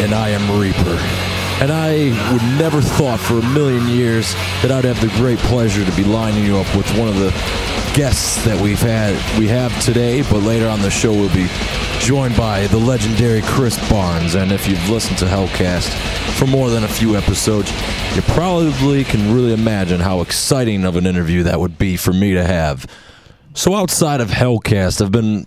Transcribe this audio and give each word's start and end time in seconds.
and 0.00 0.14
I 0.14 0.30
am 0.30 0.60
Reaper. 0.60 0.98
And 1.62 1.70
I 1.70 2.32
would 2.32 2.42
never 2.58 2.80
thought 2.80 3.20
for 3.20 3.38
a 3.38 3.48
million 3.50 3.86
years 3.86 4.32
that 4.62 4.70
I'd 4.70 4.84
have 4.84 5.00
the 5.02 5.14
great 5.18 5.38
pleasure 5.40 5.84
to 5.84 5.96
be 5.96 6.04
lining 6.04 6.42
you 6.42 6.56
up 6.56 6.74
with 6.74 6.88
one 6.98 7.08
of 7.08 7.16
the 7.16 7.30
guests 7.94 8.42
that 8.46 8.58
we've 8.58 8.80
had 8.80 9.14
we 9.38 9.46
have 9.48 9.78
today, 9.84 10.22
but 10.22 10.42
later 10.42 10.68
on 10.68 10.80
the 10.80 10.90
show 10.90 11.12
we'll 11.12 11.34
be 11.34 11.48
joined 11.98 12.34
by 12.34 12.66
the 12.68 12.78
legendary 12.78 13.42
Chris 13.42 13.76
Barnes. 13.90 14.36
And 14.36 14.52
if 14.52 14.66
you've 14.66 14.88
listened 14.88 15.18
to 15.18 15.26
Hellcast 15.26 15.92
for 16.38 16.46
more 16.46 16.70
than 16.70 16.84
a 16.84 16.88
few 16.88 17.14
episodes, 17.14 17.70
you 18.16 18.22
probably 18.22 19.04
can 19.04 19.34
really 19.34 19.52
imagine 19.52 20.00
how 20.00 20.22
exciting 20.22 20.86
of 20.86 20.96
an 20.96 21.06
interview 21.06 21.42
that 21.42 21.60
would 21.60 21.76
be 21.76 21.98
for 21.98 22.14
me 22.14 22.32
to 22.32 22.42
have. 22.42 22.86
So 23.52 23.74
outside 23.74 24.22
of 24.22 24.30
Hellcast, 24.30 25.02
I've 25.02 25.12
been 25.12 25.46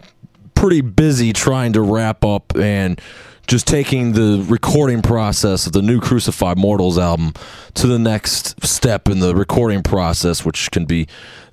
pretty 0.53 0.81
busy 0.81 1.33
trying 1.33 1.73
to 1.73 1.81
wrap 1.81 2.23
up 2.23 2.55
and 2.55 3.01
just 3.47 3.67
taking 3.67 4.13
the 4.13 4.45
recording 4.47 5.01
process 5.01 5.67
of 5.67 5.73
the 5.73 5.81
new 5.81 5.99
Crucified 5.99 6.57
Mortals 6.57 6.97
album 6.97 7.33
to 7.73 7.87
the 7.87 7.99
next 7.99 8.65
step 8.65 9.09
in 9.09 9.19
the 9.19 9.35
recording 9.35 9.83
process, 9.83 10.45
which 10.45 10.71
can 10.71 10.85
be 10.85 11.07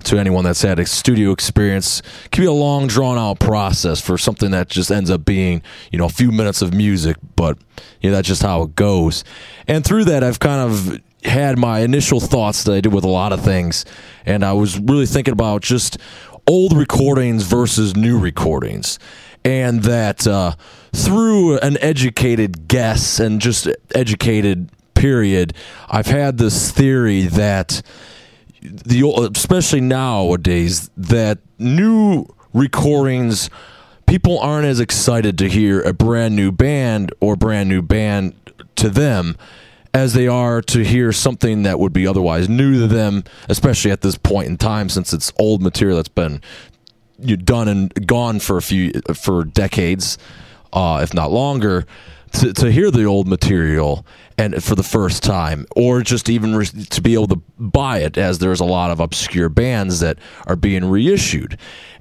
to 0.05 0.17
anyone 0.17 0.45
that's 0.45 0.61
had 0.61 0.79
a 0.79 0.85
studio 0.85 1.31
experience, 1.31 2.01
can 2.31 2.43
be 2.43 2.47
a 2.47 2.53
long 2.53 2.87
drawn 2.87 3.17
out 3.17 3.39
process 3.39 3.99
for 3.99 4.17
something 4.17 4.51
that 4.51 4.69
just 4.69 4.89
ends 4.89 5.09
up 5.09 5.25
being, 5.25 5.61
you 5.91 5.99
know, 5.99 6.05
a 6.05 6.09
few 6.09 6.31
minutes 6.31 6.61
of 6.61 6.73
music, 6.73 7.17
but 7.35 7.57
you 7.99 8.09
know, 8.09 8.15
that's 8.15 8.27
just 8.27 8.41
how 8.41 8.63
it 8.63 8.75
goes. 8.75 9.23
And 9.67 9.83
through 9.83 10.05
that 10.05 10.23
I've 10.23 10.39
kind 10.39 10.71
of 10.71 11.01
had 11.25 11.59
my 11.59 11.79
initial 11.79 12.19
thoughts 12.19 12.63
that 12.63 12.73
I 12.73 12.81
did 12.81 12.93
with 12.93 13.03
a 13.03 13.09
lot 13.09 13.33
of 13.33 13.43
things, 13.43 13.85
and 14.25 14.45
I 14.45 14.53
was 14.53 14.79
really 14.79 15.05
thinking 15.05 15.33
about 15.33 15.61
just 15.61 15.97
old 16.47 16.75
recordings 16.75 17.43
versus 17.43 17.95
new 17.95 18.17
recordings 18.17 18.97
and 19.43 19.83
that 19.83 20.27
uh, 20.27 20.53
through 20.93 21.57
an 21.59 21.77
educated 21.81 22.67
guess 22.67 23.19
and 23.19 23.41
just 23.41 23.67
educated 23.95 24.69
period 24.93 25.53
i've 25.89 26.07
had 26.07 26.37
this 26.37 26.71
theory 26.71 27.23
that 27.23 27.81
the 28.61 29.01
especially 29.35 29.81
nowadays 29.81 30.91
that 30.95 31.39
new 31.57 32.25
recordings 32.53 33.49
people 34.05 34.37
aren't 34.39 34.67
as 34.67 34.79
excited 34.79 35.37
to 35.37 35.49
hear 35.49 35.81
a 35.81 35.93
brand 35.93 36.35
new 36.35 36.51
band 36.51 37.11
or 37.19 37.35
brand 37.35 37.67
new 37.67 37.81
band 37.81 38.35
to 38.75 38.89
them 38.89 39.35
as 39.93 40.13
they 40.13 40.27
are 40.27 40.61
to 40.61 40.83
hear 40.83 41.11
something 41.11 41.63
that 41.63 41.79
would 41.79 41.93
be 41.93 42.07
otherwise 42.07 42.47
new 42.47 42.79
to 42.79 42.87
them, 42.87 43.23
especially 43.49 43.91
at 43.91 44.01
this 44.01 44.17
point 44.17 44.47
in 44.47 44.57
time, 44.57 44.89
since 44.89 45.13
it's 45.13 45.33
old 45.37 45.61
material 45.61 45.97
that's 45.97 46.07
been 46.07 46.41
you 47.21 47.37
done 47.37 47.67
and 47.67 48.07
gone 48.07 48.39
for 48.39 48.57
a 48.57 48.61
few 48.61 48.91
for 49.13 49.43
decades, 49.43 50.17
uh, 50.73 50.99
if 51.03 51.13
not 51.13 51.31
longer. 51.31 51.85
To, 52.35 52.53
to 52.53 52.71
hear 52.71 52.91
the 52.91 53.03
old 53.03 53.27
material 53.27 54.05
and 54.37 54.63
for 54.63 54.73
the 54.73 54.83
first 54.83 55.21
time, 55.21 55.65
or 55.75 56.01
just 56.01 56.29
even 56.29 56.55
re- 56.55 56.65
to 56.65 57.01
be 57.01 57.13
able 57.13 57.27
to 57.27 57.41
buy 57.59 57.99
it, 57.99 58.17
as 58.17 58.39
there's 58.39 58.61
a 58.61 58.65
lot 58.65 58.89
of 58.89 59.01
obscure 59.01 59.49
bands 59.49 59.99
that 59.99 60.17
are 60.47 60.55
being 60.55 60.85
reissued. 60.85 61.57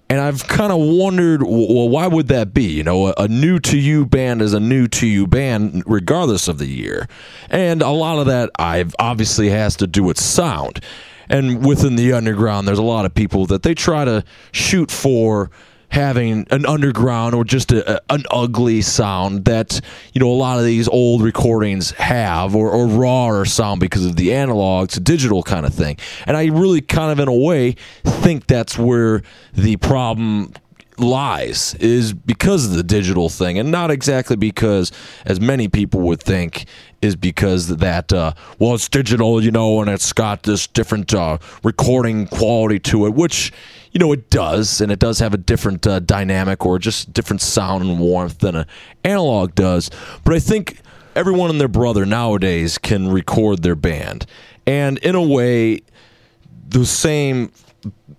And 0.09 0.21
I've 0.21 0.47
kind 0.49 0.73
of 0.73 0.79
wondered, 0.81 1.43
well, 1.43 1.89
why 1.89 2.09
would 2.09 2.29
that 2.29 2.53
be? 2.53 2.65
You 2.65 2.83
know, 2.83 3.09
a, 3.09 3.15
a, 3.19 3.29
new 3.29 3.61
to 3.61 3.79
you 3.79 4.05
band 4.05 4.43
is 4.43 4.53
a 4.55 4.59
new 4.59 4.89
to 4.89 5.07
you 5.07 5.29
band, 5.29 5.85
regardless 5.87 6.49
of 6.49 6.59
the 6.59 6.67
year. 6.67 7.09
And 7.49 7.81
a 7.81 7.91
lot 7.91 8.19
of 8.19 8.27
that, 8.27 8.51
I've 8.59 8.95
obviously 8.99 9.51
has 9.51 9.77
to 9.77 9.87
do 9.87 10.03
with 10.03 10.19
sound 10.19 10.81
and 11.31 11.65
within 11.65 11.97
the 11.97 12.13
underground, 12.13 12.69
there's 12.69 12.79
a 12.79 12.83
lot 12.83 13.07
of 13.07 13.15
people 13.15 13.47
that 13.47 13.63
they 13.63 13.73
try 13.73 14.05
to 14.05 14.25
shoot 14.53 14.91
for 14.91 15.51
having 15.91 16.47
an 16.51 16.67
underground 16.67 17.35
or 17.35 17.45
just 17.45 17.73
a, 17.73 17.97
a, 17.97 18.01
an 18.11 18.25
ugly 18.31 18.81
sound 18.81 19.45
that 19.45 19.81
you 20.13 20.21
know 20.21 20.31
a 20.31 20.35
lot 20.35 20.59
of 20.59 20.65
these 20.65 20.87
old 20.89 21.23
recordings 21.23 21.91
have 21.93 22.55
or, 22.55 22.71
or 22.71 22.87
raw 22.87 23.27
or 23.27 23.45
sound 23.45 23.81
because 23.81 24.07
of 24.07 24.17
the 24.17 24.33
analog 24.33 24.89
to 24.89 25.01
digital 25.01 25.43
kind 25.43 25.67
of 25.67 25.75
thing. 25.75 25.97
And 26.27 26.37
i 26.37 26.47
really 26.47 26.81
kind 26.81 27.11
of 27.13 27.19
in 27.19 27.29
a 27.29 27.37
way 27.37 27.77
think 28.05 28.47
that's 28.47 28.79
where 28.79 29.23
the 29.55 29.77
problem 29.77 30.53
lies 31.01 31.75
is 31.77 32.13
because 32.13 32.67
of 32.67 32.73
the 32.73 32.83
digital 32.83 33.29
thing 33.29 33.59
and 33.59 33.71
not 33.71 33.91
exactly 33.91 34.37
because 34.37 34.93
as 35.25 35.41
many 35.41 35.67
people 35.67 36.01
would 36.01 36.21
think 36.21 36.67
is 37.03 37.17
because 37.17 37.69
that 37.69 38.13
uh, 38.13 38.33
well 38.59 38.75
it's 38.75 38.89
digital 38.89 39.43
you 39.43 39.51
know 39.51 39.81
and 39.81 39.91
it's 39.91 40.13
got 40.13 40.43
this 40.43 40.67
different 40.67 41.13
uh, 41.15 41.39
recording 41.63 42.27
quality 42.27 42.79
to 42.79 43.07
it 43.07 43.15
which 43.15 43.53
you 43.93 43.99
know 43.99 44.13
it 44.13 44.31
does 44.31 44.81
and 44.81 44.93
it 44.93 44.99
does 44.99 45.19
have 45.19 45.35
a 45.35 45.39
different 45.39 45.87
uh, 45.87 45.99
dynamic 46.01 46.65
or 46.65 46.79
just 46.79 47.13
different 47.13 47.41
sound 47.41 47.85
and 47.85 47.99
warmth 47.99 48.39
than 48.39 48.55
an 48.55 48.67
analog 49.05 49.55
does. 49.55 49.91
But 50.25 50.35
i 50.35 50.39
think 50.39 50.81
everyone 51.15 51.51
and 51.51 51.61
their 51.61 51.69
brother 51.69 52.07
nowadays 52.07 52.79
can 52.79 53.09
record 53.09 53.63
their 53.63 53.75
band. 53.75 54.27
And 54.67 54.99
in 54.99 55.15
a 55.15 55.23
way 55.23 55.81
the 56.69 56.87
same 56.87 57.53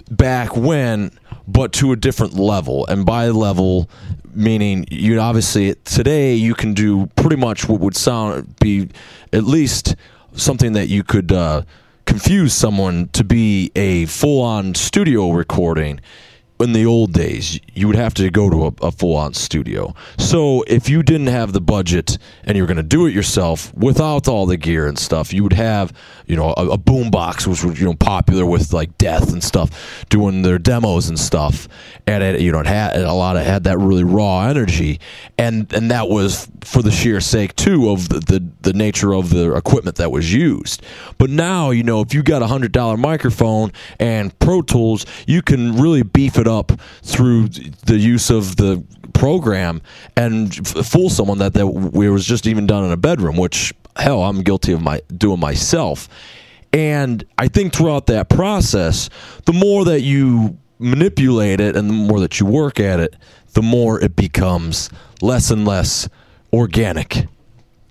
back 0.09 0.55
when 0.57 1.17
but 1.51 1.73
to 1.73 1.91
a 1.91 1.95
different 1.95 2.33
level. 2.33 2.85
And 2.87 3.05
by 3.05 3.29
level, 3.29 3.89
meaning 4.33 4.85
you 4.89 5.19
obviously 5.19 5.75
today 5.83 6.33
you 6.33 6.53
can 6.53 6.73
do 6.73 7.07
pretty 7.15 7.35
much 7.35 7.67
what 7.67 7.79
would 7.81 7.95
sound 7.95 8.55
be 8.59 8.89
at 9.33 9.43
least 9.43 9.95
something 10.33 10.73
that 10.73 10.87
you 10.87 11.03
could 11.03 11.31
uh, 11.31 11.63
confuse 12.05 12.53
someone 12.53 13.09
to 13.09 13.23
be 13.23 13.71
a 13.75 14.05
full 14.05 14.41
on 14.41 14.73
studio 14.73 15.31
recording 15.31 15.99
in 16.61 16.73
the 16.73 16.85
old 16.85 17.13
days, 17.13 17.59
you 17.73 17.87
would 17.87 17.95
have 17.95 18.13
to 18.15 18.29
go 18.29 18.49
to 18.49 18.65
a, 18.65 18.87
a 18.87 18.91
full 18.91 19.15
on 19.15 19.33
studio. 19.33 19.93
So 20.17 20.63
if 20.67 20.89
you 20.89 21.03
didn't 21.03 21.27
have 21.27 21.53
the 21.53 21.61
budget 21.61 22.17
and 22.43 22.55
you 22.55 22.63
were 22.63 22.67
going 22.67 22.77
to 22.77 22.83
do 22.83 23.05
it 23.05 23.13
yourself 23.13 23.73
without 23.73 24.27
all 24.27 24.45
the 24.45 24.57
gear 24.57 24.87
and 24.87 24.97
stuff, 24.97 25.33
you 25.33 25.43
would 25.43 25.53
have, 25.53 25.93
you 26.27 26.35
know, 26.35 26.53
a, 26.57 26.71
a 26.71 26.77
boom 26.77 27.11
box, 27.11 27.47
which 27.47 27.63
was, 27.63 27.79
you 27.79 27.85
know, 27.85 27.95
popular 27.95 28.45
with 28.45 28.73
like 28.73 28.97
Death 28.97 29.31
and 29.33 29.43
stuff, 29.43 30.05
doing 30.09 30.43
their 30.43 30.59
demos 30.59 31.09
and 31.09 31.19
stuff. 31.19 31.67
And 32.05 32.23
it, 32.23 32.41
you 32.41 32.51
know, 32.51 32.59
it 32.59 32.67
had 32.67 32.97
a 32.97 33.13
lot 33.13 33.37
of, 33.37 33.45
had 33.45 33.63
that 33.63 33.77
really 33.79 34.03
raw 34.03 34.47
energy. 34.47 34.99
And, 35.37 35.71
and 35.73 35.89
that 35.91 36.09
was 36.09 36.49
for 36.61 36.81
the 36.81 36.91
sheer 36.91 37.21
sake, 37.21 37.55
too, 37.55 37.89
of 37.89 38.09
the, 38.09 38.19
the, 38.19 38.47
the 38.61 38.73
nature 38.73 39.13
of 39.13 39.29
the 39.29 39.55
equipment 39.55 39.97
that 39.97 40.11
was 40.11 40.33
used. 40.33 40.83
But 41.17 41.29
now, 41.29 41.71
you 41.71 41.83
know, 41.83 42.01
if 42.01 42.13
you 42.13 42.21
got 42.21 42.41
a 42.41 42.45
$100 42.45 42.99
microphone 42.99 43.71
and 43.99 44.37
Pro 44.39 44.61
Tools, 44.61 45.05
you 45.25 45.41
can 45.41 45.77
really 45.81 46.03
beef 46.03 46.37
it 46.37 46.47
up 46.47 46.50
through 47.01 47.47
the 47.47 47.97
use 47.97 48.29
of 48.29 48.55
the 48.55 48.83
program 49.13 49.81
and 50.15 50.67
fool 50.67 51.09
someone 51.09 51.37
that 51.39 51.53
that 51.53 51.67
we 51.67 52.09
was 52.09 52.25
just 52.25 52.47
even 52.47 52.65
done 52.65 52.85
in 52.85 52.91
a 52.91 52.97
bedroom, 52.97 53.37
which 53.37 53.73
hell, 53.95 54.23
I'm 54.23 54.41
guilty 54.41 54.71
of 54.71 54.81
my 54.81 55.01
doing 55.15 55.39
myself. 55.39 56.07
And 56.73 57.23
I 57.37 57.47
think 57.47 57.73
throughout 57.73 58.07
that 58.07 58.29
process, 58.29 59.09
the 59.45 59.53
more 59.53 59.85
that 59.85 60.01
you 60.01 60.57
manipulate 60.79 61.59
it 61.59 61.75
and 61.75 61.89
the 61.89 61.93
more 61.93 62.19
that 62.21 62.39
you 62.39 62.45
work 62.45 62.79
at 62.79 62.99
it, 62.99 63.15
the 63.53 63.61
more 63.61 63.99
it 63.99 64.15
becomes 64.15 64.89
less 65.21 65.51
and 65.51 65.65
less 65.65 66.07
organic. 66.53 67.27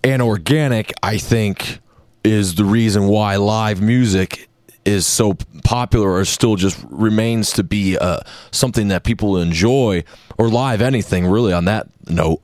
And 0.03 0.23
organic, 0.23 0.93
I 1.03 1.19
think, 1.19 1.81
is 2.25 2.55
the 2.55 2.65
reason 2.65 3.07
why 3.07 3.37
live 3.37 3.83
music 3.83 4.49
is 4.85 5.07
so 5.07 5.35
popular 5.65 6.11
or 6.11 6.25
still 6.25 6.57
just 6.57 6.85
remains 6.89 7.53
to 7.53 7.63
be 7.63 7.99
uh, 7.99 8.21
something 8.51 8.89
that 8.89 9.05
people 9.05 9.37
enjoy 9.37 10.03
or 10.39 10.49
live 10.49 10.81
anything 10.81 11.27
really 11.27 11.53
on 11.53 11.67
that 11.67 11.89
note 12.09 12.41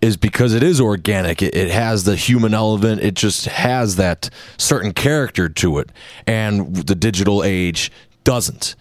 is 0.00 0.16
because 0.16 0.54
it 0.54 0.62
is 0.62 0.80
organic 0.80 1.42
it, 1.42 1.54
it 1.54 1.70
has 1.70 2.04
the 2.04 2.16
human 2.16 2.54
element 2.54 3.00
it 3.02 3.14
just 3.14 3.46
has 3.46 3.96
that 3.96 4.30
certain 4.56 4.92
character 4.92 5.48
to 5.48 5.78
it 5.78 5.90
and 6.26 6.76
the 6.76 6.94
digital 6.94 7.42
age 7.44 7.90
doesn't 8.24 8.74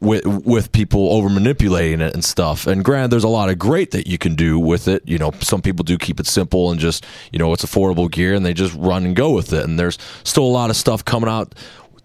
with 0.00 0.26
with 0.26 0.72
people 0.72 1.12
over 1.12 1.28
manipulating 1.28 2.00
it 2.00 2.14
and 2.14 2.24
stuff. 2.24 2.66
And 2.66 2.84
granted, 2.84 3.10
there's 3.10 3.24
a 3.24 3.28
lot 3.28 3.48
of 3.48 3.58
great 3.58 3.92
that 3.92 4.06
you 4.06 4.18
can 4.18 4.34
do 4.34 4.58
with 4.58 4.88
it. 4.88 5.02
You 5.06 5.18
know, 5.18 5.32
some 5.40 5.62
people 5.62 5.84
do 5.84 5.96
keep 5.96 6.20
it 6.20 6.26
simple 6.26 6.70
and 6.70 6.78
just 6.78 7.04
you 7.32 7.38
know 7.38 7.52
it's 7.52 7.64
affordable 7.64 8.10
gear 8.10 8.34
and 8.34 8.44
they 8.44 8.54
just 8.54 8.74
run 8.74 9.04
and 9.04 9.16
go 9.16 9.30
with 9.30 9.52
it. 9.52 9.64
And 9.64 9.78
there's 9.78 9.98
still 10.24 10.44
a 10.44 10.46
lot 10.46 10.70
of 10.70 10.76
stuff 10.76 11.04
coming 11.04 11.30
out 11.30 11.54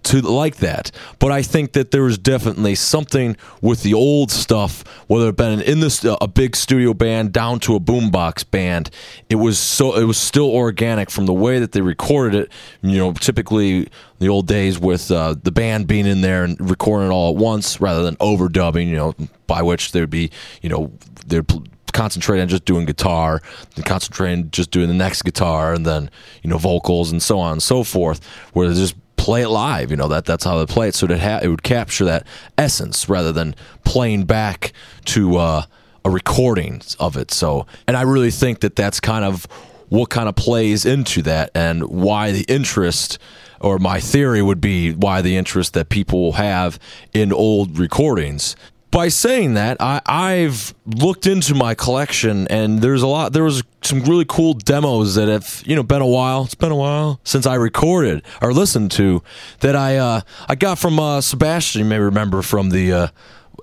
to 0.03 0.21
like 0.21 0.57
that. 0.57 0.92
But 1.19 1.31
I 1.31 1.42
think 1.42 1.74
that 1.74 1.92
there 1.92 2.03
was 2.03 2.18
definitely 2.18 2.75
something 2.75 3.38
with 3.62 3.83
the 3.83 3.94
old 3.94 4.31
stuff, 4.31 4.83
whether 5.07 5.30
it 5.30 5.38
been 5.38 5.62
in 5.62 5.80
this 5.80 6.03
a 6.03 6.27
big 6.27 6.56
studio 6.56 6.94
band 6.94 7.33
down 7.33 7.59
to 7.62 7.75
a 7.75 7.80
boombox 7.80 8.50
band. 8.50 8.89
It 9.30 9.36
was 9.36 9.59
so 9.59 9.95
it 9.95 10.06
was 10.06 10.18
still 10.18 10.50
organic 10.50 11.09
from 11.12 11.25
the 11.25 11.33
way 11.33 11.59
that 11.59 11.71
they 11.71 11.81
recorded 11.81 12.44
it. 12.44 12.51
You 12.81 12.98
know, 12.98 13.13
typically 13.13 13.89
the 14.19 14.30
old 14.30 14.48
days 14.48 14.80
with 14.80 15.12
uh, 15.12 15.36
the 15.42 15.51
band 15.51 15.88
being 15.88 16.06
in 16.06 16.21
there 16.21 16.44
and 16.44 16.57
recording 16.69 17.09
it 17.09 17.12
all 17.12 17.31
at 17.31 17.38
once 17.38 17.80
rather 17.81 18.03
than 18.03 18.15
overdubbing. 18.18 18.88
You 18.88 18.95
know, 18.95 19.15
by 19.48 19.62
which 19.62 19.92
there'd 19.92 20.09
be 20.09 20.31
you 20.62 20.69
know 20.69 20.92
they'd 21.27 21.45
concentrate 21.92 22.42
on 22.42 22.48
just 22.48 22.65
doing 22.65 22.86
guitar, 22.86 23.42
and 23.75 23.86
concentrate 23.86 24.33
on 24.33 24.51
just 24.51 24.71
doing 24.71 24.88
the 24.88 24.94
next 24.94 25.24
guitar, 25.24 25.74
and 25.74 25.86
then 25.86 26.09
you 26.42 26.50
know 26.50 26.57
vocals 26.57 27.12
and 27.12 27.21
so 27.21 27.39
on 27.39 27.53
and 27.53 27.63
so 27.63 27.83
forth. 27.83 28.25
Where 28.53 28.68
they're 28.68 28.75
just 28.75 28.95
play 29.22 29.44
it 29.44 29.50
live. 29.50 29.92
You 29.92 29.98
know 29.98 30.08
that 30.08 30.26
that's 30.26 30.44
how 30.44 30.58
they 30.58 30.72
play 30.72 30.88
it. 30.88 30.96
So 30.96 31.06
it 31.06 31.20
ha- 31.20 31.42
it 31.44 31.48
would 31.48 31.64
capture 31.64 32.06
that 32.06 32.26
essence 32.58 33.08
rather 33.08 33.32
than 33.32 33.56
playing 33.84 34.26
back 34.26 34.74
to 35.06 35.38
uh, 35.38 35.64
a 36.04 36.10
recording 36.10 36.82
of 37.00 37.16
it. 37.16 37.32
So, 37.32 37.68
and 37.88 37.96
I 37.96 38.02
really 38.02 38.32
think 38.32 38.62
that 38.62 38.76
that's 38.76 39.00
kind 39.00 39.24
of 39.24 39.46
what 39.90 40.10
kind 40.10 40.28
of 40.28 40.36
plays 40.36 40.86
into 40.86 41.22
that 41.24 41.52
and 41.54 41.84
why 41.84 42.32
the 42.32 42.46
interest 42.48 43.20
or 43.60 43.78
my 43.78 44.00
theory 44.00 44.42
would 44.42 44.60
be 44.60 44.94
why 44.94 45.22
the 45.22 45.38
interest 45.38 45.74
that 45.74 45.90
people 45.90 46.34
have 46.34 46.80
in 47.14 47.32
old 47.32 47.78
recordings 47.78 48.56
by 48.92 49.08
saying 49.08 49.54
that, 49.54 49.78
I, 49.80 50.02
I've 50.06 50.76
looked 50.86 51.26
into 51.26 51.56
my 51.56 51.74
collection, 51.74 52.46
and 52.50 52.82
there's 52.82 53.02
a 53.02 53.08
lot. 53.08 53.32
There 53.32 53.44
was 53.44 53.64
some 53.82 54.02
really 54.02 54.26
cool 54.28 54.54
demos 54.54 55.16
that 55.16 55.30
have 55.30 55.64
you 55.66 55.76
know 55.76 55.84
been 55.84 56.02
a 56.02 56.08
while. 56.08 56.44
It's 56.44 56.56
been 56.56 56.72
a 56.72 56.76
while 56.76 57.22
since 57.24 57.46
I 57.46 57.56
recorded 57.56 58.24
or 58.42 58.54
listened 58.54 58.92
to 58.92 59.24
that 59.62 59.76
I 59.76 59.96
uh, 59.96 60.22
I 60.48 60.56
got 60.56 60.78
from 60.78 61.00
uh, 61.00 61.22
Sebastian. 61.22 61.80
You 61.80 61.86
may 61.86 62.00
remember 62.00 62.42
from 62.42 62.70
the 62.70 62.94
uh, 62.94 63.08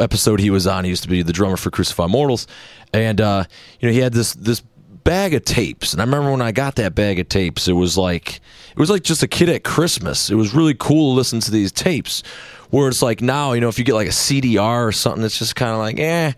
episode 0.01 0.41
he 0.41 0.51
was 0.51 0.67
on. 0.67 0.85
He 0.85 0.91
used 0.91 1.03
to 1.03 1.09
be 1.09 1.23
the 1.23 1.33
drummer 1.33 1.59
for 1.59 1.71
Crucified 1.71 2.11
Mortals, 2.11 2.47
and 2.95 3.21
uh, 3.21 3.45
you 3.81 3.89
know 3.89 3.93
he 3.93 4.01
had 4.01 4.15
this 4.15 4.33
this 4.33 4.63
bag 5.05 5.35
of 5.35 5.45
tapes. 5.45 5.93
And 5.93 6.01
I 6.01 6.05
remember 6.05 6.31
when 6.31 6.43
I 6.43 6.53
got 6.53 6.77
that 6.77 6.95
bag 6.95 7.19
of 7.19 7.29
tapes, 7.29 7.69
it 7.69 7.75
was 7.75 7.99
like 7.99 8.41
it 8.71 8.79
was 8.79 8.89
like 8.89 9.03
just 9.03 9.23
a 9.23 9.29
kid 9.29 9.51
at 9.51 9.63
Christmas. 9.63 10.31
It 10.31 10.37
was 10.37 10.55
really 10.55 10.75
cool 10.75 11.13
to 11.13 11.17
listen 11.17 11.41
to 11.41 11.51
these 11.51 11.71
tapes 11.71 12.23
where 12.71 12.89
it's 12.89 13.03
like 13.03 13.21
now, 13.21 13.53
you 13.53 13.61
know, 13.61 13.69
if 13.69 13.79
you 13.79 13.85
get 13.85 13.95
like 13.95 14.09
a 14.09 14.13
CDR 14.13 14.87
or 14.87 14.93
something, 14.93 15.25
it's 15.25 15.39
just 15.39 15.57
kind 15.57 15.73
of 15.73 15.79
like, 15.79 15.99
eh, 15.99 16.33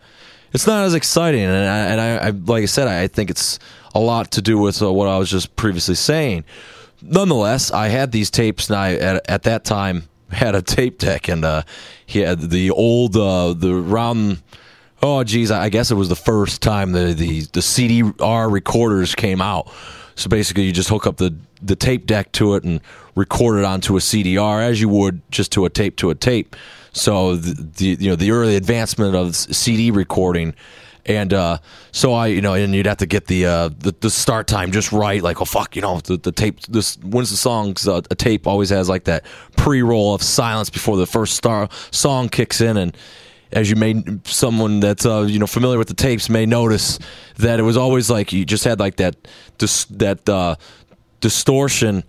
it's 0.53 0.67
not 0.67 0.85
as 0.85 0.95
exciting. 0.95 1.43
And 1.43 1.53
I, 1.53 1.79
and 1.79 2.01
I, 2.01 2.17
I 2.27 2.31
like 2.31 2.63
I 2.63 2.67
said, 2.67 2.89
I 2.89 3.07
think 3.07 3.31
it's 3.31 3.59
a 3.95 4.01
lot 4.01 4.31
to 4.33 4.43
do 4.43 4.59
with 4.59 4.83
uh, 4.83 4.93
what 4.93 5.09
I 5.09 5.19
was 5.19 5.31
just 5.31 5.57
previously 5.57 5.95
saying. 5.95 6.45
Nonetheless, 7.03 7.71
I 7.71 7.89
had 7.89 8.13
these 8.13 8.31
tapes, 8.31 8.69
and 8.69 8.77
I 8.77 8.95
at, 8.95 9.31
at 9.31 9.43
that 9.45 9.65
time 9.65 10.05
had 10.31 10.55
a 10.55 10.63
tape 10.63 10.99
deck, 10.99 11.29
and 11.29 11.45
uh, 11.45 11.63
he 12.07 12.21
had 12.21 12.51
the 12.51 12.71
old 12.71 13.17
uh, 13.17 13.55
the 13.55 13.75
round. 13.75 14.43
Oh, 15.03 15.25
geez, 15.25 15.51
I 15.51 15.71
guess 15.71 15.91
it 15.91 15.95
was 15.95 16.11
the 16.11 16.17
first 16.17 16.61
time 16.61 16.93
the 16.93 17.15
the 17.15 17.41
the 17.41 17.61
CDR 17.61 18.53
recorders 18.53 19.15
came 19.15 19.41
out. 19.41 19.73
So 20.21 20.29
basically, 20.29 20.65
you 20.65 20.73
just 20.73 20.91
hook 20.91 21.07
up 21.07 21.17
the 21.17 21.35
the 21.63 21.75
tape 21.75 22.05
deck 22.05 22.31
to 22.33 22.55
it 22.55 22.63
and 22.63 22.83
record 23.15 23.59
it 23.59 23.65
onto 23.65 23.97
a 23.97 24.01
CDR 24.01 24.63
as 24.63 24.79
you 24.79 24.89
would 24.91 25.23
just 25.31 25.51
to 25.53 25.65
a 25.65 25.71
tape 25.71 25.97
to 25.97 26.11
a 26.11 26.15
tape. 26.15 26.55
So 26.93 27.37
the, 27.37 27.55
the 27.77 28.05
you 28.05 28.11
know 28.11 28.17
the 28.17 28.31
early 28.31 28.57
advancement 28.57 29.17
of 29.17 29.35
CD 29.35 29.91
recording, 29.91 30.55
and 31.07 31.33
uh, 31.33 31.59
so 31.91 32.13
I 32.13 32.27
you 32.27 32.43
know 32.43 32.53
and 32.53 32.75
you'd 32.75 32.85
have 32.85 32.99
to 32.99 33.07
get 33.07 33.29
the, 33.29 33.47
uh, 33.47 33.71
the, 33.79 33.95
the 33.99 34.11
start 34.11 34.47
time 34.47 34.73
just 34.73 34.93
right. 34.93 35.23
Like 35.23 35.41
oh 35.41 35.47
fuck, 35.47 35.75
you 35.75 35.81
know 35.81 36.01
the, 36.01 36.19
the 36.19 36.33
tape. 36.33 36.61
This 36.67 36.99
when's 36.99 37.31
the 37.31 37.39
song's 37.39 37.89
uh, 37.89 38.03
a 38.11 38.15
tape 38.15 38.47
always 38.47 38.69
has 38.69 38.91
like 38.91 39.05
that 39.05 39.25
pre 39.57 39.81
roll 39.81 40.15
of 40.15 40.23
silence 40.23 40.69
before 40.69 40.99
the 40.99 41.07
first 41.07 41.35
star 41.35 41.71
song 41.93 42.29
kicks 42.29 42.61
in 42.61 42.77
and 42.77 42.95
as 43.53 43.69
you 43.69 43.77
may 43.77 44.03
someone 44.25 44.81
that's 44.81 45.07
uh, 45.07 45.23
you 45.23 45.39
know 45.39 45.47
familiar 45.47 45.79
with 45.79 45.89
the 45.89 45.95
tapes 45.95 46.29
may 46.29 46.47
notice 46.47 46.99
that 47.39 47.59
it 47.59 47.63
was 47.63 47.77
always 47.77 48.11
like 48.11 48.33
you 48.33 48.45
just 48.45 48.65
had 48.65 48.79
like 48.81 48.97
that 48.97 49.17
dis- 49.59 49.87
that 49.87 50.29
uh, 50.29 50.57
distortion. 51.21 52.05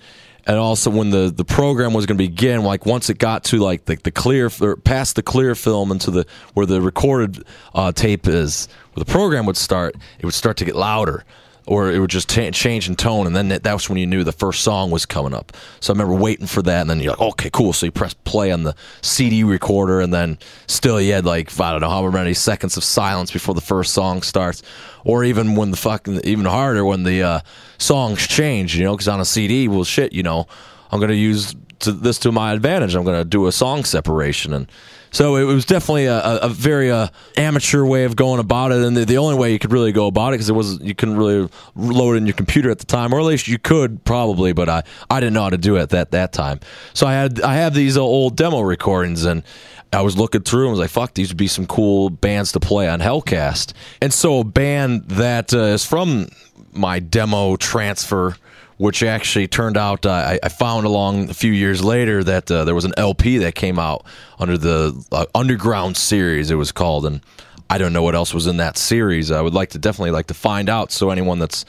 And 0.48 0.58
also 0.58 0.90
when 0.90 1.12
the, 1.12 1.32
the 1.34 1.46
program 1.46 1.94
was 1.94 2.08
going 2.08 2.18
to 2.18 2.28
begin 2.28 2.64
like 2.64 2.88
once 2.88 3.12
it 3.12 3.20
got 3.20 3.44
to 3.46 3.58
like 3.58 3.86
the, 3.86 3.96
the 3.98 4.12
clear 4.12 4.50
or 4.60 4.76
past 4.76 5.16
the 5.16 5.22
clear 5.22 5.54
film 5.54 5.92
into 5.92 6.10
the 6.10 6.26
where 6.56 6.66
the 6.66 6.82
recorded 6.82 7.44
uh, 7.76 7.92
tape 7.92 8.28
is 8.28 8.68
where 8.94 9.06
the 9.06 9.12
program 9.12 9.46
would 9.46 9.56
start 9.56 9.96
it 10.18 10.26
would 10.26 10.34
start 10.34 10.58
to 10.58 10.66
get 10.66 10.76
louder 10.76 11.24
or 11.68 11.92
it 11.92 12.00
would 12.00 12.10
just 12.10 12.30
t- 12.30 12.50
change 12.52 12.90
in 12.90 12.96
tone, 12.96 13.28
and 13.28 13.36
then 13.36 13.50
that, 13.50 13.74
was 13.74 13.88
when 13.88 13.98
you 13.98 14.08
knew 14.08 14.24
the 14.24 14.32
first 14.32 14.62
song 14.62 14.90
was 14.90 15.06
coming 15.06 15.34
up. 15.34 15.56
So 15.80 15.94
I 15.94 15.96
remember 15.96 16.16
waiting 16.16 16.48
for 16.48 16.62
that, 16.64 16.82
and 16.82 16.90
then 16.90 17.00
you're 17.00 17.12
like, 17.12 17.22
okay, 17.22 17.50
cool. 17.52 17.74
So 17.74 17.86
you 17.86 17.92
press 17.92 18.14
play 18.14 18.52
on 18.52 18.64
the 18.64 18.76
CD 19.02 19.44
recorder, 19.44 20.02
and 20.02 20.14
then 20.14 20.40
still 20.68 21.00
you 21.00 21.14
had 21.14 21.26
like 21.26 21.60
I 21.60 21.72
don't 21.72 21.82
know 21.82 21.90
how 21.90 22.10
many 22.10 22.34
seconds 22.34 22.78
of 22.78 22.84
silence 22.84 23.32
before 23.32 23.54
the 23.54 23.62
first 23.62 23.94
song 23.94 24.22
starts, 24.24 24.64
or 25.04 25.24
even 25.24 25.56
when 25.56 25.72
the 25.72 25.78
fucking 25.78 26.22
even 26.24 26.46
harder 26.46 26.84
when 26.84 27.04
the 27.04 27.22
uh, 27.22 27.40
songs 27.78 28.26
change, 28.28 28.76
you 28.76 28.84
know, 28.84 28.94
because 28.94 29.08
on 29.08 29.20
a 29.20 29.26
CD, 29.26 29.68
well, 29.68 29.84
shit, 29.84 30.14
you 30.14 30.24
know, 30.24 30.48
I'm 30.92 31.00
gonna 31.00 31.14
use 31.14 31.56
this 31.80 32.20
to 32.20 32.32
my 32.32 32.54
advantage. 32.54 32.96
I'm 32.96 33.04
gonna 33.04 33.26
do 33.26 33.48
a 33.48 33.52
song 33.52 33.84
separation 33.84 34.54
and 34.54 34.72
so 35.12 35.36
it 35.36 35.44
was 35.44 35.66
definitely 35.66 36.06
a, 36.06 36.20
a 36.20 36.50
very 36.50 36.90
uh, 36.90 37.10
amateur 37.36 37.84
way 37.84 38.06
of 38.06 38.16
going 38.16 38.40
about 38.40 38.72
it, 38.72 38.82
and 38.82 38.96
the, 38.96 39.06
the, 39.06 39.18
only 39.18 39.36
way 39.36 39.52
you 39.52 39.60
could 39.60 39.74
really 39.74 39.92
go 39.92 40.08
about 40.08 40.30
it 40.30 40.36
because 40.36 40.50
it 40.50 40.54
was 40.54 40.80
you 40.82 40.96
couldn't 40.96 41.18
really 41.18 41.50
load 41.76 42.14
it 42.14 42.18
in 42.18 42.26
your 42.26 42.34
computer 42.34 42.72
at 42.72 42.80
the 42.80 42.86
time, 42.86 43.14
or 43.14 43.20
at 43.20 43.26
least 43.26 43.48
you 43.48 43.60
could 43.60 44.04
probably, 44.06 44.54
but 44.54 44.70
I, 44.70 44.84
I 45.10 45.20
didn't 45.20 45.34
know 45.34 45.44
how 45.44 45.50
to 45.50 45.58
do 45.58 45.76
it 45.76 45.82
at 45.82 45.90
that 45.90 46.12
that 46.12 46.32
time. 46.32 46.62
So 46.94 47.06
I 47.06 47.14
had 47.14 47.42
I 47.42 47.56
have 47.56 47.74
these 47.74 47.98
old 47.98 48.38
demo 48.38 48.62
recordings, 48.62 49.26
and 49.26 49.44
I 49.92 50.02
was 50.02 50.18
looking 50.18 50.44
through 50.44 50.64
and 50.64 50.72
was 50.72 50.80
like, 50.80 50.90
"Fuck, 50.90 51.14
these 51.14 51.30
would 51.30 51.38
be 51.38 51.48
some 51.48 51.68
cool 51.68 52.10
bands 52.10 52.54
to 52.54 52.62
play 52.62 52.88
on 52.88 53.02
Hellcast." 53.02 53.74
And 54.02 54.14
so 54.14 54.40
a 54.40 54.44
band 54.46 55.10
that 55.10 55.54
uh, 55.54 55.60
is 55.60 55.86
from 55.86 56.30
my 56.72 57.00
demo 57.00 57.58
transfer 57.58 58.38
which 58.82 59.04
actually 59.04 59.48
turned 59.48 59.78
out 59.78 60.08
uh, 60.08 60.12
I, 60.12 60.40
I, 60.42 60.50
found 60.50 60.88
along 60.88 61.30
a 61.30 61.36
few 61.36 61.52
years 61.52 61.84
later 61.84 62.24
that 62.24 62.50
uh, 62.50 62.66
there 62.66 62.74
was 62.74 62.84
an 62.84 62.94
LP 62.98 63.38
that 63.38 63.54
came 63.54 63.78
out 63.78 64.04
under 64.40 64.58
the 64.58 65.06
uh, 65.12 65.28
Underground 65.36 65.96
series. 65.96 66.50
It 66.50 66.56
was 66.56 66.72
called, 66.72 67.06
and 67.06 67.22
I 67.70 67.78
don't 67.78 67.94
know 67.94 68.02
what 68.02 68.16
else 68.16 68.34
was 68.34 68.48
in 68.48 68.58
that 68.58 68.80
series. 68.80 69.30
I 69.30 69.40
would 69.40 69.54
like 69.54 69.70
to 69.70 69.78
definitely 69.78 70.10
like 70.10 70.26
to 70.28 70.34
find 70.34 70.68
out. 70.68 70.92
So 70.92 71.12
anyone 71.12 71.38
that's 71.38 71.64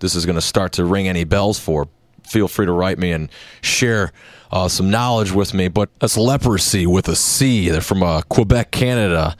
this 0.00 0.16
is 0.16 0.26
going 0.26 0.34
to 0.34 0.42
start 0.42 0.72
to 0.72 0.84
ring 0.84 1.06
any 1.06 1.22
bells 1.22 1.56
for, 1.56 1.86
feel 2.24 2.48
free 2.48 2.66
to 2.66 2.72
write 2.72 2.98
me 2.98 3.12
and 3.12 3.30
share 3.60 4.10
uh, 4.50 4.66
some 4.66 4.90
knowledge 4.90 5.30
with 5.30 5.54
me. 5.54 5.68
But 5.68 5.96
that's 6.00 6.16
leprosy 6.16 6.84
with 6.84 7.06
a 7.06 7.14
C. 7.14 7.68
They're 7.68 7.80
from 7.80 8.02
uh, 8.02 8.22
Quebec, 8.22 8.72
Canada 8.72 9.36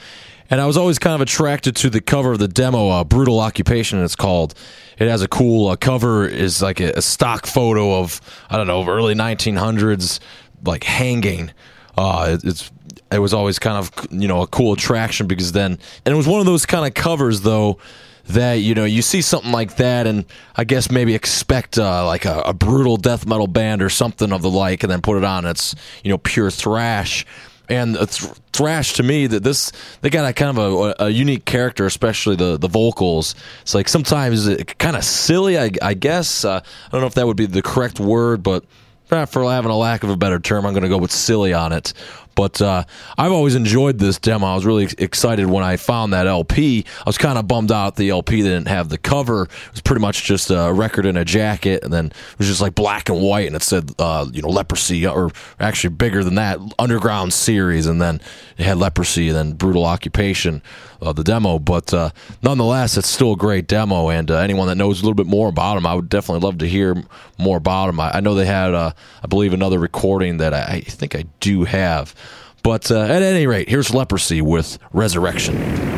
and 0.50 0.60
I 0.60 0.66
was 0.66 0.76
always 0.76 0.98
kind 0.98 1.14
of 1.14 1.20
attracted 1.20 1.76
to 1.76 1.90
the 1.90 2.00
cover 2.00 2.32
of 2.32 2.38
the 2.38 2.48
demo, 2.48 2.88
uh, 2.88 3.04
"Brutal 3.04 3.40
Occupation." 3.40 4.02
It's 4.02 4.16
called. 4.16 4.54
It 4.98 5.08
has 5.08 5.22
a 5.22 5.28
cool 5.28 5.68
uh, 5.68 5.76
cover. 5.76 6.26
is 6.26 6.62
like 6.62 6.80
a, 6.80 6.92
a, 6.92 7.02
stock 7.02 7.46
photo 7.46 7.98
of 8.00 8.20
I 8.48 8.56
don't 8.56 8.66
know 8.66 8.86
early 8.88 9.14
1900s 9.14 10.20
like 10.64 10.84
hanging. 10.84 11.52
Uh, 11.96 12.36
it, 12.38 12.44
it's 12.44 12.70
it 13.10 13.18
was 13.18 13.32
always 13.32 13.58
kind 13.58 13.76
of 13.76 13.90
you 14.10 14.28
know 14.28 14.42
a 14.42 14.46
cool 14.46 14.72
attraction 14.72 15.26
because 15.26 15.52
then 15.52 15.78
and 16.04 16.12
it 16.12 16.16
was 16.16 16.26
one 16.26 16.40
of 16.40 16.46
those 16.46 16.66
kind 16.66 16.86
of 16.86 16.94
covers 16.94 17.42
though 17.42 17.78
that 18.28 18.54
you 18.54 18.74
know 18.74 18.84
you 18.84 19.02
see 19.02 19.22
something 19.22 19.52
like 19.52 19.76
that 19.76 20.06
and 20.06 20.24
I 20.56 20.64
guess 20.64 20.90
maybe 20.90 21.14
expect 21.14 21.78
uh, 21.78 22.04
like 22.06 22.24
a, 22.24 22.40
a, 22.40 22.52
brutal 22.52 22.96
death 22.96 23.26
metal 23.26 23.46
band 23.46 23.82
or 23.82 23.88
something 23.88 24.32
of 24.32 24.42
the 24.42 24.50
like 24.50 24.82
and 24.82 24.90
then 24.90 25.00
put 25.00 25.16
it 25.16 25.24
on. 25.24 25.44
It's 25.44 25.74
you 26.02 26.10
know 26.10 26.18
pure 26.18 26.50
thrash 26.50 27.24
and 27.68 27.94
th- 27.94 28.32
thrash 28.52 28.94
to 28.94 29.02
me 29.02 29.26
that 29.26 29.42
this 29.42 29.72
they 30.00 30.10
got 30.10 30.28
a 30.28 30.32
kind 30.32 30.56
of 30.56 30.96
a, 30.98 31.04
a, 31.04 31.08
unique 31.10 31.44
character 31.44 31.86
especially 31.86 32.36
the 32.36 32.56
the 32.56 32.68
vocals. 32.68 33.34
It's 33.62 33.74
like 33.74 33.88
sometimes 33.88 34.46
it 34.46 34.78
kind 34.78 34.96
of 34.96 35.04
silly 35.04 35.58
i, 35.58 35.70
I 35.82 35.94
guess. 35.94 36.44
Uh, 36.44 36.60
i 36.60 36.90
don't 36.90 37.00
know 37.00 37.06
if 37.06 37.14
that 37.14 37.26
would 37.26 37.36
be 37.36 37.46
the 37.46 37.62
correct 37.62 38.00
word 38.00 38.42
but 38.42 38.64
for 39.06 39.18
having 39.18 39.70
a 39.70 39.76
lack 39.76 40.02
of 40.02 40.10
a 40.10 40.16
better 40.16 40.40
term 40.40 40.66
i'm 40.66 40.72
going 40.72 40.82
to 40.82 40.88
go 40.88 40.98
with 40.98 41.12
silly 41.12 41.52
on 41.52 41.72
it 41.72 41.92
but 42.36 42.62
uh, 42.62 42.84
I've 43.18 43.32
always 43.32 43.56
enjoyed 43.56 43.98
this 43.98 44.18
demo. 44.18 44.46
I 44.46 44.54
was 44.54 44.64
really 44.64 44.86
excited 44.98 45.46
when 45.46 45.64
I 45.64 45.76
found 45.76 46.12
that 46.12 46.28
LP. 46.28 46.84
I 46.98 47.02
was 47.04 47.18
kind 47.18 47.38
of 47.38 47.48
bummed 47.48 47.72
out 47.72 47.96
the 47.96 48.10
LP 48.10 48.42
didn't 48.42 48.68
have 48.68 48.90
the 48.90 48.98
cover. 48.98 49.44
It 49.44 49.72
was 49.72 49.80
pretty 49.80 50.02
much 50.02 50.22
just 50.22 50.50
a 50.50 50.72
record 50.72 51.06
in 51.06 51.16
a 51.16 51.24
jacket, 51.24 51.82
and 51.82 51.92
then 51.92 52.06
it 52.06 52.38
was 52.38 52.46
just 52.46 52.60
like 52.60 52.76
black 52.76 53.08
and 53.08 53.20
white, 53.20 53.46
and 53.46 53.56
it 53.56 53.62
said, 53.62 53.90
uh, 53.98 54.26
you 54.30 54.42
know, 54.42 54.48
leprosy, 54.48 55.06
or 55.06 55.32
actually 55.58 55.94
bigger 55.94 56.22
than 56.22 56.36
that, 56.36 56.60
underground 56.78 57.32
series, 57.32 57.86
and 57.86 58.00
then 58.00 58.20
it 58.58 58.64
had 58.64 58.76
leprosy, 58.76 59.28
and 59.28 59.36
then 59.36 59.52
brutal 59.52 59.84
occupation 59.84 60.62
the 61.00 61.24
demo. 61.24 61.58
But 61.58 61.92
uh, 61.92 62.10
nonetheless, 62.42 62.96
it's 62.96 63.08
still 63.08 63.32
a 63.32 63.36
great 63.36 63.66
demo, 63.66 64.08
and 64.08 64.30
uh, 64.30 64.38
anyone 64.38 64.68
that 64.68 64.76
knows 64.76 65.00
a 65.00 65.04
little 65.04 65.14
bit 65.14 65.26
more 65.26 65.48
about 65.48 65.74
them, 65.74 65.86
I 65.86 65.94
would 65.94 66.08
definitely 66.08 66.46
love 66.46 66.58
to 66.58 66.68
hear 66.68 67.02
more 67.38 67.58
about 67.58 67.86
them. 67.86 68.00
I, 68.00 68.16
I 68.16 68.20
know 68.20 68.34
they 68.34 68.46
had, 68.46 68.74
uh, 68.74 68.92
I 69.22 69.26
believe, 69.26 69.52
another 69.52 69.78
recording 69.78 70.38
that 70.38 70.54
I, 70.54 70.62
I 70.62 70.80
think 70.80 71.14
I 71.14 71.24
do 71.40 71.64
have. 71.64 72.14
But 72.62 72.90
uh, 72.90 73.00
at 73.00 73.22
any 73.22 73.46
rate, 73.46 73.68
here's 73.68 73.94
Leprosy 73.94 74.42
with 74.42 74.78
Resurrection. 74.92 75.95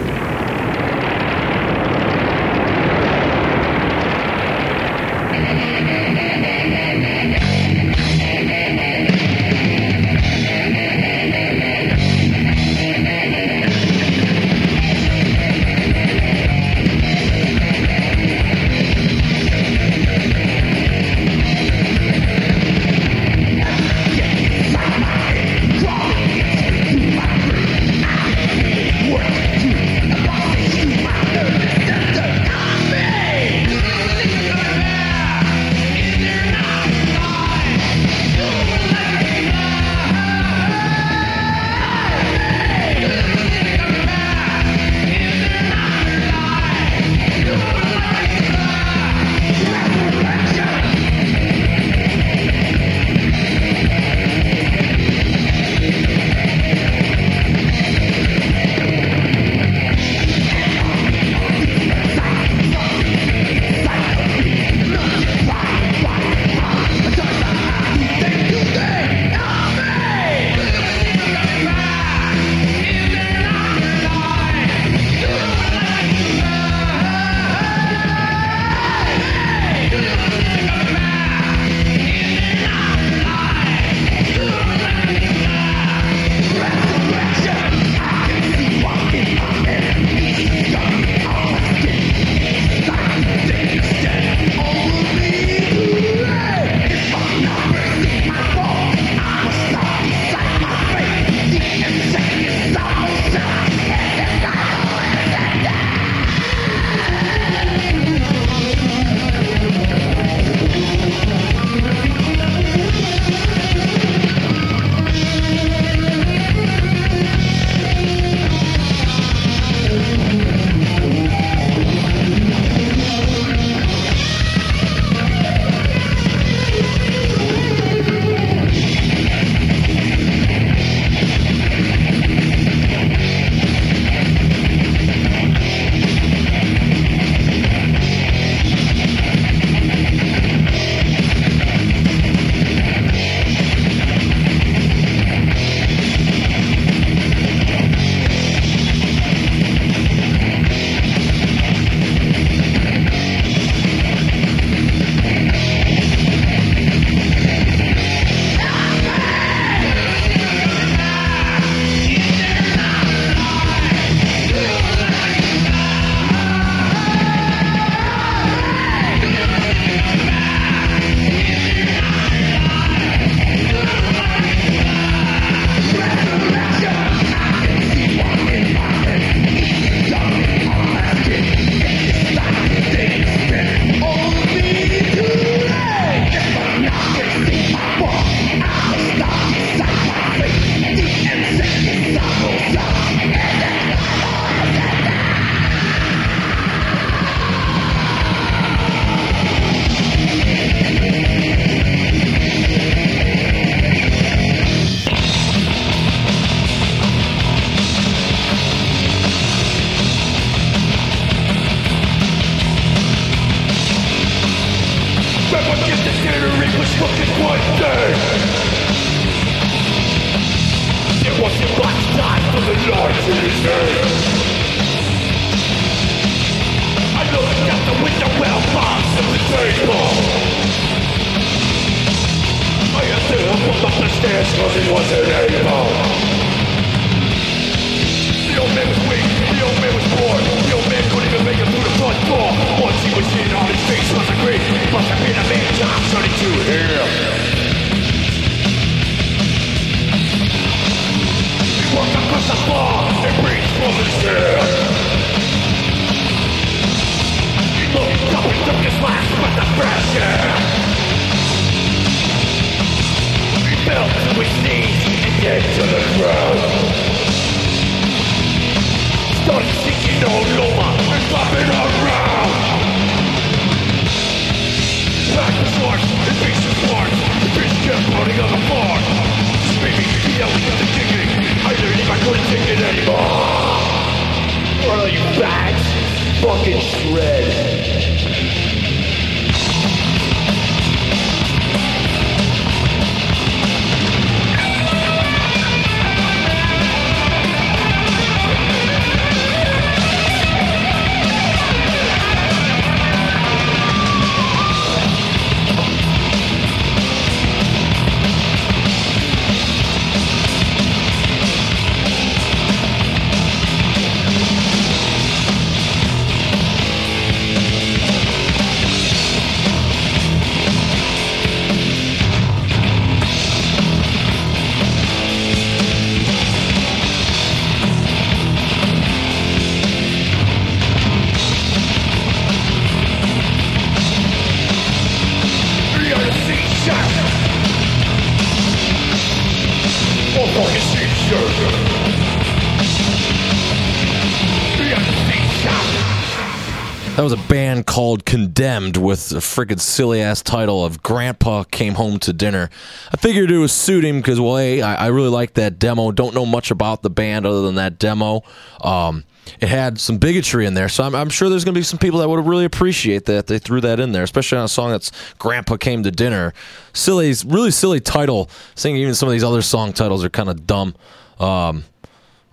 Condemned 348.59 348.97
with 348.97 349.31
a 349.31 349.37
freaking 349.37 349.79
silly 349.79 350.21
ass 350.21 350.43
title 350.43 350.85
of 350.85 351.01
Grandpa 351.01 351.63
Came 351.63 351.95
Home 351.95 352.19
to 352.19 352.33
Dinner. 352.33 352.71
I 353.13 353.17
figured 353.17 353.53
it 353.53 353.59
was 353.59 353.71
suit 353.71 354.05
him 354.05 354.17
because, 354.17 354.41
well, 354.41 354.57
hey, 354.57 354.83
I, 354.83 355.05
I 355.05 355.07
really 355.11 355.29
like 355.29 355.55
that 355.55 355.79
demo. 355.79 356.11
Don't 356.11 356.35
know 356.35 356.45
much 356.45 356.73
about 356.73 357.03
the 357.03 357.09
band 357.09 357.47
other 357.47 357.63
than 357.63 357.77
that 357.77 358.01
demo. 358.01 358.43
Um, 358.81 359.23
it 359.61 359.69
had 359.69 360.01
some 360.01 360.19
bigotry 360.19 360.67
in 360.67 360.75
there, 360.75 360.89
so 360.89 361.05
I'm, 361.05 361.15
I'm 361.15 361.29
sure 361.29 361.49
there's 361.49 361.65
going 361.65 361.75
to 361.75 361.79
be 361.79 361.85
some 361.85 362.01
people 362.01 362.19
that 362.19 362.29
would 362.29 362.45
really 362.49 362.65
appreciate 362.65 363.27
that 363.27 363.47
they 363.47 363.61
threw 363.61 363.81
that 363.83 364.01
in 364.01 364.11
there, 364.11 364.25
especially 364.25 364.59
on 364.59 364.65
a 364.65 364.69
song 364.69 364.91
that's 364.91 365.13
"Grandpa 365.39 365.77
Came 365.77 366.03
to 366.03 366.11
Dinner." 366.11 366.53
Silly, 366.93 367.33
really 367.47 367.71
silly 367.71 368.01
title. 368.01 368.47
Think 368.75 368.99
even 368.99 369.15
some 369.15 369.29
of 369.29 369.35
these 369.35 369.45
other 369.45 369.63
song 369.63 369.93
titles 369.93 370.25
are 370.25 370.31
kind 370.31 370.49
of 370.49 370.67
dumb. 370.67 370.97
Um, 371.39 371.85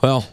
well, 0.04 0.28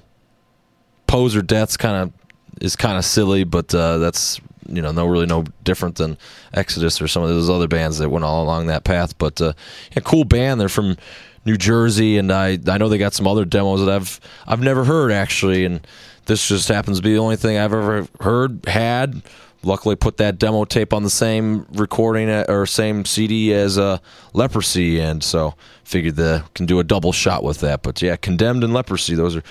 Poser 1.06 1.40
Death's 1.40 1.78
kind 1.78 1.96
of 1.96 2.12
is 2.60 2.76
kind 2.76 2.98
of 2.98 3.06
silly, 3.06 3.44
but 3.44 3.74
uh, 3.74 3.96
that's 3.96 4.38
you 4.68 4.82
know 4.82 4.92
no 4.92 5.06
really 5.06 5.26
no 5.26 5.44
different 5.64 5.96
than 5.96 6.16
Exodus 6.54 7.00
or 7.00 7.08
some 7.08 7.22
of 7.22 7.28
those 7.28 7.50
other 7.50 7.68
bands 7.68 7.98
that 7.98 8.08
went 8.08 8.24
all 8.24 8.42
along 8.42 8.66
that 8.66 8.84
path. 8.84 9.16
But 9.18 9.40
uh, 9.40 9.52
a 9.96 10.00
cool 10.00 10.24
band. 10.24 10.60
They're 10.60 10.68
from 10.68 10.96
New 11.44 11.56
Jersey, 11.56 12.18
and 12.18 12.32
I 12.32 12.58
I 12.66 12.78
know 12.78 12.88
they 12.88 12.98
got 12.98 13.14
some 13.14 13.26
other 13.26 13.44
demos 13.44 13.80
that 13.84 13.90
I've 13.90 14.20
I've 14.46 14.60
never 14.60 14.84
heard 14.84 15.12
actually, 15.12 15.64
and 15.64 15.86
this 16.26 16.48
just 16.48 16.68
happens 16.68 16.98
to 16.98 17.02
be 17.02 17.12
the 17.12 17.20
only 17.20 17.36
thing 17.36 17.58
I've 17.58 17.72
ever 17.72 18.06
heard 18.20 18.64
had. 18.66 19.22
Luckily, 19.64 19.94
put 19.94 20.16
that 20.16 20.38
demo 20.38 20.64
tape 20.64 20.92
on 20.92 21.04
the 21.04 21.10
same 21.10 21.66
recording 21.72 22.28
uh, 22.28 22.44
or 22.48 22.66
same 22.66 23.04
CD 23.04 23.54
as 23.54 23.78
uh, 23.78 23.98
Leprosy, 24.32 24.98
and 24.98 25.22
so 25.22 25.54
figured 25.84 26.16
the 26.16 26.44
can 26.54 26.66
do 26.66 26.80
a 26.80 26.84
double 26.84 27.12
shot 27.12 27.44
with 27.44 27.60
that. 27.60 27.82
But 27.82 28.02
yeah, 28.02 28.16
Condemned 28.16 28.64
and 28.64 28.74
Leprosy, 28.74 29.14
those 29.14 29.36
are 29.36 29.42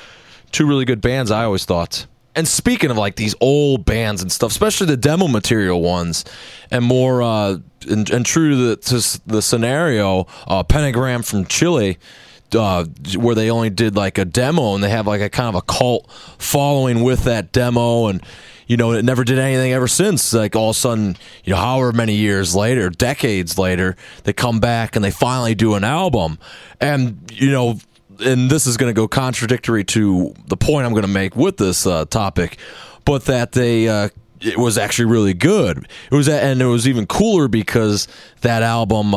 two 0.51 0.67
really 0.67 0.83
good 0.83 0.99
bands. 1.01 1.31
I 1.31 1.45
always 1.45 1.63
thought. 1.63 2.07
And 2.35 2.47
speaking 2.47 2.91
of 2.91 2.97
like 2.97 3.15
these 3.15 3.35
old 3.41 3.83
bands 3.83 4.21
and 4.21 4.31
stuff, 4.31 4.51
especially 4.51 4.87
the 4.87 4.97
demo 4.97 5.27
material 5.27 5.81
ones, 5.81 6.23
and 6.69 6.85
more 6.85 7.21
uh, 7.21 7.57
and, 7.89 8.09
and 8.09 8.25
true 8.25 8.51
to 8.51 8.55
the, 8.55 8.75
to 8.77 9.21
the 9.25 9.41
scenario, 9.41 10.27
uh, 10.47 10.63
Pentagram 10.63 11.23
from 11.23 11.45
Chile, 11.45 11.97
uh, 12.55 12.85
where 13.17 13.35
they 13.35 13.49
only 13.49 13.69
did 13.69 13.95
like 13.95 14.17
a 14.17 14.25
demo 14.25 14.75
and 14.75 14.83
they 14.83 14.89
have 14.89 15.07
like 15.07 15.21
a 15.21 15.29
kind 15.29 15.49
of 15.49 15.55
a 15.55 15.61
cult 15.61 16.09
following 16.37 17.03
with 17.03 17.23
that 17.23 17.51
demo 17.51 18.07
and 18.07 18.21
you 18.67 18.77
know 18.77 18.91
it 18.93 19.03
never 19.03 19.23
did 19.23 19.39
anything 19.39 19.73
ever 19.73 19.87
since. 19.87 20.33
Like 20.33 20.55
all 20.55 20.69
of 20.71 20.75
a 20.75 20.79
sudden 20.79 21.17
you 21.43 21.51
know 21.51 21.59
however 21.59 21.91
many 21.91 22.15
years 22.15 22.55
later 22.55 22.89
decades 22.89 23.57
later 23.57 23.95
they 24.23 24.33
come 24.33 24.59
back 24.59 24.95
and 24.95 25.03
they 25.03 25.11
finally 25.11 25.55
do 25.55 25.75
an 25.75 25.83
album. 25.83 26.39
And 26.79 27.31
you 27.33 27.51
know 27.51 27.79
and 28.21 28.49
this 28.49 28.67
is 28.67 28.77
going 28.77 28.93
to 28.93 28.99
go 28.99 29.07
contradictory 29.07 29.83
to 29.85 30.33
the 30.47 30.57
point 30.57 30.85
I'm 30.85 30.93
going 30.93 31.03
to 31.03 31.07
make 31.07 31.35
with 31.35 31.57
this 31.57 31.85
uh, 31.85 32.05
topic, 32.05 32.57
but 33.05 33.25
that 33.25 33.51
they 33.51 33.87
uh, 33.87 34.09
it 34.39 34.57
was 34.57 34.77
actually 34.77 35.05
really 35.05 35.33
good. 35.33 35.87
It 36.11 36.15
was, 36.15 36.27
and 36.27 36.61
it 36.61 36.65
was 36.65 36.87
even 36.87 37.05
cooler 37.07 37.47
because 37.47 38.07
that 38.41 38.63
album. 38.63 39.13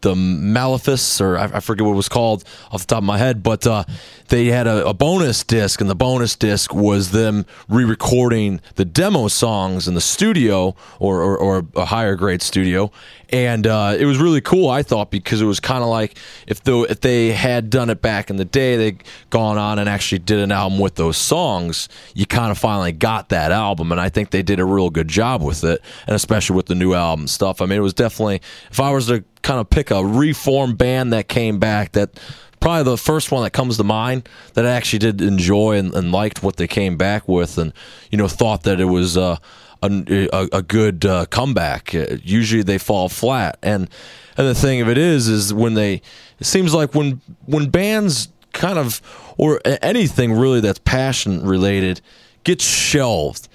The 0.00 0.14
Malefice, 0.14 1.20
or 1.20 1.36
I, 1.36 1.44
I, 1.44 1.60
forget 1.60 1.84
what 1.84 1.92
it 1.92 1.96
was 1.96 2.08
called 2.08 2.44
off 2.70 2.82
the 2.82 2.86
top 2.86 2.98
of 2.98 3.04
my 3.04 3.18
head, 3.18 3.42
but 3.42 3.66
uh, 3.66 3.84
they 4.28 4.46
had 4.46 4.66
a, 4.66 4.86
a, 4.86 4.94
bonus 4.94 5.44
disc, 5.44 5.80
and 5.80 5.90
the 5.90 5.94
bonus 5.94 6.36
disc 6.36 6.74
was 6.74 7.10
them 7.10 7.44
re-recording 7.68 8.60
the 8.76 8.84
demo 8.84 9.28
songs 9.28 9.88
in 9.88 9.94
the 9.94 10.00
studio 10.00 10.74
or, 10.98 11.22
or, 11.22 11.36
or 11.36 11.66
a 11.76 11.84
higher 11.84 12.16
grade 12.16 12.42
studio, 12.42 12.90
and 13.30 13.66
uh, 13.66 13.94
it 13.98 14.04
was 14.06 14.18
really 14.18 14.40
cool. 14.40 14.68
I 14.68 14.82
thought 14.82 15.10
because 15.10 15.40
it 15.40 15.46
was 15.46 15.60
kind 15.60 15.82
of 15.82 15.88
like 15.88 16.16
if 16.46 16.62
the 16.64 16.82
if 16.82 17.00
they 17.00 17.32
had 17.32 17.70
done 17.70 17.90
it 17.90 18.02
back 18.02 18.30
in 18.30 18.36
the 18.36 18.44
day, 18.44 18.76
they'd 18.76 19.04
gone 19.30 19.58
on 19.58 19.78
and 19.78 19.88
actually 19.88 20.18
did 20.18 20.40
an 20.40 20.52
album 20.52 20.78
with 20.78 20.96
those 20.96 21.16
songs. 21.16 21.88
You 22.14 22.26
kind 22.26 22.50
of 22.50 22.58
finally 22.58 22.92
got 22.92 23.28
that 23.28 23.52
album, 23.52 23.92
and 23.92 24.00
I 24.00 24.08
think 24.08 24.30
they 24.30 24.42
did 24.42 24.60
a 24.60 24.64
real 24.64 24.90
good 24.90 25.08
job 25.08 25.42
with 25.42 25.62
it, 25.64 25.80
and 26.06 26.16
especially 26.16 26.56
with 26.56 26.66
the 26.66 26.74
new 26.74 26.94
album 26.94 27.26
stuff. 27.26 27.62
I 27.62 27.66
mean, 27.66 27.78
it 27.78 27.82
was 27.82 27.94
definitely 27.94 28.40
if 28.70 28.80
I 28.80 28.90
was 28.90 29.06
to 29.06 29.24
kind 29.42 29.60
of 29.60 29.70
pick 29.70 29.90
a 29.90 30.04
reformed 30.04 30.78
band 30.78 31.12
that 31.12 31.28
came 31.28 31.58
back 31.58 31.92
that 31.92 32.18
probably 32.60 32.84
the 32.84 32.96
first 32.96 33.32
one 33.32 33.42
that 33.42 33.50
comes 33.50 33.78
to 33.78 33.84
mind 33.84 34.28
that 34.54 34.66
I 34.66 34.70
actually 34.70 35.00
did 35.00 35.20
enjoy 35.20 35.78
and, 35.78 35.94
and 35.94 36.12
liked 36.12 36.42
what 36.42 36.56
they 36.56 36.68
came 36.68 36.96
back 36.96 37.26
with, 37.26 37.58
and 37.58 37.72
you 38.10 38.18
know 38.18 38.28
thought 38.28 38.62
that 38.64 38.80
it 38.80 38.84
was 38.84 39.16
uh, 39.16 39.36
a, 39.82 40.28
a, 40.32 40.48
a, 40.52 40.62
good 40.62 41.04
uh, 41.06 41.26
comeback. 41.26 41.94
Uh, 41.94 42.16
usually 42.22 42.62
they 42.62 42.78
fall 42.78 43.08
flat, 43.08 43.58
and 43.62 43.88
and 44.36 44.46
the 44.46 44.54
thing 44.54 44.80
of 44.80 44.88
it 44.88 44.98
is, 44.98 45.28
is 45.28 45.52
when 45.52 45.74
they 45.74 46.02
it 46.38 46.46
seems 46.46 46.74
like 46.74 46.94
when 46.94 47.20
when 47.46 47.70
bands 47.70 48.28
kind 48.52 48.78
of 48.78 49.00
or 49.38 49.60
anything 49.82 50.32
really 50.32 50.60
that's 50.60 50.80
passion 50.80 51.46
related 51.46 52.00
gets 52.44 52.64
shelved, 52.64 53.48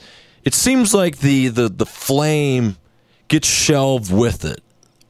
it 0.43 0.53
seems 0.53 0.93
like 0.93 1.19
the 1.19 1.47
the 1.49 1.69
the 1.69 1.85
flame 1.85 2.77
gets 3.27 3.47
shelved 3.47 4.11
with 4.11 4.45
it 4.45 4.61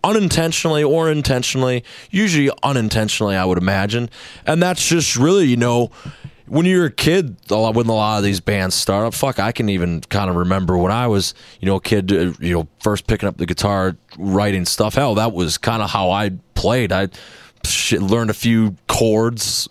unintentionally 0.06 0.84
or 0.84 1.10
intentionally, 1.10 1.84
usually 2.12 2.52
unintentionally, 2.62 3.36
I 3.36 3.44
would 3.44 3.58
imagine. 3.58 4.10
And 4.46 4.62
that's 4.62 4.88
just 4.88 5.16
really, 5.16 5.46
you 5.46 5.58
know, 5.58 5.90
when 6.48 6.68
you're 6.68 6.86
a 6.86 6.92
kid, 6.92 7.38
when 7.50 7.88
a 7.88 7.94
lot 7.94 8.20
of 8.20 8.24
these 8.24 8.40
bands 8.40 8.76
start 8.76 9.08
up, 9.08 9.16
fuck, 9.16 9.40
I 9.40 9.52
can 9.52 9.68
even 9.68 10.02
kind 10.02 10.30
of 10.30 10.36
remember 10.36 10.78
when 10.78 10.92
I 10.92 11.08
was, 11.08 11.34
you 11.60 11.66
know, 11.66 11.78
a 11.78 11.82
kid, 11.82 12.12
uh, 12.14 12.34
you 12.40 12.54
know, 12.54 12.68
first 12.82 13.08
picking 13.08 13.28
up 13.28 13.38
the 13.38 13.48
guitar, 13.48 13.98
writing 14.20 14.66
stuff. 14.66 14.94
Hell, 14.94 15.16
that 15.16 15.34
was 15.34 15.58
kind 15.58 15.82
of 15.82 15.90
how 15.90 16.12
I 16.12 16.32
played. 16.54 16.92
I 16.92 17.10
learned 17.92 18.30
a 18.30 18.36
few 18.36 18.76
chords 18.88 19.68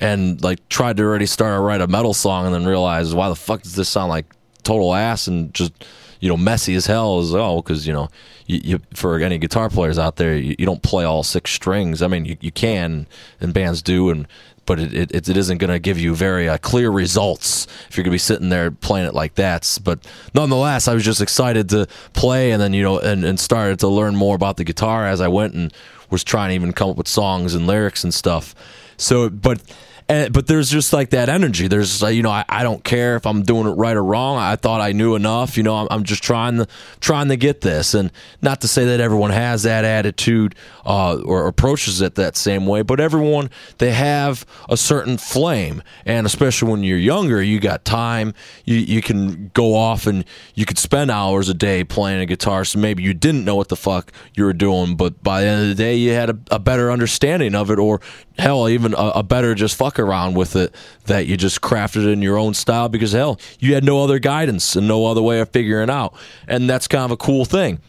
and 0.00 0.42
like 0.42 0.68
tried 0.68 0.96
to 0.96 1.04
already 1.04 1.26
start 1.26 1.56
to 1.56 1.60
write 1.60 1.80
a 1.80 1.86
metal 1.86 2.12
song 2.12 2.44
and 2.44 2.54
then 2.54 2.66
realized 2.66 3.14
why 3.14 3.28
the 3.28 3.36
fuck 3.36 3.62
does 3.62 3.76
this 3.76 3.88
sound 3.88 4.10
like 4.10 4.26
total 4.64 4.94
ass 4.94 5.28
and 5.28 5.54
just 5.54 5.72
you 6.20 6.28
know 6.28 6.36
messy 6.36 6.74
as 6.74 6.86
hell 6.86 7.18
as 7.18 7.34
oh 7.34 7.62
because 7.62 7.86
you 7.86 7.92
know 7.92 8.08
you, 8.46 8.60
you, 8.62 8.80
for 8.94 9.18
any 9.18 9.38
guitar 9.38 9.68
players 9.68 9.98
out 9.98 10.16
there 10.16 10.36
you, 10.36 10.54
you, 10.58 10.66
don't 10.66 10.82
play 10.82 11.04
all 11.04 11.22
six 11.22 11.50
strings 11.50 12.02
i 12.02 12.06
mean 12.06 12.24
you, 12.24 12.36
you 12.40 12.52
can 12.52 13.06
and 13.40 13.52
bands 13.52 13.82
do 13.82 14.10
and 14.10 14.26
but 14.66 14.80
it, 14.80 15.14
it, 15.14 15.28
it 15.28 15.36
isn't 15.36 15.58
going 15.58 15.70
to 15.70 15.78
give 15.78 15.98
you 15.98 16.14
very 16.14 16.48
uh, 16.48 16.58
clear 16.58 16.90
results 16.90 17.66
if 17.88 17.96
you're 17.96 18.02
going 18.02 18.10
to 18.10 18.14
be 18.14 18.18
sitting 18.18 18.48
there 18.48 18.70
playing 18.70 19.06
it 19.06 19.14
like 19.14 19.36
that. 19.36 19.78
But 19.82 20.00
nonetheless, 20.34 20.88
I 20.88 20.94
was 20.94 21.04
just 21.04 21.20
excited 21.20 21.68
to 21.70 21.86
play 22.12 22.50
and 22.50 22.60
then, 22.60 22.74
you 22.74 22.82
know, 22.82 22.98
and, 22.98 23.24
and 23.24 23.38
started 23.38 23.78
to 23.80 23.88
learn 23.88 24.16
more 24.16 24.34
about 24.34 24.56
the 24.56 24.64
guitar 24.64 25.06
as 25.06 25.20
I 25.20 25.28
went 25.28 25.54
and 25.54 25.72
was 26.10 26.24
trying 26.24 26.50
to 26.50 26.54
even 26.56 26.72
come 26.72 26.90
up 26.90 26.96
with 26.96 27.08
songs 27.08 27.54
and 27.54 27.66
lyrics 27.66 28.04
and 28.04 28.12
stuff. 28.12 28.54
So, 28.96 29.30
but 29.30 29.62
and, 30.08 30.32
but 30.32 30.46
there's 30.46 30.70
just 30.70 30.92
like 30.92 31.10
that 31.10 31.28
energy. 31.28 31.66
There's 31.66 32.00
you 32.02 32.22
know, 32.22 32.30
I, 32.30 32.44
I 32.48 32.62
don't 32.62 32.84
care 32.84 33.16
if 33.16 33.26
I'm 33.26 33.42
doing 33.42 33.66
it 33.66 33.72
right 33.72 33.96
or 33.96 34.04
wrong. 34.04 34.38
I 34.38 34.54
thought 34.54 34.80
I 34.80 34.92
knew 34.92 35.16
enough. 35.16 35.56
You 35.56 35.64
know, 35.64 35.74
I'm, 35.74 35.88
I'm 35.90 36.04
just 36.04 36.22
trying 36.22 36.58
to 36.58 36.68
trying 37.00 37.28
to 37.28 37.36
get 37.36 37.62
this, 37.62 37.92
and 37.92 38.12
not 38.40 38.60
to 38.60 38.68
say 38.68 38.84
that 38.84 39.00
everyone 39.00 39.30
has 39.30 39.64
that 39.64 39.84
attitude 39.84 40.54
uh, 40.84 41.16
or 41.24 41.48
approaches 41.48 42.00
it 42.00 42.14
that 42.14 42.36
same 42.36 42.66
way, 42.66 42.82
but 42.82 43.00
everyone 43.00 43.50
they 43.78 43.90
have 43.90 44.46
a 44.68 44.76
certain 44.76 45.18
flame, 45.18 45.82
and 46.04 46.24
especially 46.24 46.70
when 46.70 46.84
you're 46.84 46.98
younger, 46.98 47.42
you 47.42 47.58
got 47.58 47.84
time. 47.84 48.32
You 48.64 48.76
you 48.76 49.02
can 49.02 49.50
go 49.54 49.74
off 49.74 50.06
and 50.06 50.24
you 50.54 50.66
could 50.66 50.78
spend 50.78 51.10
hours 51.10 51.48
a 51.48 51.54
day 51.54 51.82
playing 51.82 52.20
a 52.20 52.26
guitar. 52.26 52.64
So 52.64 52.78
maybe 52.78 53.02
you 53.02 53.12
didn't 53.12 53.44
know 53.44 53.56
what 53.56 53.68
the 53.68 53.76
fuck 53.76 54.12
you 54.34 54.44
were 54.44 54.52
doing, 54.52 54.94
but 54.94 55.20
by 55.22 55.40
the 55.40 55.48
end 55.48 55.62
of 55.62 55.68
the 55.68 55.74
day, 55.74 55.96
you 55.96 56.12
had 56.12 56.30
a, 56.30 56.38
a 56.52 56.58
better 56.60 56.92
understanding 56.92 57.56
of 57.56 57.72
it, 57.72 57.80
or 57.80 58.00
hell, 58.38 58.68
even 58.68 58.94
a, 58.94 59.12
a 59.16 59.22
better 59.24 59.54
just 59.56 59.74
fuck 59.74 59.95
fuck 59.96 60.06
around 60.06 60.34
with 60.34 60.56
it 60.56 60.74
that 61.04 61.26
you 61.26 61.36
just 61.36 61.60
crafted 61.60 62.10
in 62.10 62.22
your 62.22 62.38
own 62.38 62.54
style 62.54 62.88
because 62.88 63.12
hell, 63.12 63.38
you 63.58 63.74
had 63.74 63.84
no 63.84 64.02
other 64.02 64.18
guidance 64.18 64.76
and 64.76 64.86
no 64.86 65.06
other 65.06 65.22
way 65.22 65.40
of 65.40 65.48
figuring 65.50 65.90
out. 65.90 66.14
And 66.46 66.68
that's 66.68 66.88
kind 66.88 67.04
of 67.04 67.10
a 67.10 67.16
cool 67.16 67.44
thing. 67.44 67.80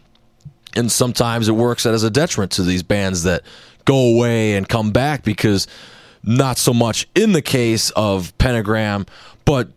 And 0.75 0.91
sometimes 0.91 1.47
it 1.47 1.53
works 1.53 1.85
as 1.85 2.03
a 2.03 2.09
detriment 2.09 2.51
to 2.53 2.63
these 2.63 2.83
bands 2.83 3.23
that 3.23 3.43
go 3.85 4.13
away 4.13 4.55
and 4.55 4.67
come 4.67 4.91
back 4.91 5.23
because 5.23 5.67
not 6.23 6.57
so 6.57 6.73
much 6.73 7.07
in 7.15 7.31
the 7.31 7.41
case 7.41 7.89
of 7.91 8.37
Pentagram, 8.37 9.05
but 9.45 9.69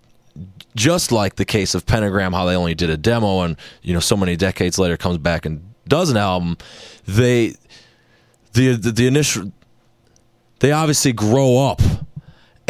just 0.77 1.11
like 1.11 1.37
the 1.37 1.45
case 1.45 1.75
of 1.75 1.87
Pentagram, 1.87 2.33
how 2.33 2.45
they 2.45 2.57
only 2.57 2.75
did 2.75 2.90
a 2.90 2.97
demo 2.97 3.40
and 3.40 3.57
you 3.83 3.95
know 3.95 4.01
so 4.01 4.16
many 4.16 4.37
decades 4.37 4.79
later 4.79 4.97
comes 4.97 5.19
back 5.19 5.47
and 5.47 5.62
does 5.88 6.11
an 6.11 6.16
album, 6.16 6.57
they 7.07 7.55
the 8.53 8.75
the, 8.77 8.93
the 8.93 9.07
initial 9.07 9.53
they 10.61 10.73
obviously 10.73 11.12
grow 11.12 11.59
up 11.59 11.81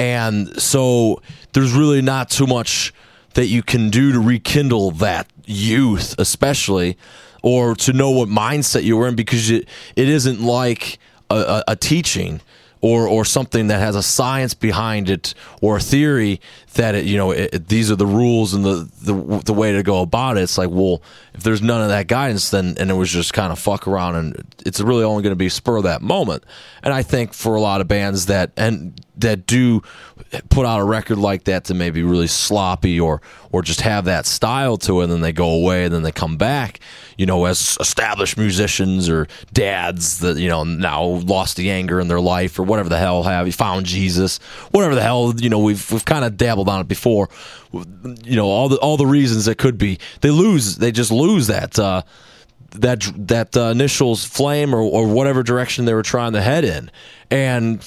and 0.01 0.59
so 0.59 1.21
there's 1.53 1.73
really 1.73 2.01
not 2.01 2.31
too 2.31 2.47
much 2.47 2.95
that 3.35 3.49
you 3.49 3.63
can 3.63 3.91
do 3.91 4.13
to 4.13 4.19
rekindle 4.19 4.93
that 4.93 5.27
youth, 5.45 6.15
especially, 6.19 6.97
or 7.43 7.75
to 7.75 7.93
know 7.93 8.11
what 8.11 8.27
mindset 8.27 8.83
you 8.83 8.97
were 8.97 9.09
in 9.09 9.15
because 9.15 9.51
it, 9.51 9.69
it 9.97 10.09
isn't 10.09 10.41
like 10.41 10.99
a, 11.29 11.35
a, 11.37 11.65
a 11.69 11.77
teaching 11.77 12.41
or 12.81 13.07
or 13.07 13.27
something 13.27 13.67
that 13.67 13.79
has 13.79 13.95
a 13.95 14.03
science 14.03 14.55
behind 14.55 15.11
it 15.11 15.35
or 15.61 15.77
a 15.77 15.81
theory 15.81 16.41
that 16.75 16.95
it, 16.95 17.05
you 17.05 17.19
know 17.19 17.31
it, 17.31 17.51
it, 17.53 17.69
these 17.69 17.91
are 17.91 17.97
the 17.97 18.07
rules 18.07 18.55
and 18.55 18.65
the, 18.65 18.91
the 19.03 19.43
the 19.45 19.53
way 19.53 19.73
to 19.73 19.83
go 19.83 20.01
about 20.01 20.39
it. 20.39 20.43
It's 20.43 20.57
like 20.57 20.71
well, 20.71 21.03
if 21.35 21.43
there's 21.43 21.61
none 21.61 21.83
of 21.83 21.89
that 21.89 22.07
guidance, 22.07 22.49
then 22.49 22.77
and 22.79 22.91
it 22.91 22.95
was 22.95 23.11
just 23.11 23.35
kind 23.35 23.53
of 23.53 23.59
fuck 23.59 23.87
around, 23.87 24.17
and 24.17 24.55
it's 24.65 24.81
really 24.81 25.05
only 25.05 25.23
going 25.23 25.33
to 25.33 25.37
be 25.37 25.51
spur 25.51 25.77
of 25.77 25.83
that 25.83 26.01
moment. 26.01 26.45
And 26.83 26.95
I 26.95 27.03
think 27.03 27.35
for 27.35 27.55
a 27.55 27.61
lot 27.61 27.83
of 27.83 27.89
bands 27.89 28.27
that 28.27 28.53
and 28.57 28.99
that 29.21 29.47
do 29.47 29.83
put 30.49 30.65
out 30.65 30.81
a 30.81 30.85
record 30.85 31.19
like 31.19 31.45
that 31.45 31.65
to 31.65 31.75
maybe 31.75 32.03
really 32.03 32.27
sloppy 32.27 33.01
or 33.01 33.21
or 33.53 33.63
just 33.63 33.81
have 33.81 34.05
that 34.05 34.27
style 34.27 34.77
to 34.77 35.01
it, 35.01 35.05
and 35.05 35.13
then 35.13 35.21
they 35.21 35.33
go 35.33 35.51
away, 35.51 35.85
and 35.85 35.93
then 35.93 36.03
they 36.03 36.13
come 36.13 36.37
back, 36.37 36.79
you 37.19 37.27
know, 37.27 37.47
as 37.47 37.77
established 37.81 38.39
musicians 38.39 39.09
or 39.09 39.27
dads 39.53 40.21
that 40.21 40.37
you 40.37 40.49
know 40.49 40.65
now 40.65 41.03
lost 41.03 41.57
the 41.57 41.71
anger 41.71 42.01
in 42.01 42.09
their 42.09 42.21
life 42.21 42.59
or 42.59 42.63
whatever 42.63 42.89
the 42.89 42.99
hell 42.99 43.23
have 43.25 43.47
you 43.47 43.53
found 43.53 43.87
Jesus, 43.87 44.39
whatever 44.71 44.95
the 44.95 45.03
hell 45.03 45.35
you 45.37 45.49
know 45.49 45.59
we've 45.59 45.91
we've 45.91 46.05
kind 46.05 46.25
of 46.25 46.37
dabbled 46.37 46.69
on 46.69 46.81
it 46.81 46.89
before, 46.89 47.29
you 47.73 48.37
know 48.37 48.47
all 48.47 48.69
the 48.69 48.77
all 48.77 48.97
the 48.97 49.07
reasons 49.07 49.49
it 49.49 49.59
could 49.59 49.79
be 49.79 49.99
they 50.21 50.31
lose 50.31 50.77
they 50.77 50.93
just 50.93 51.11
lose 51.11 51.47
that. 51.49 51.79
Uh, 51.79 52.03
that 52.73 53.03
that 53.17 53.57
uh, 53.57 53.63
initial 53.63 54.15
flame 54.15 54.73
or, 54.73 54.81
or 54.81 55.09
whatever 55.09 55.43
direction 55.43 55.87
they 55.87 55.95
were 55.95 56.05
trying 56.05 56.35
to 56.35 56.41
head 56.41 56.65
in, 56.65 56.89
and 57.29 57.85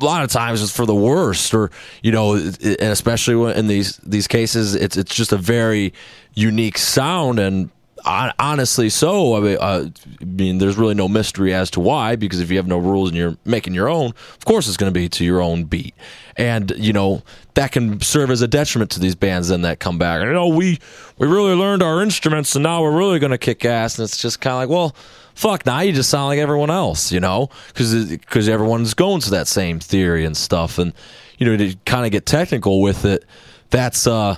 a 0.00 0.04
lot 0.04 0.24
of 0.24 0.30
times 0.30 0.62
it's 0.62 0.72
for 0.72 0.86
the 0.86 0.94
worst, 0.94 1.54
or 1.54 1.70
you 2.02 2.12
know, 2.12 2.34
and 2.34 2.80
especially 2.80 3.52
in 3.54 3.66
these 3.66 3.96
these 3.98 4.26
cases, 4.26 4.74
it's 4.74 4.96
it's 4.96 5.14
just 5.14 5.32
a 5.32 5.36
very 5.36 5.92
unique 6.34 6.78
sound, 6.78 7.38
and 7.38 7.70
honestly, 8.04 8.88
so 8.88 9.36
I 9.36 9.40
mean, 9.40 9.58
uh, 9.60 9.90
I 10.20 10.24
mean, 10.24 10.58
there's 10.58 10.76
really 10.76 10.94
no 10.94 11.08
mystery 11.08 11.52
as 11.52 11.70
to 11.72 11.80
why, 11.80 12.16
because 12.16 12.40
if 12.40 12.50
you 12.50 12.56
have 12.56 12.66
no 12.66 12.78
rules 12.78 13.10
and 13.10 13.18
you're 13.18 13.36
making 13.44 13.74
your 13.74 13.88
own, 13.88 14.10
of 14.10 14.44
course 14.44 14.68
it's 14.68 14.76
going 14.76 14.92
to 14.92 14.98
be 14.98 15.08
to 15.08 15.24
your 15.24 15.40
own 15.40 15.64
beat, 15.64 15.94
and 16.36 16.72
you 16.76 16.92
know 16.92 17.22
that 17.54 17.72
can 17.72 18.00
serve 18.00 18.30
as 18.30 18.42
a 18.42 18.48
detriment 18.48 18.90
to 18.92 19.00
these 19.00 19.14
bands 19.14 19.48
then 19.48 19.62
that 19.62 19.80
come 19.80 19.98
back. 19.98 20.20
And 20.20 20.28
you 20.28 20.34
know, 20.34 20.48
we 20.48 20.78
we 21.18 21.26
really 21.26 21.54
learned 21.54 21.82
our 21.82 22.02
instruments, 22.02 22.54
and 22.54 22.62
now 22.62 22.82
we're 22.82 22.96
really 22.96 23.18
going 23.18 23.32
to 23.32 23.38
kick 23.38 23.64
ass, 23.64 23.98
and 23.98 24.04
it's 24.04 24.20
just 24.20 24.40
kind 24.40 24.54
of 24.54 24.60
like, 24.60 24.68
well 24.68 24.94
fuck, 25.38 25.64
now 25.64 25.78
you 25.80 25.92
just 25.92 26.10
sound 26.10 26.26
like 26.26 26.40
everyone 26.40 26.68
else, 26.68 27.12
you 27.12 27.20
know, 27.20 27.48
because 27.68 28.48
everyone's 28.48 28.92
going 28.94 29.20
to 29.20 29.30
that 29.30 29.46
same 29.46 29.78
theory 29.78 30.24
and 30.24 30.36
stuff, 30.36 30.78
and 30.78 30.92
you 31.38 31.46
know 31.46 31.56
to 31.56 31.76
kind 31.86 32.04
of 32.04 32.10
get 32.10 32.26
technical 32.26 32.82
with 32.82 33.04
it, 33.04 33.24
that's 33.70 34.06
uh 34.06 34.36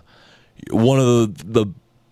one 0.71 1.01
of 1.01 1.07
the 1.07 1.45
the 1.45 1.67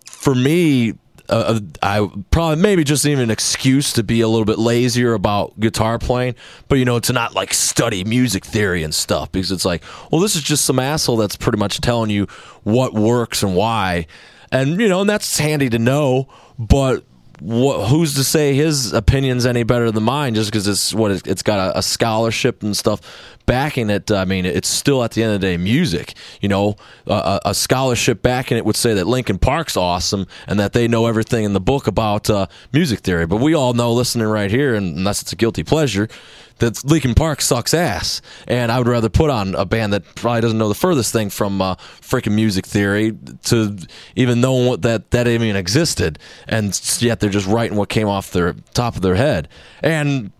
for 0.06 0.34
me. 0.34 0.94
Uh, 1.30 1.58
uh, 1.58 1.60
I 1.82 2.10
probably 2.30 2.62
maybe 2.62 2.84
just 2.84 3.04
even 3.04 3.24
an 3.24 3.30
excuse 3.30 3.92
to 3.92 4.02
be 4.02 4.22
a 4.22 4.28
little 4.28 4.46
bit 4.46 4.58
lazier 4.58 5.12
about 5.12 5.60
guitar 5.60 5.98
playing, 5.98 6.36
but 6.68 6.78
you 6.78 6.86
know 6.86 6.98
to 7.00 7.12
not 7.12 7.34
like 7.34 7.52
study 7.52 8.02
music 8.02 8.46
theory 8.46 8.82
and 8.82 8.94
stuff 8.94 9.30
because 9.30 9.52
it's 9.52 9.66
like, 9.66 9.84
well, 10.10 10.22
this 10.22 10.36
is 10.36 10.42
just 10.42 10.64
some 10.64 10.78
asshole 10.78 11.18
that's 11.18 11.36
pretty 11.36 11.58
much 11.58 11.82
telling 11.82 12.08
you 12.08 12.26
what 12.62 12.94
works 12.94 13.42
and 13.42 13.54
why, 13.54 14.06
and 14.50 14.80
you 14.80 14.88
know, 14.88 15.02
and 15.02 15.10
that's 15.10 15.38
handy 15.38 15.68
to 15.68 15.78
know. 15.78 16.28
But 16.58 17.04
who's 17.40 18.14
to 18.14 18.24
say 18.24 18.54
his 18.54 18.92
opinion's 18.92 19.46
any 19.46 19.62
better 19.62 19.90
than 19.90 20.02
mine 20.02 20.34
just 20.34 20.50
because 20.50 20.66
it's 20.66 20.94
what 20.94 21.10
it's 21.26 21.42
got 21.42 21.58
a, 21.58 21.78
a, 21.78 21.82
scholarship 21.82 22.62
and 22.62 22.76
stuff 22.76 23.00
backing 23.46 23.90
it. 23.90 24.10
I 24.10 24.24
mean 24.24 24.44
it's 24.44 24.68
still 24.68 25.02
at 25.04 25.12
the 25.12 25.22
end 25.22 25.34
of 25.34 25.40
the 25.40 25.46
day 25.46 25.56
music 25.56 26.14
you 26.40 26.48
know? 26.48 26.76
A, 27.06 27.40
a 27.46 27.54
scholarship 27.54 28.22
backing 28.22 28.58
it 28.58 28.64
would 28.64 28.76
say 28.76 28.94
that 28.94 29.06
Linkin 29.06 29.38
Park's 29.38 29.76
awesome 29.76 30.26
and 30.46 30.58
that 30.60 30.72
they 30.72 30.88
know 30.88 31.06
everything 31.06 31.44
in 31.44 31.52
the 31.52 31.60
book 31.60 31.86
about 31.86 32.28
uh, 32.28 32.46
music 32.72 33.00
theory. 33.00 33.26
But 33.26 33.38
we 33.38 33.54
all 33.54 33.72
know 33.72 33.92
listening 33.92 34.26
right 34.26 34.50
here 34.50 34.74
unless 34.74 35.22
it's 35.22 35.32
a 35.32 35.36
guilty 35.36 35.64
pleasure 35.64 36.08
that 36.58 36.84
Linkin 36.84 37.14
Park 37.14 37.40
sucks 37.40 37.74
ass, 37.74 38.20
and 38.46 38.70
I 38.70 38.78
would 38.78 38.88
rather 38.88 39.08
put 39.08 39.30
on 39.30 39.54
a 39.54 39.64
band 39.64 39.92
that 39.92 40.04
probably 40.14 40.40
doesn't 40.40 40.58
know 40.58 40.68
the 40.68 40.74
furthest 40.74 41.12
thing 41.12 41.30
from 41.30 41.60
uh, 41.60 41.74
freaking 41.76 42.32
music 42.32 42.66
theory 42.66 43.16
to 43.44 43.76
even 44.16 44.40
know 44.40 44.76
that 44.76 45.10
that 45.10 45.28
even 45.28 45.56
existed, 45.56 46.18
and 46.46 46.78
yet 47.00 47.20
they're 47.20 47.30
just 47.30 47.46
writing 47.46 47.76
what 47.76 47.88
came 47.88 48.08
off 48.08 48.30
their 48.32 48.54
top 48.74 48.96
of 48.96 49.02
their 49.02 49.14
head, 49.14 49.48
and 49.82 50.32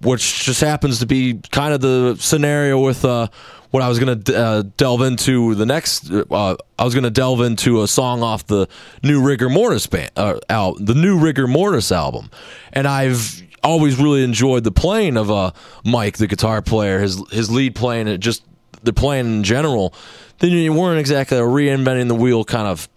which 0.00 0.44
just 0.44 0.60
happens 0.60 0.98
to 0.98 1.06
be 1.06 1.40
kind 1.50 1.72
of 1.72 1.80
the 1.80 2.16
scenario 2.18 2.80
with 2.80 3.04
uh, 3.04 3.28
what 3.70 3.82
I 3.82 3.88
was 3.88 3.98
going 3.98 4.22
to 4.22 4.36
uh, 4.36 4.62
delve 4.76 5.02
into 5.02 5.54
the 5.54 5.66
next. 5.66 6.10
Uh, 6.10 6.56
I 6.78 6.84
was 6.84 6.94
going 6.94 7.04
to 7.04 7.10
delve 7.10 7.40
into 7.40 7.82
a 7.82 7.88
song 7.88 8.22
off 8.22 8.46
the 8.46 8.68
new 9.02 9.22
Rigor 9.22 9.48
Mortis 9.48 9.86
band, 9.86 10.10
uh, 10.16 10.38
out 10.50 10.76
the 10.78 10.94
new 10.94 11.18
Rigor 11.18 11.46
Mortis 11.46 11.90
album, 11.90 12.30
and 12.72 12.86
I've 12.86 13.42
always 13.62 13.96
really 13.98 14.24
enjoyed 14.24 14.64
the 14.64 14.72
playing 14.72 15.16
of 15.16 15.30
uh, 15.30 15.52
Mike, 15.84 16.18
the 16.18 16.26
guitar 16.26 16.62
player, 16.62 17.00
his 17.00 17.22
his 17.30 17.50
lead 17.50 17.74
playing, 17.74 18.08
it 18.08 18.18
just 18.18 18.44
the 18.82 18.92
playing 18.92 19.26
in 19.26 19.44
general. 19.44 19.94
Then 20.38 20.50
you 20.50 20.72
weren't 20.72 20.98
exactly 20.98 21.38
a 21.38 21.42
reinventing 21.42 22.08
the 22.08 22.14
wheel 22.14 22.44
kind 22.44 22.66
of 22.66 22.88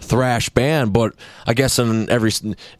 thrash 0.00 0.48
band, 0.48 0.92
but 0.92 1.14
I 1.46 1.54
guess 1.54 1.78
in 1.78 2.08
every 2.08 2.30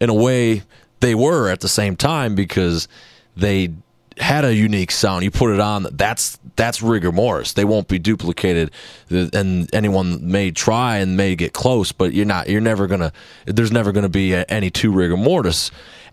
in 0.00 0.08
a 0.08 0.14
way 0.14 0.62
they 1.00 1.14
were 1.14 1.48
at 1.48 1.60
the 1.60 1.68
same 1.68 1.96
time 1.96 2.34
because 2.34 2.88
they 3.36 3.72
had 4.18 4.44
a 4.44 4.54
unique 4.54 4.90
sound. 4.90 5.24
You 5.24 5.30
put 5.30 5.52
it 5.52 5.60
on, 5.60 5.86
that's 5.92 6.38
that's 6.56 6.82
rigor 6.82 7.12
mortis. 7.12 7.52
They 7.52 7.64
won't 7.64 7.88
be 7.88 7.98
duplicated, 7.98 8.70
and 9.10 9.72
anyone 9.74 10.30
may 10.30 10.50
try 10.50 10.98
and 10.98 11.16
may 11.16 11.36
get 11.36 11.52
close, 11.52 11.92
but 11.92 12.12
you're 12.12 12.26
not. 12.26 12.48
You're 12.48 12.60
never 12.60 12.86
gonna. 12.86 13.12
There's 13.46 13.72
never 13.72 13.92
gonna 13.92 14.08
be 14.08 14.34
any 14.34 14.70
two 14.70 14.92
rigor 14.92 15.16
mortis, 15.16 15.70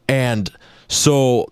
and 0.08 0.52
so, 0.88 1.48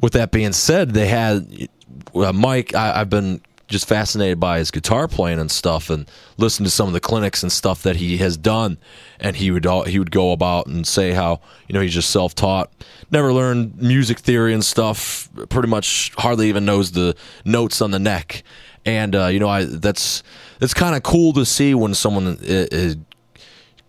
with 0.00 0.12
that 0.12 0.30
being 0.30 0.52
said, 0.52 0.90
they 0.90 1.06
had 1.06 1.68
uh, 2.14 2.32
Mike. 2.32 2.74
I, 2.74 3.00
I've 3.00 3.10
been 3.10 3.40
just 3.68 3.86
fascinated 3.86 4.40
by 4.40 4.58
his 4.58 4.70
guitar 4.70 5.06
playing 5.06 5.38
and 5.38 5.50
stuff, 5.50 5.90
and 5.90 6.10
listen 6.38 6.64
to 6.64 6.70
some 6.70 6.86
of 6.86 6.94
the 6.94 7.00
clinics 7.00 7.42
and 7.42 7.52
stuff 7.52 7.82
that 7.82 7.96
he 7.96 8.16
has 8.18 8.36
done. 8.36 8.78
And 9.20 9.36
he 9.36 9.50
would 9.50 9.66
he 9.86 9.98
would 9.98 10.10
go 10.10 10.32
about 10.32 10.66
and 10.66 10.86
say 10.86 11.12
how 11.12 11.40
you 11.66 11.74
know 11.74 11.80
he's 11.80 11.94
just 11.94 12.10
self 12.10 12.34
taught, 12.34 12.70
never 13.10 13.32
learned 13.32 13.80
music 13.80 14.18
theory 14.20 14.54
and 14.54 14.64
stuff. 14.64 15.28
Pretty 15.48 15.68
much 15.68 16.12
hardly 16.16 16.48
even 16.48 16.64
knows 16.64 16.92
the 16.92 17.14
notes 17.44 17.80
on 17.80 17.90
the 17.90 17.98
neck. 17.98 18.42
and 18.86 19.14
uh, 19.14 19.26
you 19.26 19.38
know, 19.38 19.48
I 19.48 19.64
that's 19.64 20.22
it's 20.60 20.74
kind 20.74 20.96
of 20.96 21.02
cool 21.02 21.32
to 21.34 21.44
see 21.44 21.74
when 21.74 21.94
someone 21.94 22.38
uh, 22.38 22.94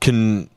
can 0.02 0.50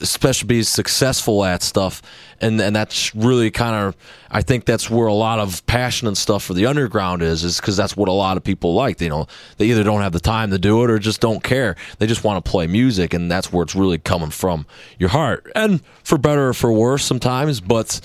especially 0.00 0.46
be 0.46 0.62
successful 0.62 1.44
at 1.44 1.62
stuff. 1.62 2.02
And 2.40 2.60
and 2.60 2.74
that's 2.74 3.14
really 3.14 3.50
kind 3.50 3.74
of 3.76 3.96
I 4.30 4.42
think 4.42 4.64
that's 4.64 4.88
where 4.88 5.06
a 5.06 5.14
lot 5.14 5.38
of 5.38 5.64
passion 5.66 6.08
and 6.08 6.16
stuff 6.16 6.44
for 6.44 6.54
the 6.54 6.66
underground 6.66 7.22
is 7.22 7.44
is 7.44 7.60
because 7.60 7.76
that's 7.76 7.96
what 7.96 8.08
a 8.08 8.12
lot 8.12 8.36
of 8.36 8.44
people 8.44 8.74
like. 8.74 9.00
You 9.00 9.10
know 9.10 9.26
they 9.58 9.66
either 9.66 9.84
don't 9.84 10.00
have 10.00 10.12
the 10.12 10.20
time 10.20 10.50
to 10.50 10.58
do 10.58 10.82
it 10.84 10.90
or 10.90 10.98
just 10.98 11.20
don't 11.20 11.44
care. 11.44 11.76
They 11.98 12.06
just 12.06 12.24
want 12.24 12.42
to 12.44 12.50
play 12.50 12.66
music 12.66 13.14
and 13.14 13.30
that's 13.30 13.52
where 13.52 13.62
it's 13.62 13.74
really 13.74 13.98
coming 13.98 14.30
from 14.30 14.66
your 14.98 15.10
heart. 15.10 15.50
And 15.54 15.82
for 16.02 16.18
better 16.18 16.48
or 16.48 16.54
for 16.54 16.72
worse 16.72 17.04
sometimes 17.04 17.60
but 17.60 18.00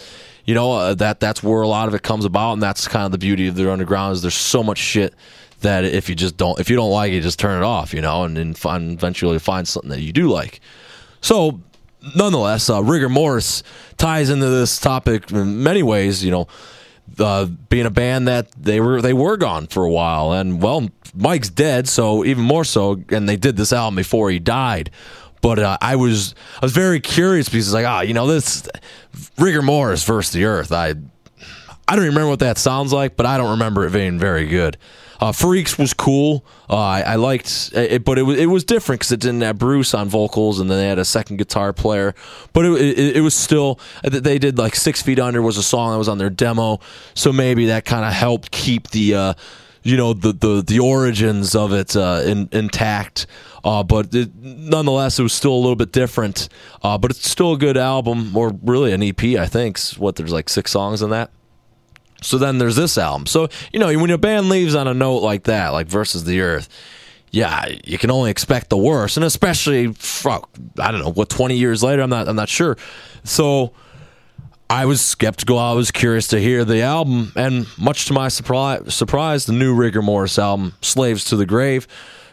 you 0.45 0.53
know 0.53 0.73
uh, 0.73 0.93
that 0.95 1.19
that's 1.19 1.41
where 1.41 1.61
a 1.61 1.67
lot 1.67 1.87
of 1.87 1.95
it 1.95 2.03
comes 2.03 2.25
about 2.25 2.53
and 2.53 2.61
that's 2.61 2.87
kind 2.87 3.05
of 3.05 3.11
the 3.11 3.17
beauty 3.17 3.47
of 3.47 3.55
the 3.55 3.71
underground 3.71 4.13
is 4.13 4.21
there's 4.21 4.35
so 4.35 4.63
much 4.63 4.77
shit 4.77 5.13
that 5.61 5.83
if 5.83 6.09
you 6.09 6.15
just 6.15 6.37
don't 6.37 6.59
if 6.59 6.69
you 6.69 6.75
don't 6.75 6.91
like 6.91 7.11
it 7.11 7.21
just 7.21 7.39
turn 7.39 7.61
it 7.61 7.65
off 7.65 7.93
you 7.93 8.01
know 8.01 8.23
and 8.23 8.37
then 8.37 8.53
find 8.53 8.93
eventually 8.93 9.39
find 9.39 9.67
something 9.67 9.89
that 9.89 10.01
you 10.01 10.13
do 10.13 10.29
like. 10.29 10.59
So 11.21 11.59
nonetheless, 12.15 12.69
uh, 12.69 12.83
rigor 12.83 13.09
mortis 13.09 13.63
ties 13.97 14.29
into 14.29 14.47
this 14.47 14.79
topic 14.79 15.31
in 15.31 15.63
many 15.63 15.83
ways. 15.83 16.23
You 16.23 16.31
know, 16.31 16.47
uh, 17.19 17.45
being 17.45 17.85
a 17.85 17.91
band 17.91 18.27
that 18.27 18.51
they 18.51 18.79
were 18.79 19.01
they 19.01 19.13
were 19.13 19.37
gone 19.37 19.67
for 19.67 19.83
a 19.83 19.91
while, 19.91 20.33
and 20.33 20.61
well, 20.61 20.89
Mike's 21.15 21.49
dead, 21.49 21.87
so 21.87 22.25
even 22.25 22.43
more 22.43 22.63
so. 22.63 23.01
And 23.09 23.27
they 23.27 23.37
did 23.37 23.57
this 23.57 23.73
album 23.73 23.95
before 23.95 24.29
he 24.29 24.39
died. 24.39 24.91
But 25.41 25.59
uh, 25.59 25.77
I 25.81 25.95
was 25.95 26.33
I 26.61 26.65
was 26.65 26.71
very 26.71 26.99
curious 26.99 27.47
because 27.49 27.67
it's 27.67 27.73
like 27.73 27.85
ah, 27.85 28.01
you 28.01 28.13
know 28.13 28.27
this 28.27 28.67
rigor 29.37 29.61
mortis 29.61 30.03
versus 30.03 30.33
the 30.33 30.45
earth. 30.45 30.71
I 30.71 30.95
I 31.87 31.95
don't 31.95 32.05
remember 32.05 32.29
what 32.29 32.39
that 32.39 32.57
sounds 32.57 32.91
like, 32.91 33.15
but 33.15 33.25
I 33.25 33.37
don't 33.37 33.51
remember 33.51 33.85
it 33.85 33.93
being 33.93 34.17
very 34.17 34.47
good. 34.47 34.77
Uh, 35.19 35.31
Freaks 35.31 35.77
was 35.77 35.93
cool. 35.93 36.45
Uh, 36.69 36.77
I, 36.77 37.01
I, 37.01 37.15
liked 37.15 37.71
it, 37.73 38.03
but 38.03 38.17
it 38.17 38.23
was 38.23 38.37
it 38.37 38.47
was 38.47 38.63
different 38.63 38.99
because 38.99 39.11
it 39.11 39.19
didn't 39.19 39.41
have 39.41 39.57
Bruce 39.57 39.93
on 39.93 40.09
vocals, 40.09 40.59
and 40.59 40.69
then 40.69 40.77
they 40.77 40.87
had 40.87 40.99
a 40.99 41.05
second 41.05 41.37
guitar 41.37 41.73
player. 41.73 42.13
But 42.53 42.65
it, 42.65 42.81
it, 42.81 43.17
it, 43.17 43.21
was 43.21 43.33
still 43.33 43.79
they 44.03 44.37
did 44.37 44.57
like 44.57 44.75
Six 44.75 45.01
Feet 45.01 45.19
Under 45.19 45.41
was 45.41 45.57
a 45.57 45.63
song 45.63 45.91
that 45.91 45.97
was 45.97 46.09
on 46.09 46.17
their 46.17 46.29
demo, 46.29 46.79
so 47.13 47.31
maybe 47.31 47.67
that 47.67 47.85
kind 47.85 48.05
of 48.05 48.13
helped 48.13 48.51
keep 48.51 48.89
the. 48.89 49.15
Uh, 49.15 49.33
you 49.85 49.97
know 49.97 50.13
the, 50.13 50.33
the 50.33 50.63
the 50.65 50.79
origins 50.79 51.53
of 51.55 51.71
it 51.71 51.95
uh, 51.95 52.23
in, 52.25 52.49
intact, 52.51 53.27
uh, 53.63 53.83
but 53.83 54.13
it, 54.15 54.35
nonetheless, 54.35 55.19
it 55.19 55.23
was 55.23 55.31
still 55.31 55.53
a 55.53 55.61
little 55.61 55.75
bit 55.75 55.91
different. 55.91 56.49
Uh, 56.81 56.97
but 56.97 57.11
it's 57.11 57.29
still 57.29 57.53
a 57.53 57.57
good 57.57 57.77
album, 57.77 58.35
or 58.35 58.51
really 58.63 58.93
an 58.93 59.03
EP. 59.03 59.23
I 59.39 59.45
think. 59.45 59.79
What 59.97 60.15
there's 60.15 60.33
like 60.33 60.49
six 60.49 60.71
songs 60.71 61.03
in 61.03 61.11
that. 61.11 61.29
So 62.25 62.37
then 62.37 62.57
there's 62.57 62.75
this 62.75 62.97
album. 62.97 63.25
So, 63.25 63.49
you 63.71 63.79
know, 63.79 63.87
when 63.97 64.09
your 64.09 64.17
band 64.17 64.49
leaves 64.49 64.75
on 64.75 64.87
a 64.87 64.93
note 64.93 65.19
like 65.19 65.43
that, 65.43 65.69
like 65.69 65.87
Versus 65.87 66.23
the 66.23 66.41
Earth, 66.41 66.69
yeah, 67.31 67.65
you 67.83 67.97
can 67.97 68.11
only 68.11 68.31
expect 68.31 68.69
the 68.69 68.77
worst. 68.77 69.17
And 69.17 69.25
especially, 69.25 69.93
fuck, 69.93 70.49
I 70.79 70.91
don't 70.91 71.01
know, 71.01 71.11
what, 71.11 71.29
20 71.29 71.57
years 71.57 71.83
later? 71.83 72.01
I'm 72.01 72.09
not, 72.09 72.27
I'm 72.27 72.35
not 72.35 72.49
sure. 72.49 72.77
So 73.23 73.73
I 74.69 74.85
was 74.85 75.01
skeptical. 75.01 75.59
I 75.59 75.73
was 75.73 75.91
curious 75.91 76.27
to 76.29 76.39
hear 76.39 76.65
the 76.65 76.81
album. 76.81 77.33
And 77.35 77.67
much 77.77 78.05
to 78.05 78.13
my 78.13 78.29
surprise, 78.29 78.93
surprise 78.93 79.45
the 79.45 79.53
new 79.53 79.75
Rigor 79.75 80.01
Mortis 80.01 80.39
album, 80.39 80.73
Slaves 80.81 81.25
to 81.25 81.35
the 81.35 81.45
Grave, 81.45 81.87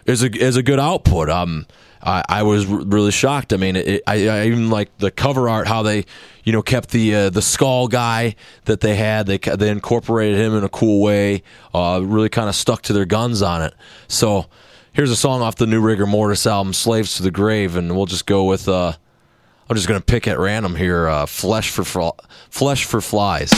is 0.07 0.23
a, 0.23 0.31
is 0.31 0.57
a 0.57 0.63
good 0.63 0.79
output. 0.79 1.29
Um, 1.29 1.67
I, 2.03 2.23
I 2.29 2.43
was 2.43 2.67
really 2.67 3.13
shocked. 3.13 3.53
I 3.53 3.57
mean, 3.57 3.77
it, 3.77 4.03
I, 4.07 4.29
I, 4.29 4.47
even 4.47 4.71
like 4.71 4.97
the 4.99 5.11
cover 5.11 5.49
art, 5.49 5.69
how 5.69 5.83
they, 5.83 6.05
you 6.45 6.53
know, 6.53 6.63
kept 6.63 6.91
the 6.91 7.15
uh, 7.15 7.31
the 7.31 7.43
skull 7.43 7.89
guy 7.89 8.35
that 8.65 8.81
they 8.81 8.97
had. 8.97 9.27
They 9.27 9.39
they 9.39 9.71
incorporated 9.71 10.39
him 10.39 10.55
in 10.55 10.65
a 10.65 10.69
cool 10.69 11.01
way. 11.01 11.43
Uh, 11.73 12.01
really 12.03 12.29
kind 12.29 12.49
of 12.49 12.55
stuck 12.55 12.83
to 12.83 12.93
their 12.93 13.05
guns 13.05 13.43
on 13.43 13.63
it. 13.63 13.75
So 14.09 14.47
here's 14.93 15.11
a 15.11 15.17
song 15.17 15.43
off 15.43 15.57
the 15.57 15.67
new 15.67 15.81
Rigor 15.81 16.07
Mortis 16.07 16.47
album, 16.47 16.73
"Slaves 16.73 17.17
to 17.17 17.23
the 17.23 17.31
Grave," 17.31 17.77
and 17.77 17.95
we'll 17.97 18.07
just 18.07 18.27
go 18.27 18.45
with. 18.45 18.69
Uh, 18.69 18.95
I'm 19.71 19.77
just 19.77 19.87
gonna 19.89 20.01
pick 20.01 20.27
at 20.27 20.39
random 20.39 20.75
here. 20.75 21.09
Uh, 21.09 21.27
flesh 21.27 21.71
for 21.71 22.13
flesh 22.51 22.85
for 22.85 23.01
flies. 23.01 23.53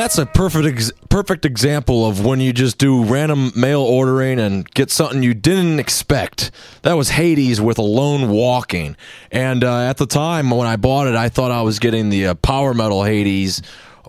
That's 0.00 0.16
a 0.16 0.24
perfect 0.24 0.66
ex- 0.66 0.92
perfect 1.10 1.44
example 1.44 2.06
of 2.06 2.24
when 2.24 2.40
you 2.40 2.54
just 2.54 2.78
do 2.78 3.04
random 3.04 3.52
mail 3.54 3.82
ordering 3.82 4.40
and 4.40 4.68
get 4.70 4.90
something 4.90 5.22
you 5.22 5.34
didn't 5.34 5.78
expect. 5.78 6.50
That 6.82 6.94
was 6.94 7.10
Hades 7.10 7.60
with 7.60 7.76
Alone 7.76 8.30
Walking. 8.30 8.96
And 9.30 9.62
uh, 9.62 9.82
at 9.82 9.98
the 9.98 10.06
time 10.06 10.50
when 10.50 10.66
I 10.66 10.76
bought 10.76 11.06
it, 11.06 11.16
I 11.16 11.28
thought 11.28 11.50
I 11.50 11.60
was 11.60 11.78
getting 11.78 12.08
the 12.08 12.28
uh, 12.28 12.34
power 12.34 12.72
metal 12.72 13.04
Hades 13.04 13.60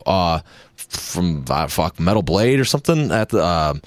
uh, 0.06 0.40
from 0.78 1.44
uh, 1.50 1.68
fuck 1.68 2.00
Metal 2.00 2.24
Blade 2.24 2.62
or 2.62 2.66
something 2.66 3.12
at 3.12 3.30
the. 3.30 3.82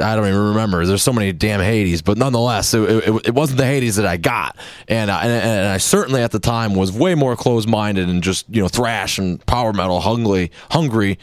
I 0.00 0.14
don't 0.14 0.26
even 0.28 0.48
remember. 0.48 0.86
There's 0.86 1.02
so 1.02 1.12
many 1.12 1.32
damn 1.32 1.60
Hades, 1.60 2.02
but 2.02 2.16
nonetheless, 2.16 2.72
it, 2.72 2.82
it, 2.82 3.26
it 3.26 3.34
wasn't 3.34 3.58
the 3.58 3.66
Hades 3.66 3.96
that 3.96 4.06
I 4.06 4.16
got, 4.16 4.56
and, 4.86 5.10
uh, 5.10 5.18
and, 5.20 5.32
and 5.32 5.68
I 5.68 5.78
certainly 5.78 6.22
at 6.22 6.30
the 6.30 6.38
time 6.38 6.74
was 6.74 6.92
way 6.92 7.14
more 7.14 7.34
closed 7.34 7.68
minded 7.68 8.08
and 8.08 8.22
just 8.22 8.46
you 8.48 8.62
know 8.62 8.68
thrash 8.68 9.18
and 9.18 9.44
power 9.46 9.72
metal 9.72 10.00
hungry 10.00 10.52
hungry 10.70 11.18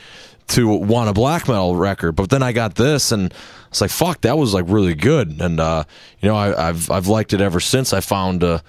to 0.50 0.68
want 0.68 1.10
a 1.10 1.14
black 1.14 1.48
metal 1.48 1.76
record. 1.76 2.14
But 2.14 2.30
then 2.30 2.44
I 2.44 2.52
got 2.52 2.76
this, 2.76 3.12
and 3.12 3.34
it's 3.70 3.80
like 3.80 3.92
fuck, 3.92 4.22
that 4.22 4.38
was 4.38 4.54
like 4.54 4.66
really 4.68 4.96
good, 4.96 5.40
and 5.42 5.60
uh, 5.60 5.86
you 6.20 6.28
know 6.28 6.36
I, 6.36 6.66
have 6.66 6.92
I've 6.92 7.08
liked 7.08 7.34
it 7.34 7.42
ever 7.42 7.60
since. 7.60 7.94
I 7.94 8.02
found. 8.02 8.44
Uh, 8.44 8.60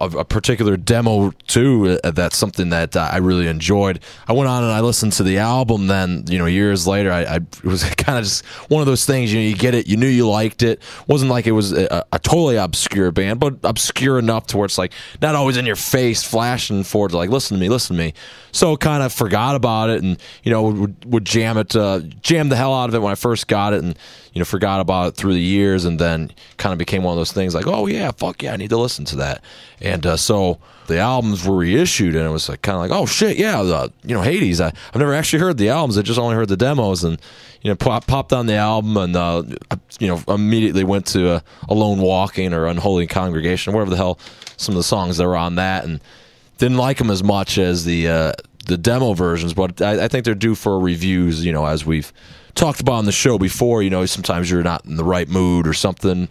a, 0.00 0.06
a 0.18 0.24
particular 0.24 0.76
demo 0.76 1.30
too. 1.46 1.98
Uh, 2.02 2.10
that's 2.10 2.36
something 2.36 2.70
that 2.70 2.96
uh, 2.96 3.08
I 3.12 3.18
really 3.18 3.46
enjoyed. 3.46 4.00
I 4.26 4.32
went 4.32 4.48
on 4.48 4.62
and 4.62 4.72
I 4.72 4.80
listened 4.80 5.12
to 5.14 5.22
the 5.22 5.38
album. 5.38 5.86
Then 5.86 6.24
you 6.28 6.38
know, 6.38 6.46
years 6.46 6.86
later, 6.86 7.12
I, 7.12 7.22
I 7.22 7.36
it 7.36 7.64
was 7.64 7.84
kind 7.96 8.18
of 8.18 8.24
just 8.24 8.44
one 8.68 8.80
of 8.80 8.86
those 8.86 9.04
things. 9.04 9.32
You 9.32 9.40
know, 9.40 9.46
you 9.46 9.56
get 9.56 9.74
it, 9.74 9.86
you 9.86 9.96
knew 9.96 10.06
you 10.06 10.28
liked 10.28 10.62
it. 10.62 10.82
wasn't 11.06 11.30
like 11.30 11.46
it 11.46 11.52
was 11.52 11.72
a, 11.72 12.04
a, 12.12 12.18
totally 12.18 12.56
obscure 12.56 13.10
band, 13.10 13.40
but 13.40 13.56
obscure 13.62 14.18
enough 14.18 14.46
to 14.48 14.56
where 14.56 14.66
it's 14.66 14.78
like 14.78 14.92
not 15.20 15.34
always 15.34 15.56
in 15.56 15.66
your 15.66 15.76
face, 15.76 16.22
flashing 16.22 16.82
forward 16.82 17.10
to 17.10 17.16
like 17.16 17.30
listen 17.30 17.56
to 17.56 17.60
me, 17.60 17.68
listen 17.68 17.96
to 17.96 18.02
me. 18.02 18.14
So 18.52 18.76
kind 18.76 19.02
of 19.02 19.12
forgot 19.12 19.56
about 19.56 19.90
it, 19.90 20.02
and 20.02 20.18
you 20.42 20.50
know 20.50 20.62
would, 20.62 21.04
would 21.04 21.24
jam 21.24 21.56
it, 21.58 21.74
uh, 21.76 22.00
jam 22.22 22.48
the 22.48 22.56
hell 22.56 22.74
out 22.74 22.88
of 22.88 22.94
it 22.94 23.00
when 23.00 23.12
I 23.12 23.16
first 23.16 23.48
got 23.48 23.72
it, 23.72 23.82
and 23.82 23.98
you 24.32 24.38
know 24.38 24.44
forgot 24.44 24.80
about 24.80 25.08
it 25.08 25.16
through 25.16 25.34
the 25.34 25.40
years, 25.40 25.84
and 25.84 25.98
then 25.98 26.32
kind 26.56 26.72
of 26.72 26.78
became 26.78 27.02
one 27.02 27.12
of 27.12 27.18
those 27.18 27.32
things 27.32 27.54
like, 27.54 27.66
oh 27.66 27.86
yeah, 27.86 28.10
fuck 28.12 28.42
yeah, 28.42 28.52
I 28.52 28.56
need 28.56 28.70
to 28.70 28.76
listen 28.76 29.04
to 29.06 29.16
that. 29.16 29.42
And 29.80 30.04
uh, 30.06 30.16
so 30.16 30.58
the 30.86 30.98
albums 30.98 31.46
were 31.46 31.56
reissued, 31.56 32.14
and 32.14 32.26
it 32.26 32.30
was 32.30 32.48
like, 32.48 32.62
kind 32.62 32.76
of 32.76 32.82
like, 32.82 32.90
oh 32.90 33.06
shit, 33.06 33.38
yeah, 33.38 33.62
the, 33.62 33.92
you 34.04 34.14
know 34.14 34.22
Hades. 34.22 34.60
I, 34.60 34.68
I've 34.68 34.96
never 34.96 35.14
actually 35.14 35.40
heard 35.40 35.56
the 35.56 35.68
albums; 35.68 35.98
I 35.98 36.02
just 36.02 36.18
only 36.18 36.36
heard 36.36 36.48
the 36.48 36.56
demos, 36.56 37.04
and 37.04 37.20
you 37.62 37.70
know 37.70 37.76
pop, 37.76 38.06
popped 38.06 38.32
on 38.32 38.46
the 38.46 38.54
album, 38.54 38.96
and 38.96 39.16
uh, 39.16 39.42
you 39.98 40.08
know 40.08 40.22
immediately 40.28 40.84
went 40.84 41.06
to 41.06 41.30
uh, 41.30 41.40
Alone 41.68 42.00
Walking 42.00 42.52
or 42.52 42.66
Unholy 42.66 43.06
Congregation, 43.06 43.72
whatever 43.72 43.90
the 43.90 43.96
hell 43.96 44.18
some 44.56 44.74
of 44.74 44.76
the 44.76 44.84
songs 44.84 45.16
that 45.16 45.26
were 45.26 45.36
on 45.36 45.56
that, 45.56 45.84
and 45.84 46.00
didn't 46.58 46.76
like 46.76 46.98
them 46.98 47.10
as 47.10 47.24
much 47.24 47.56
as 47.56 47.84
the 47.84 48.08
uh, 48.08 48.32
the 48.66 48.76
demo 48.76 49.14
versions, 49.14 49.54
but 49.54 49.80
I, 49.82 50.04
I, 50.04 50.08
think 50.08 50.24
they're 50.24 50.34
due 50.34 50.54
for 50.54 50.78
reviews. 50.78 51.44
You 51.44 51.52
know, 51.52 51.66
as 51.66 51.84
we've 51.84 52.12
talked 52.54 52.80
about 52.80 52.94
on 52.94 53.04
the 53.04 53.12
show 53.12 53.38
before. 53.38 53.82
You 53.82 53.90
know, 53.90 54.06
sometimes 54.06 54.50
you're 54.50 54.62
not 54.62 54.84
in 54.84 54.96
the 54.96 55.04
right 55.04 55.28
mood 55.28 55.66
or 55.66 55.72
something. 55.72 56.28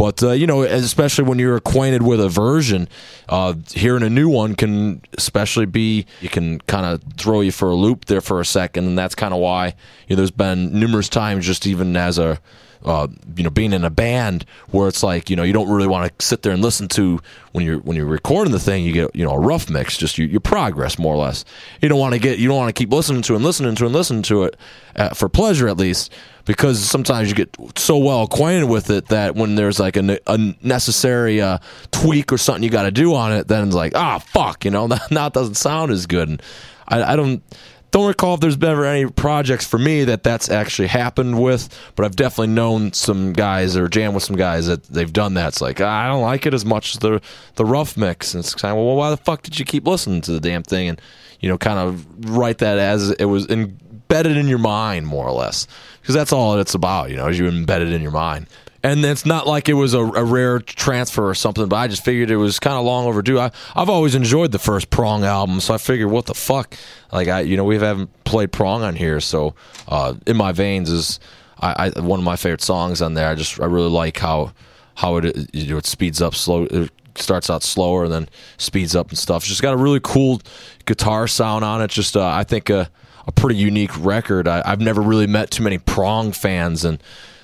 But 0.00 0.22
uh, 0.22 0.30
you 0.30 0.46
know, 0.46 0.62
especially 0.62 1.24
when 1.24 1.38
you're 1.38 1.56
acquainted 1.56 2.02
with 2.02 2.20
a 2.20 2.28
version, 2.30 2.88
uh, 3.28 3.52
hearing 3.74 4.02
a 4.02 4.08
new 4.08 4.30
one 4.30 4.54
can 4.54 5.02
especially 5.18 5.66
be 5.66 6.06
you 6.22 6.30
can 6.30 6.58
kind 6.60 6.86
of 6.86 7.02
throw 7.18 7.42
you 7.42 7.52
for 7.52 7.68
a 7.68 7.74
loop 7.74 8.06
there 8.06 8.22
for 8.22 8.40
a 8.40 8.46
second, 8.46 8.86
and 8.86 8.96
that's 8.96 9.14
kind 9.14 9.34
of 9.34 9.40
why 9.40 9.74
you 10.08 10.16
know 10.16 10.16
there's 10.16 10.30
been 10.30 10.78
numerous 10.78 11.10
times 11.10 11.44
just 11.44 11.66
even 11.66 11.94
as 11.98 12.16
a 12.16 12.40
uh, 12.84 13.08
you 13.36 13.44
know, 13.44 13.50
being 13.50 13.72
in 13.72 13.84
a 13.84 13.90
band 13.90 14.44
where 14.70 14.88
it's 14.88 15.02
like, 15.02 15.28
you 15.28 15.36
know, 15.36 15.42
you 15.42 15.52
don't 15.52 15.68
really 15.68 15.86
want 15.86 16.18
to 16.18 16.24
sit 16.24 16.42
there 16.42 16.52
and 16.52 16.62
listen 16.62 16.88
to 16.88 17.20
when 17.52 17.64
you're 17.64 17.78
when 17.80 17.96
you're 17.96 18.06
recording 18.06 18.52
the 18.52 18.60
thing. 18.60 18.84
You 18.84 18.92
get, 18.92 19.14
you 19.14 19.24
know, 19.24 19.32
a 19.32 19.38
rough 19.38 19.68
mix, 19.68 19.96
just 19.96 20.18
your, 20.18 20.28
your 20.28 20.40
progress 20.40 20.98
more 20.98 21.14
or 21.14 21.18
less. 21.18 21.44
You 21.82 21.88
don't 21.88 21.98
want 21.98 22.14
to 22.14 22.20
get, 22.20 22.38
you 22.38 22.48
don't 22.48 22.56
want 22.56 22.74
to 22.74 22.78
keep 22.78 22.92
listening 22.92 23.22
to 23.22 23.34
and 23.34 23.44
listening 23.44 23.74
to 23.74 23.84
and 23.84 23.94
listening 23.94 24.22
to 24.22 24.44
it 24.44 24.56
uh, 24.96 25.10
for 25.10 25.28
pleasure 25.28 25.68
at 25.68 25.76
least, 25.76 26.12
because 26.44 26.82
sometimes 26.82 27.28
you 27.28 27.34
get 27.34 27.54
so 27.76 27.98
well 27.98 28.22
acquainted 28.22 28.68
with 28.68 28.90
it 28.90 29.08
that 29.08 29.34
when 29.34 29.56
there's 29.56 29.78
like 29.78 29.96
a, 29.96 30.18
a 30.26 30.38
necessary 30.62 31.40
uh, 31.40 31.58
tweak 31.90 32.32
or 32.32 32.38
something 32.38 32.62
you 32.62 32.70
got 32.70 32.84
to 32.84 32.90
do 32.90 33.14
on 33.14 33.32
it, 33.32 33.48
then 33.48 33.66
it's 33.66 33.76
like, 33.76 33.94
ah, 33.94 34.18
fuck, 34.18 34.64
you 34.64 34.70
know, 34.70 34.86
now 35.10 35.26
it 35.26 35.32
doesn't 35.32 35.56
sound 35.56 35.92
as 35.92 36.06
good. 36.06 36.28
And 36.28 36.42
I, 36.88 37.12
I 37.12 37.16
don't 37.16 37.42
don't 37.90 38.06
recall 38.06 38.34
if 38.34 38.40
there's 38.40 38.56
been 38.56 38.70
ever 38.70 38.84
any 38.84 39.10
projects 39.10 39.66
for 39.66 39.78
me 39.78 40.04
that 40.04 40.22
that's 40.22 40.48
actually 40.48 40.88
happened 40.88 41.42
with, 41.42 41.68
but 41.96 42.04
I've 42.04 42.16
definitely 42.16 42.54
known 42.54 42.92
some 42.92 43.32
guys 43.32 43.76
or 43.76 43.88
jammed 43.88 44.14
with 44.14 44.22
some 44.22 44.36
guys 44.36 44.66
that 44.66 44.84
they've 44.84 45.12
done 45.12 45.34
that. 45.34 45.48
It's 45.48 45.60
like 45.60 45.80
I 45.80 46.06
don't 46.08 46.22
like 46.22 46.46
it 46.46 46.54
as 46.54 46.64
much 46.64 46.94
as 46.94 47.00
the 47.00 47.20
the 47.56 47.64
rough 47.64 47.96
mix, 47.96 48.34
and 48.34 48.44
it's 48.44 48.54
kind 48.54 48.72
of 48.72 48.84
well, 48.84 48.96
why 48.96 49.10
the 49.10 49.16
fuck 49.16 49.42
did 49.42 49.58
you 49.58 49.64
keep 49.64 49.86
listening 49.86 50.20
to 50.22 50.32
the 50.32 50.40
damn 50.40 50.62
thing? 50.62 50.88
And 50.88 51.00
you 51.40 51.48
know 51.48 51.58
kind 51.58 51.78
of 51.78 52.30
write 52.30 52.58
that 52.58 52.78
as 52.78 53.10
it 53.10 53.24
was 53.24 53.48
embedded 53.48 54.36
in 54.36 54.46
your 54.46 54.58
mind 54.58 55.06
more 55.06 55.26
or 55.26 55.32
less. 55.32 55.66
Because 56.00 56.14
that's 56.14 56.32
all 56.32 56.58
it's 56.58 56.74
about, 56.74 57.10
you 57.10 57.16
know, 57.16 57.28
is 57.28 57.38
you 57.38 57.44
embed 57.50 57.82
it 57.82 57.92
in 57.92 58.02
your 58.02 58.10
mind 58.10 58.46
and 58.82 59.04
it's 59.04 59.26
not 59.26 59.46
like 59.46 59.68
it 59.68 59.74
was 59.74 59.94
a, 59.94 60.00
a, 60.00 60.24
rare 60.24 60.58
transfer 60.58 61.28
or 61.28 61.34
something, 61.34 61.68
but 61.68 61.76
I 61.76 61.88
just 61.88 62.04
figured 62.04 62.30
it 62.30 62.36
was 62.36 62.58
kind 62.58 62.76
of 62.76 62.84
long 62.84 63.06
overdue. 63.06 63.38
I, 63.38 63.50
I've 63.74 63.90
always 63.90 64.14
enjoyed 64.14 64.52
the 64.52 64.58
first 64.58 64.90
Prong 64.90 65.24
album, 65.24 65.60
so 65.60 65.74
I 65.74 65.78
figured, 65.78 66.10
what 66.10 66.26
the 66.26 66.34
fuck? 66.34 66.76
Like 67.12 67.28
I, 67.28 67.40
you 67.40 67.56
know, 67.56 67.64
we 67.64 67.78
haven't 67.78 68.24
played 68.24 68.52
Prong 68.52 68.82
on 68.82 68.96
here, 68.96 69.20
so 69.20 69.54
uh, 69.88 70.14
in 70.26 70.36
my 70.36 70.52
veins 70.52 70.90
is 70.90 71.20
I, 71.60 71.92
I, 71.94 72.00
one 72.00 72.18
of 72.18 72.24
my 72.24 72.36
favorite 72.36 72.62
songs 72.62 73.02
on 73.02 73.14
there. 73.14 73.28
I 73.28 73.34
just 73.34 73.60
I 73.60 73.66
really 73.66 73.90
like 73.90 74.18
how 74.18 74.52
how 74.94 75.16
it 75.16 75.54
you 75.54 75.70
know, 75.70 75.78
it 75.78 75.86
speeds 75.86 76.22
up 76.22 76.34
slow. 76.34 76.64
It 76.64 76.90
starts 77.16 77.50
out 77.50 77.62
slower 77.62 78.04
and 78.04 78.12
then 78.12 78.28
speeds 78.56 78.96
up 78.96 79.10
and 79.10 79.18
stuff. 79.18 79.42
It's 79.42 79.48
just 79.48 79.62
got 79.62 79.74
a 79.74 79.76
really 79.76 80.00
cool 80.02 80.40
guitar 80.86 81.26
sound 81.26 81.64
on 81.64 81.82
it. 81.82 81.90
Just 81.90 82.16
uh, 82.16 82.26
I 82.26 82.44
think 82.44 82.70
a, 82.70 82.90
a 83.26 83.32
pretty 83.32 83.56
unique 83.56 83.90
record. 83.98 84.48
I, 84.48 84.62
I've 84.64 84.80
never 84.80 85.02
really 85.02 85.26
met 85.26 85.50
too 85.50 85.62
many 85.62 85.78
Prong 85.78 86.32
fans 86.32 86.84
and 86.84 87.02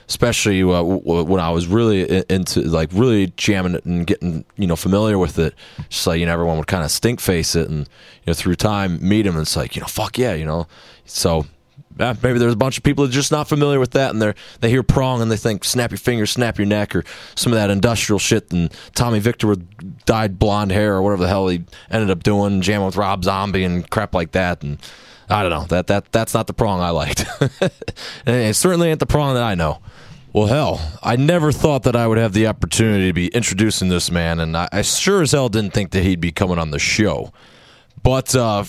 especially 0.09 0.62
uh, 0.62 0.82
when 0.82 1.40
I 1.40 1.50
was 1.50 1.66
really 1.66 2.24
into 2.30 2.62
like 2.62 2.90
really 2.92 3.32
jamming 3.36 3.74
it 3.74 3.84
and 3.84 4.07
getting 4.07 4.44
you 4.57 4.66
know 4.66 4.76
familiar 4.76 5.18
with 5.18 5.38
it. 5.38 5.54
Just 5.88 6.07
like 6.07 6.20
you 6.20 6.26
know, 6.26 6.32
everyone 6.32 6.59
would 6.59 6.66
kind 6.66 6.84
of 6.84 6.90
stink 6.90 7.20
face 7.20 7.54
it, 7.57 7.68
and 7.68 7.80
you 7.80 8.28
know 8.28 8.34
through 8.34 8.57
time 8.57 8.98
meet 9.07 9.26
him, 9.26 9.34
and 9.34 9.42
it's 9.42 9.57
like 9.57 9.76
you 9.76 9.80
know, 9.80 9.88
fuck 9.88 10.18
yeah, 10.18 10.34
you 10.34 10.46
know. 10.46 10.66
So 11.04 11.46
maybe 11.98 12.38
there's 12.38 12.52
a 12.52 12.57
bunch 12.57 12.76
of 12.76 12.84
people 12.84 13.04
that 13.04 13.11
are 13.11 13.14
just 13.14 13.32
not 13.32 13.48
familiar 13.48 13.80
with 13.80 13.92
that, 13.92 14.11
and 14.12 14.22
they 14.22 14.34
they 14.61 14.70
hear 14.70 14.82
prong 14.82 15.22
and 15.22 15.30
they 15.30 15.36
think 15.36 15.64
snap 15.64 15.90
your 15.90 15.98
fingers, 15.98 16.30
snap 16.30 16.59
your 16.59 16.66
neck, 16.66 16.94
or 16.94 17.04
some 17.34 17.52
of 17.52 17.59
that 17.59 17.70
industrial 17.70 18.18
shit. 18.18 18.52
And 18.52 18.72
Tommy 18.94 19.18
Victor 19.18 19.46
with 19.46 20.04
dyed 20.04 20.38
blonde 20.38 20.72
hair 20.72 20.94
or 20.94 21.02
whatever 21.02 21.22
the 21.22 21.28
hell 21.28 21.48
he 21.48 21.64
ended 21.90 22.11
up 22.11 22.22
doing, 22.22 22.61
jamming 22.61 22.86
with 22.86 22.96
Rob 22.96 23.24
Zombie 23.24 23.64
and 23.64 23.88
crap 23.90 24.14
like 24.14 24.32
that, 24.32 24.62
and. 24.62 24.78
I 25.29 25.43
don't 25.43 25.51
know 25.51 25.64
that 25.66 25.89
that 25.89 26.12
that's 26.12 26.35
not 26.35 26.47
the 26.47 26.55
prong 26.55 26.81
I 26.81 26.91
liked, 26.91 27.24
it 28.27 28.55
certainly 28.55 28.89
ain't 28.89 29.01
the 29.01 29.07
prong 29.07 29.35
that 29.35 29.43
I 29.43 29.55
know. 29.55 29.81
Well, 30.33 30.49
hell, 30.49 30.99
I 31.03 31.16
never 31.16 31.51
thought 31.51 31.85
that 31.85 31.97
I 31.97 32.07
would 32.07 32.18
have 32.18 32.35
the 32.35 32.47
opportunity 32.47 33.07
to 33.07 33.12
be 33.14 33.29
introducing 33.29 33.89
this 33.89 34.11
man, 34.11 34.39
and 34.39 34.55
I, 34.57 34.68
I 34.70 34.83
sure 34.83 35.22
as 35.22 35.33
hell 35.33 35.49
didn't 35.49 35.72
think 35.72 35.93
that 35.93 36.03
he'd 36.03 36.20
be 36.20 36.31
coming 36.31 36.59
on 36.59 36.72
the 36.72 36.79
show. 36.79 37.33
But 38.03 38.37
uh, 38.37 38.64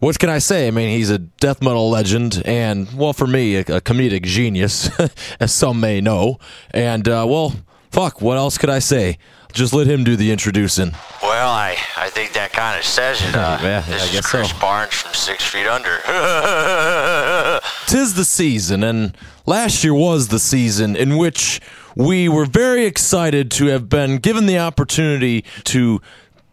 what 0.00 0.18
can 0.18 0.30
I 0.30 0.38
say? 0.38 0.66
I 0.66 0.70
mean, 0.70 0.88
he's 0.88 1.10
a 1.10 1.18
death 1.18 1.62
metal 1.62 1.90
legend, 1.90 2.42
and 2.44 2.92
well, 2.94 3.12
for 3.12 3.26
me, 3.26 3.56
a, 3.56 3.60
a 3.60 3.80
comedic 3.80 4.24
genius, 4.24 4.90
as 5.40 5.52
some 5.52 5.80
may 5.80 6.00
know. 6.00 6.38
And 6.70 7.06
uh, 7.06 7.26
well, 7.28 7.54
fuck, 7.90 8.20
what 8.20 8.38
else 8.38 8.58
could 8.58 8.70
I 8.70 8.78
say? 8.78 9.18
Just 9.52 9.72
let 9.72 9.86
him 9.86 10.04
do 10.04 10.16
the 10.16 10.30
introducing. 10.32 10.92
Well, 11.22 11.50
I, 11.50 11.76
I 11.96 12.10
think 12.10 12.32
that 12.32 12.52
kind 12.52 12.78
of 12.78 12.84
says 12.84 13.20
it. 13.22 13.34
Uh, 13.34 13.58
yeah, 13.62 13.80
this 13.82 14.02
I 14.02 14.12
guess 14.12 14.24
is 14.24 14.26
Chris 14.26 14.50
so. 14.50 14.58
Barnes 14.58 14.94
from 14.94 15.14
Six 15.14 15.44
Feet 15.44 15.66
Under. 15.66 15.98
Tis 17.86 18.14
the 18.14 18.24
season, 18.24 18.82
and 18.82 19.16
last 19.46 19.84
year 19.84 19.94
was 19.94 20.28
the 20.28 20.38
season 20.38 20.96
in 20.96 21.16
which 21.16 21.60
we 21.94 22.28
were 22.28 22.46
very 22.46 22.86
excited 22.86 23.50
to 23.52 23.66
have 23.66 23.88
been 23.88 24.18
given 24.18 24.46
the 24.46 24.58
opportunity 24.58 25.44
to 25.64 26.00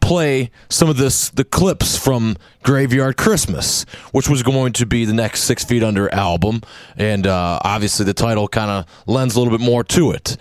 play 0.02 0.50
some 0.70 0.89
of 0.89 0.97
this 0.97 1.30
the 1.30 1.43
clips 1.43 1.97
from 1.97 2.36
Graveyard 2.64 3.18
Christmas, 3.18 3.84
which 4.12 4.30
was 4.30 4.43
going 4.43 4.74
to 4.74 4.86
be 4.86 5.06
the 5.06 5.14
next 5.14 5.41
Six 5.43 5.64
Feet 5.64 5.84
Under 5.84 6.14
album, 6.14 6.62
and 6.97 7.28
uh, 7.28 7.60
obviously 7.64 8.06
the 8.06 8.14
title 8.14 8.47
kind 8.47 8.72
of 8.72 8.86
lends 9.08 9.36
a 9.36 9.39
little 9.39 9.56
bit 9.56 9.64
more 9.64 9.84
to 9.86 10.12
it. 10.12 10.38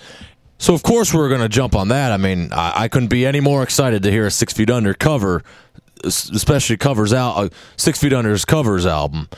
So 0.58 0.74
of 0.74 0.82
course 0.82 1.14
we 1.14 1.20
are 1.20 1.28
going 1.28 1.40
to 1.40 1.48
jump 1.48 1.74
on 1.74 1.88
that. 1.88 2.12
I 2.12 2.16
mean, 2.16 2.52
I, 2.52 2.84
I, 2.84 2.88
couldn't 2.88 3.08
be 3.08 3.24
any 3.24 3.40
more 3.40 3.62
excited 3.62 4.02
to 4.02 4.10
hear 4.10 4.26
a 4.26 4.30
Six 4.30 4.52
Feet 4.52 4.70
Under 4.70 4.92
cover, 4.92 5.44
especially 6.04 6.76
covers 6.76 7.12
out 7.12 7.36
uh, 7.36 7.48
Six 7.76 8.00
Feet 8.00 8.12
Under's 8.12 8.44
covers 8.44 8.84
album. 8.84 9.28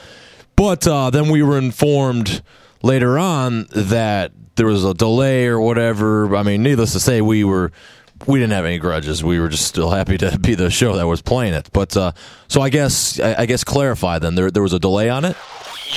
But 0.57 0.87
uh, 0.87 1.11
then 1.11 1.29
we 1.31 1.43
were 1.43 1.59
informed 1.59 2.43
later 2.83 3.19
on 3.19 3.67
that 3.73 4.33
there 4.57 4.67
was 4.67 4.85
a 4.85 4.95
delay 4.95 5.47
or 5.47 5.61
whatever. 5.61 6.35
I 6.35 6.43
mean, 6.43 6.63
needless 6.63 6.93
to 6.93 7.01
say, 7.01 7.21
we 7.21 7.45
were 7.45 7.73
we 8.27 8.39
didn't 8.39 8.53
have 8.53 8.65
any 8.65 8.79
grudges. 8.79 9.25
We 9.25 9.41
were 9.41 9.49
just 9.49 9.67
still 9.67 9.91
happy 9.91 10.19
to 10.19 10.39
be 10.39 10.55
the 10.55 10.71
show 10.71 10.97
that 10.97 11.07
was 11.07 11.23
playing 11.23 11.55
it. 11.55 11.71
But 11.73 11.97
uh, 11.97 12.13
so 12.49 12.61
I 12.61 12.71
guess 12.71 13.19
I, 13.21 13.43
I 13.43 13.47
guess 13.47 13.65
clarify 13.65 14.19
then 14.19 14.35
there 14.35 14.51
there 14.51 14.63
was 14.63 14.73
a 14.73 14.79
delay 14.79 15.09
on 15.09 15.25
it. 15.25 15.37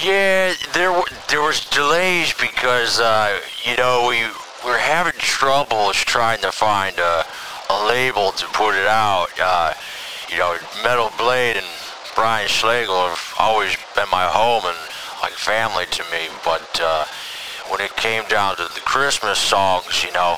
Yeah, 0.04 0.54
there 0.74 1.02
there 1.30 1.42
was 1.42 1.66
delays 1.70 2.34
because 2.34 3.00
uh, 3.00 3.40
you 3.66 3.76
know 3.78 4.08
we 4.10 4.24
we're 4.66 4.78
having 4.78 5.14
troubles 5.18 5.98
trying 5.98 6.40
to 6.42 6.52
find 6.52 6.98
a, 7.00 7.26
a 7.70 7.88
label 7.88 8.32
to 8.32 8.46
put 8.48 8.76
it 8.76 8.88
out. 8.88 9.28
Uh, 9.40 9.74
you 10.30 10.38
know, 10.38 10.56
Metal 10.84 11.12
Blade 11.18 11.58
and 11.58 11.66
Brian 12.16 12.48
Slagel 12.48 13.10
have 13.10 13.34
always 13.40 13.76
been 13.96 14.10
my 14.12 14.26
home, 14.26 14.64
and 14.66 14.78
like 15.22 15.34
family 15.34 15.86
to 15.88 16.04
me. 16.12 16.28
But 16.46 16.80
uh, 16.82 17.06
when 17.70 17.82
it 17.82 17.96
came 17.96 18.24
down 18.28 18.56
to 18.58 18.64
the 18.64 18.82
Christmas 18.86 19.40
songs, 19.40 20.04
you 20.04 20.12
know, 20.12 20.38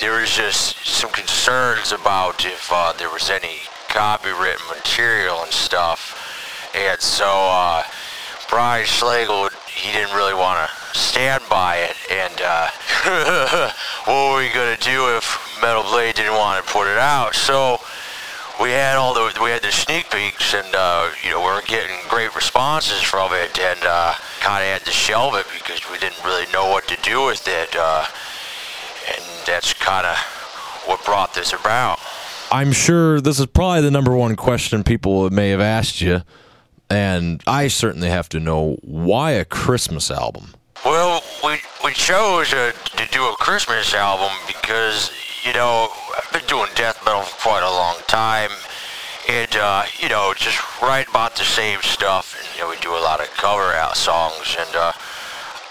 there 0.00 0.20
was 0.20 0.30
just 0.30 0.76
some 0.84 1.10
concerns 1.10 1.92
about 1.92 2.44
if 2.44 2.68
uh, 2.72 2.92
there 2.98 3.10
was 3.10 3.30
any 3.30 3.60
copywritten 3.88 4.68
material 4.74 5.42
and 5.42 5.52
stuff. 5.52 6.18
And 6.74 7.00
so 7.00 7.26
uh, 7.26 7.84
Brian 8.48 8.86
Slagel, 8.86 9.50
he 9.74 9.92
didn't 9.92 10.14
really 10.14 10.34
want 10.34 10.68
to 10.68 10.98
stand 10.98 11.42
by 11.48 11.76
it. 11.76 11.96
And 12.10 12.40
uh, 12.44 12.70
what 14.04 14.32
were 14.32 14.38
we 14.38 14.50
to 14.52 14.76
do 14.80 15.16
if 15.16 15.58
Metal 15.60 15.82
Blade 15.82 16.14
didn't 16.14 16.34
want 16.34 16.64
to 16.64 16.72
put 16.72 16.86
it 16.88 16.98
out? 16.98 17.34
So 17.34 17.80
we 18.60 18.70
had 18.70 18.96
all 18.96 19.14
the 19.14 19.32
we 19.42 19.50
had 19.50 19.62
the 19.62 19.72
sneak 19.72 20.10
peeks, 20.10 20.54
and 20.54 20.74
uh, 20.74 21.10
you 21.24 21.30
know 21.30 21.40
we 21.40 21.46
were 21.46 21.62
getting 21.66 21.96
great 22.08 22.34
responses 22.34 23.02
from 23.02 23.32
it, 23.32 23.58
and 23.58 23.80
uh, 23.84 24.14
kind 24.40 24.62
of 24.62 24.68
had 24.68 24.84
to 24.84 24.92
shelve 24.92 25.34
it 25.34 25.46
because 25.54 25.80
we 25.90 25.98
didn't 25.98 26.22
really 26.24 26.50
know 26.52 26.70
what 26.70 26.86
to 26.88 26.96
do 27.02 27.24
with 27.24 27.46
it, 27.48 27.74
uh, 27.76 28.04
and 29.08 29.24
that's 29.46 29.72
kind 29.74 30.06
of 30.06 30.16
what 30.86 31.04
brought 31.04 31.34
this 31.34 31.52
about. 31.52 31.98
I'm 32.50 32.72
sure 32.72 33.20
this 33.20 33.40
is 33.40 33.46
probably 33.46 33.80
the 33.80 33.90
number 33.90 34.14
one 34.14 34.36
question 34.36 34.84
people 34.84 35.30
may 35.30 35.50
have 35.50 35.60
asked 35.60 36.00
you, 36.02 36.22
and 36.92 37.42
I 37.46 37.68
certainly 37.68 38.08
have 38.08 38.28
to 38.30 38.40
know 38.40 38.76
why 38.82 39.32
a 39.32 39.44
Christmas 39.44 40.10
album. 40.10 40.54
Well, 40.84 41.22
we 41.42 41.58
we 41.84 41.92
chose 41.92 42.52
uh, 42.52 42.72
to 42.96 43.06
do 43.08 43.24
a 43.24 43.36
Christmas 43.36 43.94
album 43.94 44.36
because 44.46 45.10
you 45.44 45.52
know 45.54 45.88
I've 46.16 46.30
been 46.32 46.46
doing 46.46 46.68
death 46.74 47.02
metal 47.04 47.22
for 47.22 47.48
quite 47.48 47.62
a 47.62 47.70
long 47.70 47.96
time, 48.08 48.50
and 49.28 49.56
uh, 49.56 49.84
you 49.98 50.08
know 50.08 50.34
just 50.36 50.60
write 50.82 51.08
about 51.08 51.36
the 51.36 51.44
same 51.44 51.80
stuff, 51.80 52.36
and 52.38 52.56
you 52.56 52.62
know 52.62 52.70
we 52.70 52.76
do 52.80 52.90
a 52.90 53.00
lot 53.00 53.20
of 53.20 53.30
cover 53.30 53.72
out 53.72 53.96
songs, 53.96 54.56
and 54.58 54.76
uh, 54.76 54.92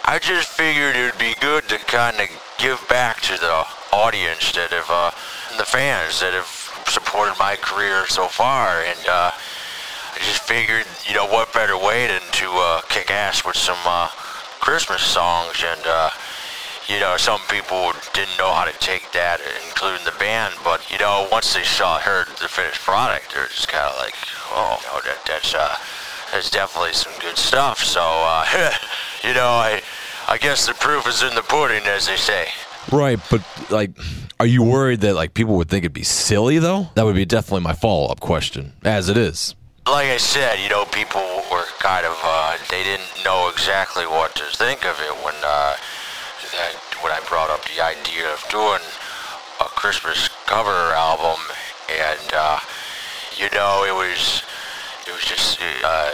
I 0.06 0.18
just 0.20 0.48
figured 0.48 0.96
it 0.96 1.12
would 1.12 1.20
be 1.20 1.36
good 1.40 1.70
to 1.70 1.78
kind 1.78 2.20
of 2.20 2.30
give 2.58 2.84
back 2.90 3.22
to 3.22 3.38
the 3.38 3.66
audience 3.94 4.54
that 4.54 4.72
have 4.72 4.90
uh, 4.90 5.12
the 5.58 5.66
fans 5.66 6.22
that 6.22 6.34
have 6.34 6.50
supported 6.88 7.36
my 7.38 7.58
career 7.58 8.08
so 8.08 8.28
far, 8.28 8.82
and 8.82 9.08
uh, 9.08 9.32
just 10.22 10.44
figured, 10.44 10.86
you 11.08 11.16
know, 11.16 11.26
what 11.28 11.54
better 11.54 11.78
way 11.78 12.08
than 12.08 12.22
to 12.22 12.48
uh, 12.52 12.82
kick 12.90 13.12
ass 13.12 13.46
with 13.46 13.56
some 13.56 13.80
uh, 13.86 14.08
Christmas 14.60 15.02
songs, 15.02 15.64
and 15.66 15.82
uh, 15.86 16.10
you 16.88 17.00
know, 17.00 17.16
some 17.18 17.40
people 17.50 17.94
didn't 18.14 18.38
know 18.38 18.52
how 18.52 18.66
to 18.66 18.78
take 18.80 19.12
that, 19.14 19.40
including 19.68 20.04
the 20.06 20.18
band, 20.20 20.54
but 20.64 20.90
you 20.92 20.98
know, 21.00 21.28
once 21.32 21.54
they 21.54 21.64
saw 21.64 22.00
heard 22.00 22.28
the 22.42 22.48
finished 22.48 22.82
product, 22.82 23.34
they're 23.34 23.48
just 23.48 23.68
kind 23.68 23.90
of 23.90 23.98
like, 23.98 24.16
oh, 24.52 24.78
you 24.82 24.88
know, 24.88 25.02
that 25.06 25.26
that's 25.26 25.54
uh, 25.56 25.76
that's 26.32 26.50
definitely 26.50 26.94
some 26.94 27.14
good 27.22 27.38
stuff. 27.38 27.80
So, 27.84 28.02
uh, 28.02 28.46
you 29.24 29.34
know, 29.34 29.48
I 29.48 29.82
I 30.28 30.38
guess 30.38 30.68
the 30.68 30.74
proof 30.74 31.08
is 31.08 31.24
in 31.24 31.34
the 31.36 31.44
pudding, 31.44 31.84
as 31.86 32.08
they 32.08 32.18
say. 32.18 32.50
Right, 32.92 33.20
but 33.30 33.42
like, 33.70 33.92
are 34.40 34.46
you 34.46 34.64
worried 34.64 35.02
that 35.02 35.14
like 35.14 35.34
people 35.34 35.56
would 35.58 35.70
think 35.70 35.84
it'd 35.84 35.94
be 35.94 36.04
silly 36.04 36.60
though? 36.60 36.90
That 36.96 37.06
would 37.06 37.16
be 37.16 37.26
definitely 37.26 37.62
my 37.62 37.74
follow 37.74 38.08
up 38.08 38.20
question, 38.20 38.74
as 38.84 39.08
it 39.08 39.18
is. 39.18 39.56
Like 39.88 40.14
I 40.14 40.18
said, 40.18 40.60
you 40.60 40.70
know, 40.70 40.86
people 40.86 41.26
were 41.52 41.66
kind 41.80 42.06
of 42.06 42.16
uh, 42.24 42.58
they 42.70 42.84
didn't 42.84 43.26
know 43.26 43.50
exactly 43.50 44.06
what 44.06 44.36
to 44.36 44.44
think 44.56 44.86
of 44.86 45.00
it 45.00 45.12
when 45.26 45.34
uh, 45.44 45.76
when 47.02 47.12
I 47.12 47.20
brought 47.28 47.50
up 47.50 47.66
the 47.66 47.82
idea 47.82 48.32
of 48.32 48.46
doing 48.50 48.82
a 49.60 49.66
Christmas 49.74 50.30
cover 50.46 50.94
album, 50.94 51.42
and 51.90 52.34
uh, 52.34 52.60
you 53.36 53.50
know, 53.58 53.84
it 53.84 53.94
was 53.94 54.44
it 55.08 55.14
was 55.14 55.26
just 55.26 55.60
uh, 55.84 56.12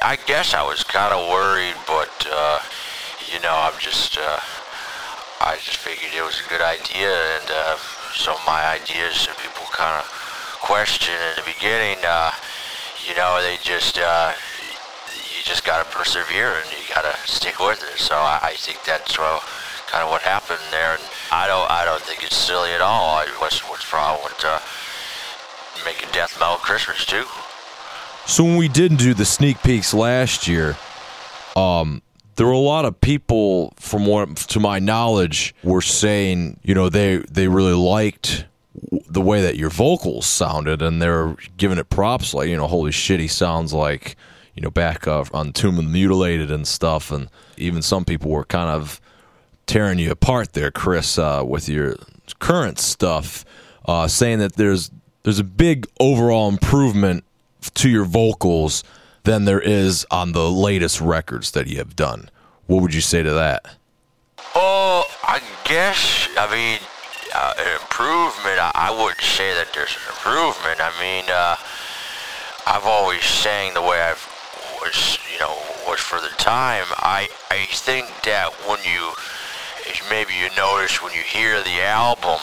I 0.00 0.16
guess 0.24 0.54
I 0.54 0.62
was 0.62 0.84
kind 0.84 1.12
of 1.12 1.28
worried, 1.28 1.76
but 1.88 2.14
uh, 2.30 2.60
you 3.32 3.40
know, 3.40 3.54
I'm 3.54 3.78
just. 3.80 4.16
Uh, 4.16 4.38
I 5.40 5.56
just 5.56 5.76
figured 5.76 6.14
it 6.14 6.22
was 6.22 6.40
a 6.40 6.48
good 6.48 6.62
idea, 6.62 7.10
and 7.10 7.50
uh, 7.50 7.76
some 8.14 8.36
of 8.36 8.46
my 8.46 8.64
ideas 8.64 9.26
that 9.26 9.36
people 9.36 9.66
kind 9.72 10.00
of 10.00 10.23
question 10.64 11.12
in 11.12 11.36
the 11.36 11.44
beginning, 11.44 11.98
uh, 12.08 12.32
you 13.06 13.14
know, 13.14 13.38
they 13.42 13.58
just 13.62 13.98
uh, 13.98 14.32
you 15.12 15.42
just 15.44 15.62
gotta 15.62 15.84
persevere 15.90 16.54
and 16.54 16.70
you 16.72 16.78
gotta 16.88 17.14
stick 17.26 17.60
with 17.60 17.82
it. 17.82 17.98
So 17.98 18.14
I, 18.14 18.38
I 18.42 18.54
think 18.54 18.82
that's 18.84 19.18
uh, 19.18 19.40
kind 19.88 20.02
of 20.02 20.10
what 20.10 20.22
happened 20.22 20.60
there, 20.70 20.94
and 20.94 21.02
I 21.30 21.46
don't 21.46 21.70
I 21.70 21.84
don't 21.84 22.00
think 22.00 22.24
it's 22.24 22.36
silly 22.36 22.70
at 22.70 22.80
all. 22.80 23.16
I, 23.16 23.26
what's 23.38 23.60
what's 23.68 23.92
wrong 23.92 24.18
with 24.24 24.42
uh, 24.42 24.58
making 25.84 26.08
death 26.12 26.40
metal 26.40 26.56
Christmas 26.56 27.04
too? 27.04 27.24
So 28.26 28.42
when 28.42 28.56
we 28.56 28.68
did 28.68 28.96
do 28.96 29.12
the 29.12 29.26
sneak 29.26 29.62
peeks 29.62 29.92
last 29.92 30.48
year, 30.48 30.78
um, 31.56 32.00
there 32.36 32.46
were 32.46 32.52
a 32.52 32.58
lot 32.58 32.86
of 32.86 32.98
people, 33.02 33.74
from 33.76 34.06
what 34.06 34.34
to 34.36 34.60
my 34.60 34.78
knowledge, 34.78 35.54
were 35.62 35.82
saying, 35.82 36.58
you 36.62 36.74
know, 36.74 36.88
they 36.88 37.18
they 37.18 37.48
really 37.48 37.74
liked 37.74 38.46
the 39.08 39.20
way 39.20 39.40
that 39.42 39.56
your 39.56 39.70
vocals 39.70 40.26
sounded, 40.26 40.82
and 40.82 41.00
they're 41.00 41.36
giving 41.56 41.78
it 41.78 41.90
props, 41.90 42.34
like 42.34 42.48
you 42.48 42.56
know, 42.56 42.66
holy 42.66 42.92
shit, 42.92 43.20
he 43.20 43.28
sounds 43.28 43.72
like 43.72 44.16
you 44.54 44.62
know 44.62 44.70
back 44.70 45.06
uh, 45.06 45.24
on 45.32 45.52
Tomb 45.52 45.78
of 45.78 45.84
the 45.84 45.90
Mutilated 45.90 46.50
and 46.50 46.66
stuff, 46.66 47.10
and 47.10 47.28
even 47.56 47.82
some 47.82 48.04
people 48.04 48.30
were 48.30 48.44
kind 48.44 48.70
of 48.70 49.00
tearing 49.66 49.98
you 49.98 50.10
apart 50.10 50.52
there, 50.52 50.70
Chris, 50.70 51.18
uh, 51.18 51.42
with 51.46 51.68
your 51.68 51.96
current 52.38 52.78
stuff, 52.78 53.44
uh, 53.86 54.08
saying 54.08 54.38
that 54.38 54.56
there's 54.56 54.90
there's 55.22 55.38
a 55.38 55.44
big 55.44 55.86
overall 56.00 56.48
improvement 56.48 57.24
to 57.74 57.88
your 57.88 58.04
vocals 58.04 58.84
than 59.24 59.46
there 59.46 59.60
is 59.60 60.06
on 60.10 60.32
the 60.32 60.50
latest 60.50 61.00
records 61.00 61.52
that 61.52 61.66
you 61.66 61.78
have 61.78 61.96
done. 61.96 62.30
What 62.66 62.82
would 62.82 62.94
you 62.94 63.00
say 63.00 63.22
to 63.22 63.32
that? 63.32 63.66
Oh, 64.54 65.04
I 65.22 65.40
guess, 65.64 66.28
I 66.36 66.50
mean, 66.50 66.78
uh, 67.34 67.54
improvement, 67.80 68.58
I, 68.74 68.90
wouldn't 68.90 69.20
say 69.20 69.52
that 69.54 69.72
there's 69.74 69.96
an 69.96 70.06
improvement. 70.08 70.80
I 70.80 70.92
mean, 71.00 71.24
uh, 71.28 71.56
I've 72.66 72.86
always 72.86 73.24
sang 73.24 73.74
the 73.74 73.82
way 73.82 74.00
I've 74.00 74.22
was, 74.80 75.18
you 75.32 75.38
know, 75.40 75.56
was 75.88 76.00
for 76.00 76.20
the 76.20 76.34
time. 76.36 76.86
I, 76.98 77.28
I 77.50 77.66
think 77.70 78.06
that 78.24 78.52
when 78.68 78.78
you, 78.84 79.12
maybe 80.10 80.34
you 80.34 80.48
notice 80.56 81.02
when 81.02 81.12
you 81.12 81.22
hear 81.22 81.62
the 81.62 81.82
album, 81.82 82.40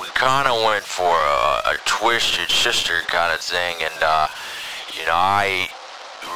we 0.00 0.06
kind 0.08 0.48
of 0.48 0.62
went 0.64 0.84
for 0.84 1.14
a, 1.14 1.72
a, 1.72 1.76
twisted 1.84 2.50
sister 2.50 3.00
kind 3.08 3.32
of 3.32 3.40
thing, 3.40 3.76
and 3.80 4.02
uh, 4.02 4.28
you 4.98 5.04
know, 5.06 5.14
I 5.14 5.68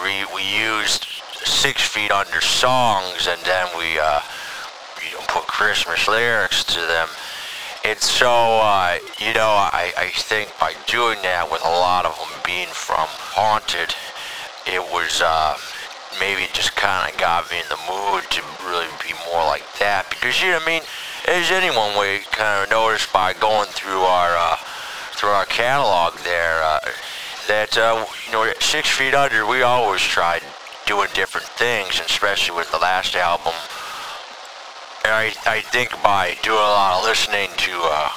we, 0.03 0.25
we 0.35 0.43
used 0.43 1.05
six 1.45 1.83
feet 1.83 2.11
under 2.11 2.41
songs 2.41 3.27
and 3.27 3.41
then 3.43 3.67
we 3.77 3.99
uh, 3.99 4.21
you 5.05 5.13
know, 5.13 5.25
put 5.29 5.47
Christmas 5.47 6.07
lyrics 6.09 6.65
to 6.65 6.81
them. 6.81 7.09
And 7.85 7.99
so, 7.99 8.29
uh, 8.29 8.99
you 9.19 9.33
know, 9.33 9.49
I, 9.49 9.93
I 9.97 10.09
think 10.09 10.53
by 10.61 10.75
doing 10.87 11.19
that 11.23 11.51
with 11.51 11.65
a 11.65 11.69
lot 11.69 12.05
of 12.05 12.17
them 12.17 12.41
being 12.45 12.69
from 12.69 13.09
Haunted, 13.09 13.95
it 14.67 14.81
was 14.93 15.23
uh, 15.25 15.57
maybe 16.21 16.47
just 16.53 16.77
kind 16.77 17.11
of 17.11 17.19
got 17.19 17.51
me 17.51 17.59
in 17.59 17.69
the 17.69 17.81
mood 17.89 18.25
to 18.31 18.43
really 18.69 18.91
be 19.01 19.15
more 19.33 19.45
like 19.47 19.65
that. 19.79 20.09
Because, 20.11 20.43
you 20.43 20.51
know, 20.51 20.61
I 20.61 20.67
mean, 20.67 20.83
as 21.27 21.51
anyone 21.51 21.99
we 21.99 22.21
kind 22.33 22.65
of 22.65 22.71
noticed 22.71 23.13
by 23.13 23.33
going 23.33 23.69
through 23.69 24.03
our 24.03 24.37
uh, 24.37 24.57
through 25.17 25.31
our 25.31 25.47
catalog 25.47 26.17
there, 26.21 26.63
uh, 26.63 26.81
that 27.51 27.77
uh, 27.77 28.07
you 28.27 28.33
know 28.33 28.53
six 28.61 28.89
feet 28.89 29.15
under 29.15 29.47
we 29.47 29.63
always 29.63 30.01
tried 30.01 30.43
doing 30.87 31.09
different 31.15 31.47
things 31.47 32.01
especially 32.01 32.55
with 32.57 32.71
the 32.71 32.79
last 32.79 33.17
album 33.17 33.53
I, 35.05 35.35
I 35.47 35.61
think 35.61 35.91
by 36.03 36.37
doing 36.43 36.59
a 36.59 36.75
lot 36.77 36.99
of 36.99 37.05
listening 37.05 37.51
to 37.57 37.73
uh, 37.73 38.09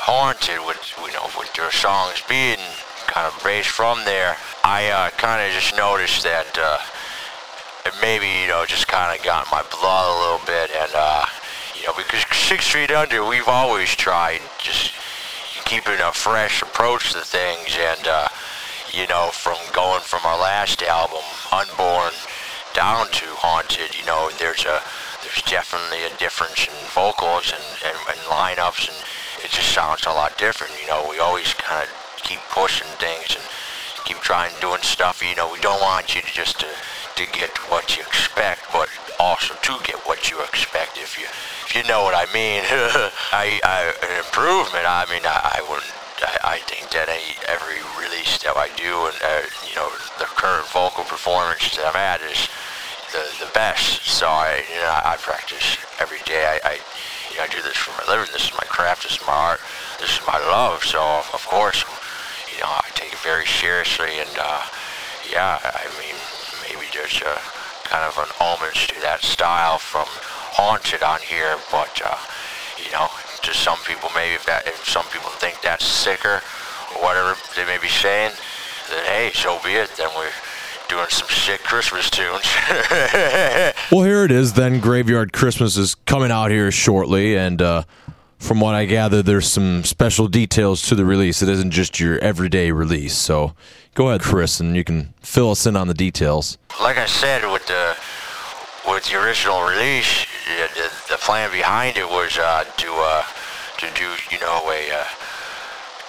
haunted 0.00 0.60
with 0.66 0.80
you 1.00 1.12
know 1.12 1.28
with 1.38 1.52
their 1.54 1.70
songs 1.70 2.22
being 2.28 2.58
kind 3.06 3.26
of 3.26 3.34
based 3.42 3.68
from 3.68 4.04
there 4.04 4.36
i 4.64 4.88
uh, 4.88 5.10
kind 5.16 5.40
of 5.40 5.52
just 5.52 5.76
noticed 5.76 6.22
that 6.22 6.46
uh, 6.60 6.78
it 7.86 7.94
maybe 8.00 8.28
you 8.42 8.48
know 8.48 8.64
just 8.66 8.86
kind 8.88 9.16
of 9.16 9.24
got 9.24 9.48
my 9.50 9.62
blood 9.80 10.08
a 10.08 10.18
little 10.20 10.44
bit 10.46 10.70
and 10.76 10.92
uh, 10.94 11.24
you 11.74 11.86
know 11.86 11.94
because 11.96 12.24
six 12.36 12.68
feet 12.68 12.90
under 12.90 13.24
we've 13.24 13.48
always 13.48 13.88
tried 13.96 14.40
just 14.58 14.92
keeping 15.64 15.98
a 16.00 16.12
fresh 16.12 16.62
approach 16.62 17.12
to 17.12 17.20
things 17.20 17.76
and 17.78 18.06
uh, 18.06 18.28
you 18.92 19.06
know, 19.06 19.30
from 19.32 19.56
going 19.72 20.00
from 20.00 20.20
our 20.24 20.38
last 20.38 20.82
album, 20.82 21.22
Unborn, 21.52 22.12
down 22.74 23.06
to 23.10 23.26
Haunted, 23.36 23.96
you 23.98 24.04
know, 24.06 24.30
there's 24.38 24.64
a 24.64 24.82
there's 25.22 25.42
definitely 25.42 26.04
a 26.04 26.16
difference 26.16 26.66
in 26.66 26.74
vocals 26.94 27.52
and, 27.52 27.64
and, 27.84 27.98
and 28.08 28.20
lineups, 28.30 28.88
and 28.88 28.98
it 29.44 29.50
just 29.50 29.72
sounds 29.72 30.06
a 30.06 30.10
lot 30.10 30.36
different. 30.38 30.72
You 30.80 30.88
know, 30.88 31.06
we 31.08 31.18
always 31.18 31.54
kind 31.54 31.82
of 31.82 31.90
keep 32.22 32.40
pushing 32.50 32.88
things 32.98 33.34
and 33.34 33.44
keep 34.04 34.18
trying 34.18 34.52
doing 34.60 34.82
stuff. 34.82 35.22
You 35.22 35.34
know, 35.36 35.52
we 35.52 35.60
don't 35.60 35.80
want 35.80 36.14
you 36.14 36.22
to 36.22 36.32
just 36.32 36.60
to, 36.60 36.68
to 37.16 37.24
get 37.32 37.56
what 37.70 37.96
you 37.96 38.02
expect, 38.02 38.62
but 38.72 38.88
also 39.18 39.54
to 39.54 39.78
get 39.84 39.96
what 40.06 40.30
you 40.30 40.40
expect. 40.42 40.98
If 40.98 41.18
you 41.18 41.26
if 41.66 41.74
you 41.76 41.82
know 41.84 42.02
what 42.02 42.14
I 42.14 42.24
mean, 42.32 42.62
I, 43.32 43.60
I 43.62 43.92
an 44.02 44.24
improvement. 44.24 44.86
I 44.86 45.04
mean, 45.10 45.22
I, 45.26 45.58
I 45.58 45.66
wouldn't 45.68 45.92
I, 46.22 46.56
I 46.56 46.58
think 46.66 46.90
that 46.90 47.08
any, 47.08 47.38
every 47.46 47.82
release 47.98 48.38
that 48.42 48.56
I 48.56 48.70
do 48.74 49.06
and 49.06 49.18
uh, 49.22 49.46
you 49.66 49.74
know 49.76 49.90
the 50.18 50.26
current 50.26 50.66
vocal 50.68 51.04
performance 51.04 51.76
that 51.76 51.86
I've 51.86 51.94
had 51.94 52.20
is 52.22 52.48
the 53.12 53.44
the 53.44 53.50
best. 53.52 54.04
So 54.04 54.26
I, 54.26 54.64
you 54.68 54.80
know, 54.80 55.00
I 55.04 55.16
practice 55.18 55.76
every 56.00 56.20
day. 56.24 56.44
I, 56.44 56.60
I, 56.64 56.72
you 57.30 57.36
know, 57.36 57.44
I 57.44 57.48
do 57.48 57.62
this 57.62 57.76
for 57.76 57.92
my 57.96 58.04
living. 58.12 58.30
This 58.32 58.48
is 58.48 58.52
my 58.52 58.66
craft. 58.68 59.02
This 59.04 59.20
is 59.20 59.26
my 59.26 59.32
art. 59.32 59.60
This 60.00 60.10
is 60.18 60.20
my 60.26 60.38
love. 60.38 60.84
So 60.84 61.00
of 61.00 61.44
course, 61.46 61.84
you 62.52 62.60
know, 62.60 62.70
I 62.70 62.88
take 62.94 63.12
it 63.12 63.18
very 63.20 63.46
seriously. 63.46 64.18
And 64.18 64.34
uh, 64.38 64.62
yeah, 65.30 65.58
I 65.62 65.86
mean, 66.00 66.16
maybe 66.66 66.86
there's 66.92 67.20
a 67.22 67.38
kind 67.88 68.04
of 68.04 68.18
an 68.18 68.28
homage 68.40 68.88
to 68.88 69.00
that 69.00 69.22
style 69.22 69.78
from 69.78 70.06
Haunted 70.58 71.02
on 71.02 71.20
here, 71.20 71.56
but 71.70 72.02
uh, 72.04 72.18
you 72.76 72.90
know, 72.92 73.08
to 73.42 73.54
some 73.54 73.78
people, 73.86 74.10
maybe 74.14 74.34
if 74.34 74.44
that, 74.46 74.66
if 74.66 74.84
some 74.88 75.06
people 75.12 75.30
think 75.38 75.60
that's 75.62 75.86
sicker 75.86 76.42
or 76.92 76.98
whatever 77.00 77.36
they 77.54 77.64
may 77.64 77.78
be 77.78 77.88
saying, 77.88 78.32
then 78.90 79.04
hey, 79.04 79.30
so 79.32 79.60
be 79.62 79.72
it. 79.78 79.90
Then 79.96 80.10
we're 80.16 80.32
doing 80.88 81.06
some 81.08 81.28
shit 81.28 81.62
Christmas 81.62 82.10
tunes. 82.10 82.44
well, 83.92 84.04
here 84.04 84.24
it 84.24 84.30
is. 84.30 84.54
Then 84.54 84.80
Graveyard 84.80 85.32
Christmas 85.32 85.76
is 85.76 85.94
coming 85.94 86.30
out 86.30 86.50
here 86.50 86.70
shortly, 86.70 87.36
and 87.36 87.60
uh, 87.60 87.82
from 88.38 88.60
what 88.60 88.74
I 88.74 88.84
gather, 88.86 89.22
there's 89.22 89.50
some 89.50 89.84
special 89.84 90.28
details 90.28 90.82
to 90.82 90.94
the 90.94 91.04
release. 91.04 91.42
It 91.42 91.48
isn't 91.48 91.70
just 91.70 92.00
your 92.00 92.18
everyday 92.20 92.72
release. 92.72 93.16
So 93.16 93.54
go 93.94 94.08
ahead, 94.08 94.22
Chris, 94.22 94.60
and 94.60 94.76
you 94.76 94.84
can 94.84 95.12
fill 95.20 95.50
us 95.50 95.66
in 95.66 95.76
on 95.76 95.88
the 95.88 95.94
details. 95.94 96.56
Like 96.80 96.98
I 96.98 97.06
said, 97.06 97.50
with 97.50 97.66
the 97.66 97.96
with 98.86 99.04
the 99.10 99.22
original 99.22 99.62
release, 99.62 100.24
the, 100.46 100.90
the 101.10 101.18
plan 101.18 101.50
behind 101.50 101.98
it 101.98 102.08
was 102.08 102.38
uh, 102.38 102.64
to 102.64 102.92
uh, 102.94 103.24
to 103.78 103.90
do 103.94 104.14
you 104.30 104.40
know 104.40 104.70
a 104.70 104.90
uh, 104.90 105.04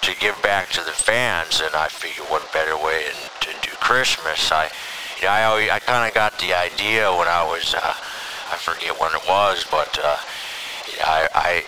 to 0.02 0.16
give 0.20 0.42
back 0.42 0.70
to 0.70 0.82
the 0.82 0.92
fans, 0.92 1.62
and 1.62 1.76
I 1.76 1.88
figured 1.88 2.28
what 2.30 2.52
better 2.54 2.78
way 2.78 3.06
to 3.42 3.59
Christmas. 3.80 4.52
I 4.52 4.70
you 5.18 5.26
know 5.26 5.32
I 5.32 5.44
always, 5.44 5.70
I 5.70 5.80
kind 5.80 6.08
of 6.08 6.14
got 6.14 6.40
the 6.40 6.54
idea 6.54 7.12
when 7.12 7.28
I 7.28 7.44
was 7.44 7.74
uh, 7.74 7.80
I 8.52 8.58
forget 8.58 9.00
when 9.00 9.14
it 9.14 9.22
was, 9.28 9.66
but 9.70 9.98
uh, 10.04 10.18
I 11.04 11.64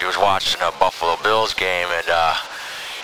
I 0.00 0.06
was 0.06 0.18
watching 0.18 0.60
a 0.62 0.72
Buffalo 0.78 1.16
Bills 1.22 1.54
game, 1.54 1.88
and 1.90 2.08
uh, 2.08 2.34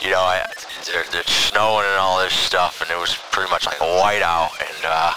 you 0.03 0.11
know 0.11 0.21
I 0.21 0.45
it's 0.89 1.33
snowing 1.33 1.87
and 1.87 1.97
all 1.97 2.19
this 2.23 2.35
stuff, 2.35 2.81
and 2.83 2.91
it 2.91 2.99
was 2.99 3.17
pretty 3.31 3.51
much 3.51 3.67
like 3.67 3.81
a 3.81 3.85
whiteout, 3.85 4.51
and 4.61 4.85
uh, 4.85 5.15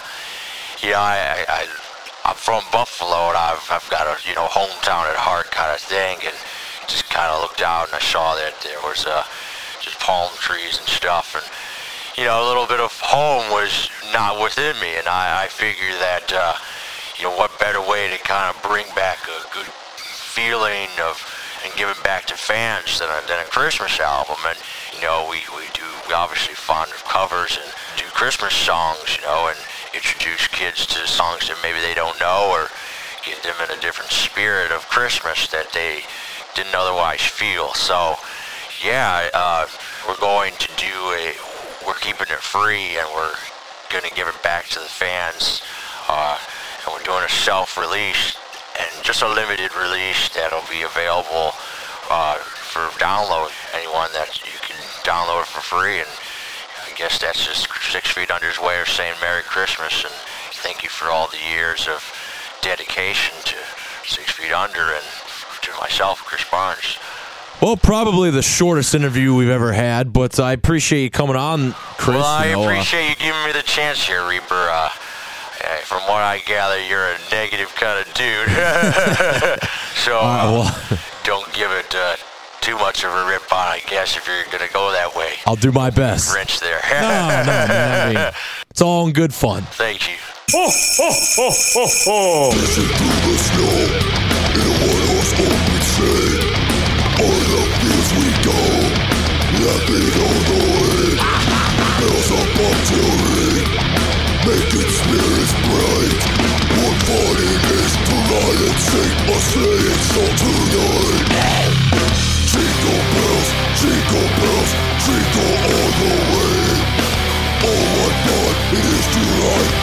you 0.81 0.91
know 0.91 0.99
I, 0.99 1.45
I 1.47 1.67
I'm 2.25 2.35
from 2.35 2.63
Buffalo 2.71 3.27
and 3.27 3.37
I've, 3.37 3.67
I've 3.69 3.89
got 3.89 4.07
a, 4.07 4.15
you 4.27 4.33
know, 4.33 4.47
hometown 4.47 5.11
at 5.11 5.19
heart 5.19 5.51
kind 5.51 5.75
of 5.75 5.81
thing 5.81 6.19
and 6.23 6.35
just 6.87 7.09
kind 7.09 7.27
of 7.27 7.41
looked 7.41 7.61
out 7.61 7.87
and 7.87 7.95
I 7.95 7.99
saw 7.99 8.35
that 8.35 8.61
there 8.63 8.79
was 8.79 9.05
uh, 9.05 9.25
just 9.81 9.99
palm 9.99 10.31
trees 10.39 10.79
and 10.79 10.87
stuff 10.87 11.35
and, 11.35 11.43
you 12.17 12.25
know, 12.25 12.45
a 12.45 12.47
little 12.47 12.67
bit 12.67 12.79
of 12.79 12.91
home 12.99 13.49
was 13.49 13.89
not 14.13 14.41
within 14.41 14.79
me 14.79 14.95
and 14.97 15.07
I, 15.07 15.45
I 15.45 15.47
figured 15.47 15.97
that, 15.99 16.31
uh, 16.33 16.53
you 17.17 17.25
know, 17.25 17.35
what 17.35 17.57
better 17.59 17.81
way 17.81 18.09
to 18.09 18.17
kind 18.23 18.53
of 18.53 18.61
bring 18.61 18.85
back 18.95 19.17
a 19.25 19.41
good 19.53 19.65
feeling 19.65 20.89
of 21.01 21.17
and 21.63 21.73
give 21.75 21.89
it 21.89 22.01
back 22.03 22.25
to 22.25 22.35
fans 22.35 22.99
than 22.99 23.09
a, 23.09 23.27
than 23.27 23.39
a 23.39 23.49
Christmas 23.49 23.99
album. 23.99 24.35
And, 24.45 24.57
you 24.93 25.01
know, 25.01 25.27
we, 25.29 25.41
we 25.55 25.65
do, 25.73 25.85
we 26.07 26.13
obviously 26.13 26.53
fond 26.53 26.91
of 26.91 27.03
covers 27.05 27.57
and 27.57 27.71
do 27.97 28.05
Christmas 28.13 28.53
songs, 28.53 29.17
you 29.17 29.23
know, 29.23 29.47
and 29.47 29.57
introduce 29.93 30.47
kids 30.47 30.85
to 30.87 31.07
songs 31.07 31.47
that 31.47 31.57
maybe 31.63 31.79
they 31.79 31.93
don't 31.93 32.19
know 32.19 32.49
or 32.51 32.67
get 33.25 33.41
them 33.41 33.55
in 33.63 33.75
a 33.75 33.81
different 33.81 34.11
spirit 34.11 34.71
of 34.71 34.87
Christmas 34.89 35.47
that 35.47 35.71
they 35.71 36.03
didn't 36.53 36.75
otherwise 36.75 37.21
feel. 37.21 37.73
So, 37.73 38.15
yeah, 38.83 39.29
uh, 39.33 39.65
we're 40.07 40.17
going 40.17 40.53
to 40.59 40.67
do 40.75 40.93
a, 41.15 41.33
we're 41.85 41.99
keeping 41.99 42.27
it 42.29 42.41
free 42.41 42.97
and 42.97 43.07
we're 43.13 43.35
going 43.89 44.03
to 44.03 44.15
give 44.15 44.27
it 44.27 44.41
back 44.43 44.67
to 44.69 44.79
the 44.79 44.91
fans. 44.91 45.61
Uh, 46.07 46.37
and 46.83 46.93
we're 46.93 47.03
doing 47.03 47.23
a 47.23 47.29
self-release 47.29 48.37
and 48.79 48.89
just 49.03 49.21
a 49.21 49.27
limited 49.27 49.75
release 49.75 50.29
that'll 50.29 50.67
be 50.69 50.81
available 50.81 51.53
uh, 52.09 52.35
for 52.37 52.87
download. 52.99 53.51
Anyone 53.73 54.11
that 54.13 54.41
you 54.43 54.59
can 54.61 54.77
download 55.03 55.45
for 55.45 55.61
free 55.61 55.99
and 55.99 56.09
I 56.83 56.95
guess 56.95 57.19
that's 57.19 57.45
just 57.45 57.67
Six 57.91 58.11
Feet 58.11 58.31
Under's 58.31 58.59
way 58.59 58.79
of 58.81 58.87
saying 58.87 59.15
Merry 59.21 59.43
Christmas 59.43 60.03
and 60.03 60.13
thank 60.61 60.83
you 60.83 60.89
for 60.89 61.09
all 61.09 61.27
the 61.27 61.41
years 61.55 61.87
of 61.87 62.03
dedication 62.61 63.35
to 63.45 63.57
Six 64.05 64.31
Feet 64.31 64.51
Under 64.51 64.93
and 64.93 65.05
to 65.63 65.71
myself, 65.79 66.19
Chris 66.19 66.43
Barnes. 66.49 66.97
Well, 67.61 67.77
probably 67.77 68.29
the 68.29 68.41
shortest 68.41 68.93
interview 68.93 69.33
we've 69.33 69.49
ever 69.49 69.71
had, 69.71 70.11
but 70.11 70.39
I 70.39 70.51
appreciate 70.51 71.03
you 71.03 71.09
coming 71.09 71.35
on, 71.37 71.71
Chris. 71.97 72.17
Well, 72.17 72.25
I 72.25 72.47
you 72.47 72.53
know, 72.53 72.63
appreciate 72.63 73.05
uh, 73.05 73.09
you 73.09 73.15
giving 73.15 73.45
me 73.45 73.51
the 73.53 73.63
chance 73.63 74.05
here, 74.05 74.27
Reaper. 74.27 74.53
Uh, 74.53 74.89
from 75.83 76.01
what 76.03 76.21
I 76.21 76.39
gather, 76.39 76.81
you're 76.85 77.05
a 77.05 77.17
negative 77.31 77.73
kind 77.75 77.99
of 78.05 78.13
dude. 78.13 78.49
so 79.95 80.19
uh, 80.19 80.51
well. 80.51 80.99
don't 81.23 81.51
give 81.53 81.71
it 81.71 81.95
uh, 81.95 82.15
too 82.61 82.75
much 82.77 83.03
of 83.03 83.11
a 83.11 83.25
rip 83.27 83.51
on, 83.51 83.67
I 83.67 83.81
guess, 83.87 84.17
if 84.17 84.27
you're 84.27 84.43
going 84.45 84.67
to 84.67 84.73
go 84.73 84.91
that 84.91 85.15
way. 85.15 85.33
I'll 85.45 85.55
do 85.55 85.71
my 85.71 85.89
best. 85.89 86.31
French 86.31 86.59
there. 86.59 86.81
no, 86.91 87.01
no, 87.01 87.45
man. 87.45 88.09
I 88.09 88.13
mean, 88.13 88.33
it's 88.69 88.81
all 88.81 89.07
in 89.07 89.13
good 89.13 89.33
fun. 89.33 89.63
Thank 89.63 90.09
you. 90.09 90.15
Oh, 90.53 90.71
oh, 90.99 91.15
oh, 91.37 91.53
oh, 91.75 92.51
oh. 94.07 94.12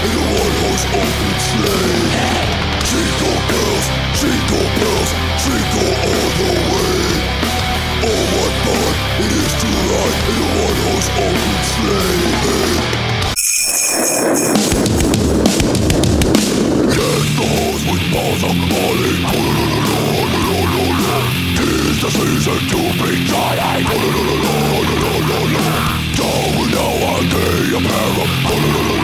In 0.01 0.13
a 0.17 0.25
one-horse 0.41 0.85
open 0.97 1.35
sleigh. 1.49 2.49
Jingle 2.89 3.39
bells, 3.51 3.87
jingle 4.17 4.67
bells, 4.81 5.11
jingle 5.45 5.93
all 6.09 6.31
the 6.41 6.51
way. 6.73 7.05
Oh, 8.09 8.23
what 8.35 8.53
fun 8.65 8.95
it 9.21 9.33
is 9.45 9.53
to 9.61 9.69
ride 9.91 10.21
in 10.31 10.37
a 10.41 10.49
one-horse 10.65 11.09
open 11.21 11.59
sleigh. 11.73 12.31
Get 16.97 17.25
those 17.37 17.83
with 17.91 18.05
balls 18.13 18.43
of 18.45 18.57
molly 18.57 19.61
the 22.01 22.11
season 22.11 22.57
to 22.67 22.77
be 22.97 23.13
trying 23.29 23.85
Don't 26.17 26.71
know 26.73 26.95
a 27.13 27.29
day 27.29 27.77
of 27.77 27.83
peril 27.85 28.27
For 28.49 29.00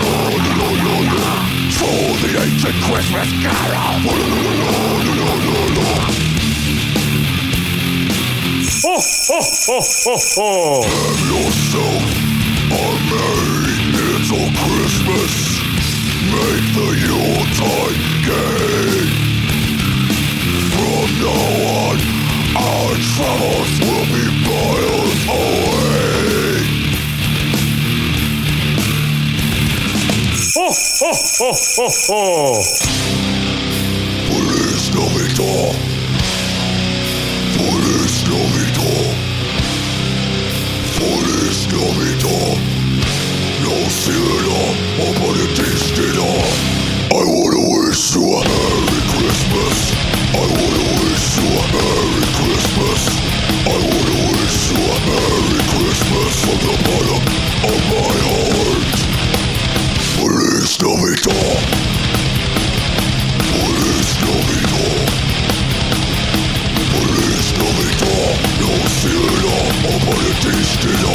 ancient 2.66 2.84
Christmas 2.84 3.30
carol 3.42 3.96
Ho, 8.82 8.94
ho, 8.98 9.40
ho, 9.66 9.80
ho, 10.04 10.16
ho! 10.34 10.82
Have 10.82 11.22
yourself 11.30 12.04
a 12.70 12.90
merry 13.10 13.76
little 13.92 14.48
Christmas 14.62 15.34
Make 16.32 16.66
the 16.74 16.88
Yuletide 17.04 18.02
gay 18.26 18.98
From 20.74 21.08
now 21.22 21.46
on 21.82 21.96
our 22.56 22.92
troubles 23.14 23.72
will 23.80 24.06
be 24.06 24.24
miles 24.46 25.22
away. 25.28 26.15
Ho, 30.56 30.68
ho, 30.72 31.12
ho, 31.12 31.52
ho, 31.52 31.88
ho. 32.08 32.62
Feliz 34.24 34.88
Navidad. 34.96 35.76
Feliz 37.52 38.24
Navidad. 38.24 39.12
Feliz 40.96 41.58
Navidad. 41.68 42.56
No 43.60 43.74
sila 44.00 44.62
aparentistina. 45.04 46.30
I 47.12 47.24
wanna 47.28 47.60
wish 47.76 48.16
you 48.16 48.24
a 48.24 48.40
Merry 48.40 49.00
Christmas. 49.12 49.78
I 50.32 50.44
wanna 50.56 50.84
wish 51.04 51.36
you 51.36 51.48
a 51.52 51.64
Merry 51.76 52.24
Christmas. 52.38 53.02
I 53.60 53.76
wanna 53.76 54.18
wish 54.32 54.72
you 54.72 54.80
a 54.80 54.98
Merry 55.04 55.60
Christmas 55.68 56.32
from 56.40 56.58
the 56.64 56.74
bottom 56.88 57.22
of 57.68 57.78
my 57.92 58.14
heart. 58.24 58.75
Sila 68.96 69.56
aparentistina. 69.94 71.14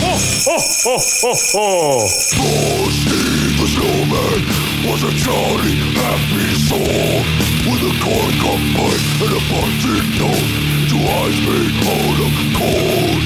Ho, 0.00 0.12
ho, 0.44 0.56
ho, 0.84 0.96
ho, 1.20 1.32
ho. 1.52 2.08
Frosty 2.32 3.24
The 3.58 3.66
snowman 3.68 4.40
was 4.88 5.02
a 5.04 5.12
jolly, 5.20 5.76
happy 6.00 6.48
soul. 6.64 7.20
With 7.68 7.82
a 7.84 7.94
corn 8.00 8.32
cup 8.40 8.62
pipe 8.76 9.04
and 9.20 9.32
a 9.36 9.42
bunting 9.52 10.08
nose 10.16 10.52
To 10.88 10.96
eyes 10.96 11.38
made 11.44 11.76
out 11.92 12.18
of 12.24 12.32
cold 12.56 13.24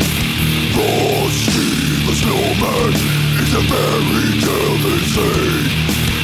Frosty 0.74 1.84
the 2.06 2.14
snowman 2.14 3.23
a 3.54 3.62
fairy 3.70 4.30
tale 4.42 4.78
they 4.82 5.00
say 5.14 5.38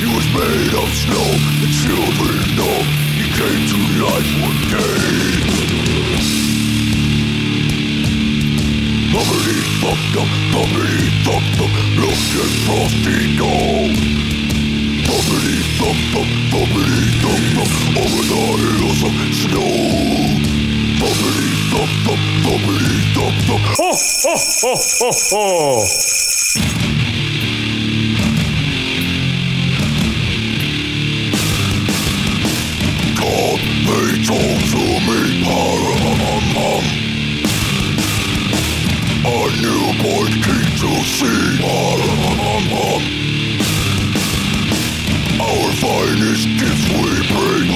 He 0.02 0.06
was 0.10 0.26
made 0.34 0.74
of 0.74 0.90
snow 0.90 1.28
and 1.62 1.70
children 1.70 2.42
know 2.58 2.76
He 3.18 3.26
came 3.38 3.62
to 3.70 3.78
life 4.02 4.30
one 4.42 4.60
day 4.74 5.30
Bubbly 9.14 9.58
fucked 9.78 10.16
up, 10.18 10.30
bubbly 10.50 10.96
fucked 11.22 11.60
up, 11.62 11.74
look 12.02 12.22
at 12.42 12.52
Frosty 12.66 13.36
go. 13.38 13.52
Bubbly 15.06 15.56
fucked 15.78 16.14
up, 16.18 16.30
bubbly 16.50 16.98
fucked 17.22 17.56
up, 17.62 17.72
over 18.00 18.22
the 18.30 18.42
hills 18.58 19.00
of 19.06 19.14
snow. 19.38 19.70
Bubbly 20.98 21.48
fucked 21.70 22.06
up, 22.10 22.22
bubbly 22.42 22.90
fucked 23.14 23.50
up. 23.54 23.62
Ho, 23.78 23.90
ho, 24.22 24.34
ho, 24.60 24.74
ho, 24.98 25.10
ho. 25.30 26.39
Me, 34.28 35.42
hum 35.44 36.84
A 39.24 39.28
newborn 39.62 40.32
king 40.44 40.68
to 40.80 40.90
see, 41.04 41.62
Our 45.40 45.70
finest 45.80 46.46
gifts 46.58 46.86
we 46.88 47.12
bring, 47.32 47.68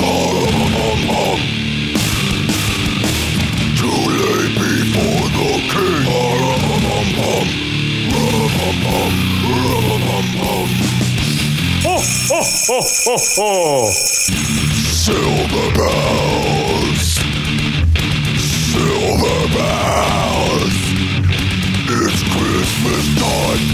To 3.78 3.88
lay 4.08 4.44
before 4.54 5.26
the 5.36 5.50
king, 5.72 6.04
Ho, 11.84 11.98
ho, 12.28 12.40
ho, 12.66 12.80
ho, 13.04 13.16
ho. 13.36 14.63
Silver 15.04 15.68
bells, 15.76 17.20
silver 18.72 19.40
bells. 19.52 20.76
It's 21.92 22.22
Christmas 22.32 23.04
time 23.20 23.64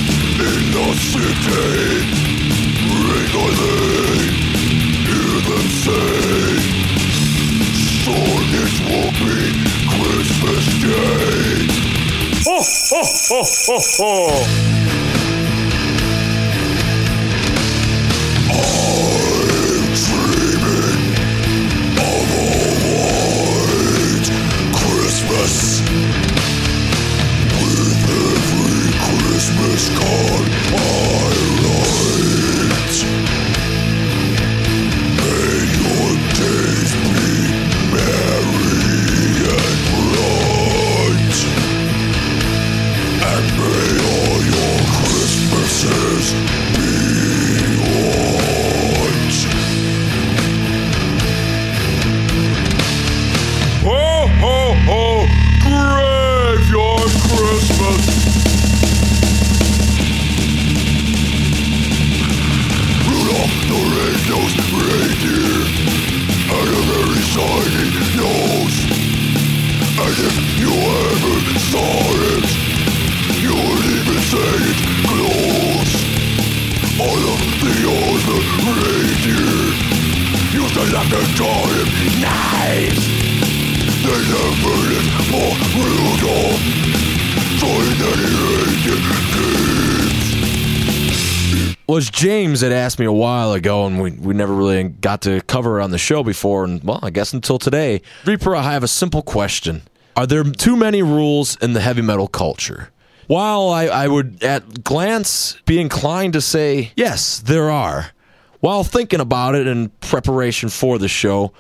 in 0.43 0.63
the 0.75 0.89
city. 0.99 2.03
Ring 2.91 3.35
a 3.37 3.49
hear 5.07 5.35
them 5.47 5.69
say. 5.85 6.51
Soon 8.03 8.49
it 8.59 8.75
will 8.91 9.13
be 9.23 9.39
Christmas 9.87 10.67
Day. 10.83 11.71
Ho, 12.43 12.59
ho, 12.59 13.03
ho, 13.29 13.41
ho, 13.67 13.79
ho. 13.79 14.80
Christmas 30.01 30.60
me 93.01 93.07
a 93.07 93.13
while 93.13 93.53
ago, 93.53 93.87
and 93.87 94.01
we, 94.01 94.13
we 94.13 94.35
never 94.35 94.55
really 94.55 94.85
got 94.85 95.23
to 95.23 95.41
cover 95.43 95.81
it 95.81 95.83
on 95.83 95.91
the 95.91 95.99
show 95.99 96.23
before, 96.23 96.65
and 96.65 96.85
well, 96.85 97.01
I 97.03 97.11
guess 97.11 97.33
until 97.33 97.59
today. 97.59 98.03
Reaper, 98.25 98.55
I 98.55 98.63
have 98.73 98.85
a 98.85 98.89
simple 98.89 99.23
question. 99.23 99.83
Are 100.15 100.27
there 100.27 100.45
too 100.45 100.77
many 100.77 101.03
rules 101.03 101.57
in 101.57 101.73
the 101.73 101.81
heavy 101.81 102.03
metal 102.03 102.29
culture? 102.29 102.91
While 103.27 103.71
I, 103.71 103.87
I 103.87 104.09
would 104.09 104.43
at 104.45 104.85
glance 104.85 105.57
be 105.65 105.81
inclined 105.81 106.35
to 106.35 106.41
say, 106.41 106.93
yes, 106.95 107.39
there 107.39 107.71
are. 107.71 108.11
While 108.61 108.85
thinking 108.85 109.21
about 109.21 109.55
it 109.55 109.67
in 109.67 109.89
preparation 110.01 110.69
for 110.69 110.99
the 110.99 111.09
show, 111.09 111.53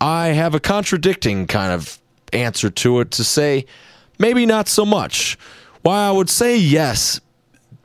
I 0.00 0.28
have 0.28 0.54
a 0.54 0.60
contradicting 0.60 1.46
kind 1.46 1.72
of 1.72 1.98
answer 2.32 2.70
to 2.70 3.00
it 3.00 3.10
to 3.12 3.24
say, 3.24 3.66
maybe 4.18 4.46
not 4.46 4.68
so 4.68 4.86
much. 4.86 5.36
While 5.82 6.10
I 6.10 6.16
would 6.16 6.30
say 6.30 6.56
yes, 6.56 7.20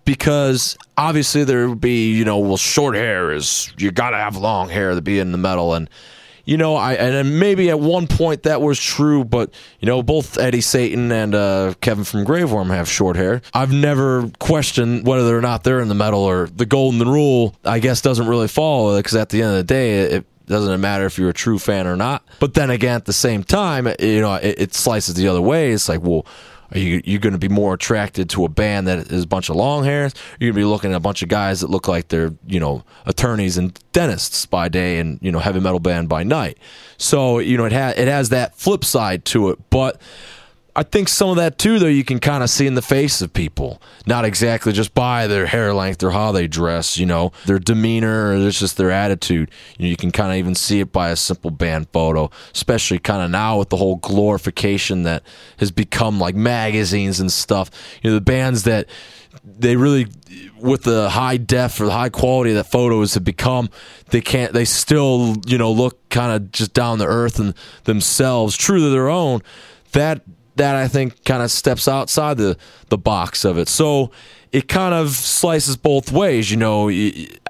because 0.06 0.78
obviously 0.97 1.43
there 1.43 1.70
would 1.70 1.82
be 1.82 2.12
you 2.12 2.26
know 2.26 2.39
well 2.39 2.58
short 2.58 2.95
hair 2.95 3.32
is 3.32 3.72
you 3.78 3.91
gotta 3.91 4.18
have 4.18 4.36
long 4.36 4.70
hair 4.70 4.93
to 4.95 5.02
be 5.02 5.20
in 5.20 5.32
the 5.32 5.38
metal. 5.38 5.74
And 5.74 5.89
you 6.43 6.58
know 6.58 6.76
i 6.76 6.93
and 6.93 7.39
maybe 7.39 7.70
at 7.70 7.80
one 7.80 8.08
point 8.08 8.43
that 8.43 8.62
was 8.62 8.80
true 8.80 9.24
but 9.24 9.54
you 9.80 9.86
know 9.86 10.02
both 10.02 10.39
eddie 10.39 10.60
satan 10.60 11.12
and 11.12 11.36
uh, 11.36 11.72
kevin 11.82 12.04
from 12.04 12.26
graveworm 12.26 12.68
have 12.68 12.89
short 12.89 13.16
hair. 13.16 13.41
I've 13.54 13.72
never 13.72 14.30
questioned 14.39 15.06
whether 15.06 15.38
or 15.38 15.41
not 15.41 15.64
they're 15.64 15.80
in 15.82 15.88
the 15.88 15.95
metal 15.95 16.22
or 16.22 16.47
the 16.47 16.66
golden 16.66 17.08
rule 17.08 17.56
i 17.64 17.80
guess 17.80 18.02
doesn't 18.02 18.28
really 18.28 18.47
follow 18.47 18.97
because 18.97 19.16
at 19.16 19.30
the 19.30 19.41
end 19.43 19.52
of 19.52 19.58
the 19.58 19.64
day 19.64 19.99
it 19.99 20.26
doesn't 20.47 20.82
matter 20.82 21.06
if 21.06 21.18
you're 21.18 21.30
a 21.30 21.34
true 21.34 21.58
fan 21.58 21.88
or 21.88 21.95
not. 21.95 22.24
But 22.39 22.54
then 22.54 22.70
again 22.70 22.95
at 22.95 23.06
the 23.06 23.14
same 23.14 23.43
time 23.43 23.88
you 23.99 24.22
know 24.22 24.36
it, 24.36 24.60
it 24.60 24.74
slices 24.74 25.16
the 25.16 25.28
other 25.28 25.41
way. 25.41 25.72
It's 25.72 25.88
like 25.88 26.02
well 26.02 26.26
are 26.72 26.80
you 26.80 27.01
you 27.03 27.19
going 27.19 27.34
to 27.34 27.39
be 27.39 27.49
more 27.49 27.74
attracted 27.74 28.30
to 28.32 28.45
a 28.45 28.49
band 28.49 28.88
that 28.88 29.11
is 29.11 29.24
a 29.24 29.28
bunch 29.28 29.49
of 29.49 29.55
long 29.55 29.84
hairs? 29.84 30.13
You're 30.39 30.51
going 30.51 30.61
to 30.61 30.67
be 30.67 30.72
looking 30.72 30.91
at 30.91 30.97
a 30.97 31.01
bunch 31.01 31.22
of 31.22 31.30
guys 31.30 31.61
that 31.61 31.69
look 31.69 31.88
like 31.88 32.07
they're 32.07 32.34
you 32.47 32.59
know 32.59 32.84
attorneys 33.05 33.57
and 33.57 33.78
dentists 33.91 34.45
by 34.45 34.69
day 34.69 34.99
and 34.99 35.19
you 35.22 35.32
know 35.32 35.39
heavy 35.39 35.59
metal 35.59 35.80
band 35.80 36.09
by 36.09 36.24
night. 36.24 36.57
So 36.97 37.39
you 37.39 37.57
know 37.57 37.65
it 37.65 37.72
has 37.72 37.97
it 37.97 38.07
has 38.07 38.30
that 38.30 38.55
flip 38.55 38.84
side 38.84 39.26
to 39.26 39.49
it, 39.49 39.59
but. 39.69 40.01
I 40.74 40.84
think 40.84 41.09
some 41.09 41.30
of 41.30 41.36
that 41.36 41.57
too, 41.57 41.80
though, 41.80 41.88
you 41.88 42.05
can 42.05 42.19
kind 42.19 42.43
of 42.43 42.49
see 42.49 42.65
in 42.65 42.76
the 42.76 42.82
face 42.82 43.22
of 43.22 43.34
people. 43.34 43.82
Not 44.05 44.24
exactly 44.24 44.72
just 44.72 44.93
by 44.93 45.28
their 45.28 45.45
hair 45.45 45.74
length 45.74 46.01
or 46.01 46.11
how 46.11 46.32
they 46.32 46.47
dress, 46.47 46.97
you 46.97 47.05
know, 47.05 47.34
their 47.45 47.59
demeanor 47.59 48.30
or 48.30 48.36
it's 48.36 48.59
just 48.59 48.78
their 48.78 48.91
attitude. 48.91 49.51
You, 49.78 49.86
know, 49.86 49.89
you 49.89 49.97
can 49.97 50.11
kind 50.11 50.32
of 50.32 50.38
even 50.38 50.55
see 50.55 50.80
it 50.80 50.93
by 50.93 51.09
a 51.09 51.17
simple 51.17 51.51
band 51.51 51.89
photo, 51.91 52.32
especially 52.53 52.99
kind 52.99 53.22
of 53.22 53.30
now 53.30 53.59
with 53.59 53.69
the 53.69 53.78
whole 53.78 53.97
glorification 53.97 55.03
that 55.03 55.24
has 55.57 55.72
become 55.72 56.19
like 56.19 56.36
magazines 56.36 57.19
and 57.19 57.32
stuff. 57.32 57.69
You 58.01 58.11
know, 58.11 58.13
the 58.15 58.22
bands 58.22 58.63
that 58.63 58.88
they 59.43 59.76
really 59.76 60.07
with 60.59 60.84
the 60.84 61.09
high 61.09 61.38
def 61.38 61.80
or 61.82 61.86
the 61.86 61.91
high 61.91 62.09
quality 62.09 62.51
of 62.51 62.57
that 62.57 62.65
photos 62.65 63.13
have 63.13 63.24
become 63.24 63.69
they 64.09 64.22
can't 64.22 64.53
they 64.53 64.65
still 64.65 65.36
you 65.47 65.57
know 65.57 65.72
look 65.72 66.09
kind 66.09 66.32
of 66.32 66.51
just 66.51 66.74
down 66.74 66.99
the 66.99 67.07
earth 67.07 67.39
and 67.39 67.55
themselves 67.86 68.55
true 68.55 68.80
to 68.80 68.89
their 68.89 69.09
own 69.09 69.41
that 69.93 70.22
that 70.56 70.76
I 70.76 70.88
think 70.88 71.24
kind 71.24 71.41
of 71.41 71.52
steps 71.52 71.88
outside 71.88 72.38
the 72.38 72.58
the 72.89 72.97
box 72.97 73.45
of 73.45 73.58
it. 73.58 73.68
So 73.68 74.12
it 74.52 74.68
kind 74.68 74.93
of 74.93 75.12
slices 75.12 75.78
both 75.78 76.12
ways. 76.12 76.52
You 76.52 76.58
know, 76.58 76.89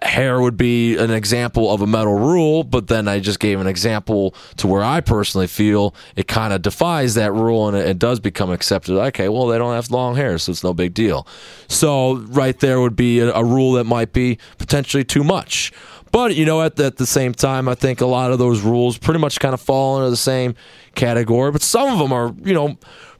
hair 0.04 0.40
would 0.40 0.56
be 0.56 0.98
an 0.98 1.10
example 1.10 1.74
of 1.74 1.82
a 1.82 1.88
metal 1.88 2.14
rule, 2.14 2.64
but 2.64 2.88
then 2.88 3.08
I 3.08 3.20
just 3.20 3.40
gave 3.40 3.60
an 3.60 3.66
example 3.66 4.36
to 4.58 4.68
where 4.68 4.84
I 4.84 5.02
personally 5.02 5.48
feel 5.48 5.96
it 6.16 6.28
kind 6.28 6.54
of 6.54 6.62
defies 6.62 7.16
that 7.16 7.34
rule 7.34 7.68
and 7.68 7.78
it, 7.78 8.02
does 8.02 8.20
become 8.20 8.52
accepted. 8.52 8.98
Okay, 8.98 9.30
well, 9.30 9.46
they 9.48 9.58
don't 9.60 9.76
have 9.76 9.92
long 9.92 10.16
hair, 10.16 10.38
so 10.40 10.52
it's 10.52 10.64
no 10.64 10.74
big 10.74 10.94
deal. 10.94 11.28
So 11.68 12.16
right 12.16 12.60
there 12.60 12.82
would 12.82 12.96
be 12.96 13.20
a, 13.20 13.32
a 13.32 13.44
rule 13.44 13.74
that 13.74 13.84
might 13.84 14.12
be 14.12 14.40
potentially 14.58 15.04
too 15.04 15.24
much. 15.24 15.72
But 16.12 16.36
you 16.36 16.46
know, 16.46 16.62
at 16.62 16.76
the, 16.76 16.86
at 16.86 16.98
the 16.98 17.06
same 17.06 17.34
time, 17.34 17.68
I 17.68 17.76
think 17.76 18.02
a 18.02 18.06
lot 18.06 18.32
of 18.32 18.40
those 18.40 18.62
rules 18.62 18.98
pretty 18.98 19.20
much 19.20 19.40
kind 19.40 19.54
of 19.54 19.62
fall 19.62 19.98
into 19.98 20.10
the 20.10 20.18
same 20.18 20.56
category. 20.96 21.52
But 21.52 21.62
some 21.62 21.90
of 21.90 22.00
them 22.00 22.12
are, 22.12 22.34
you 22.44 22.54
know, 22.54 22.78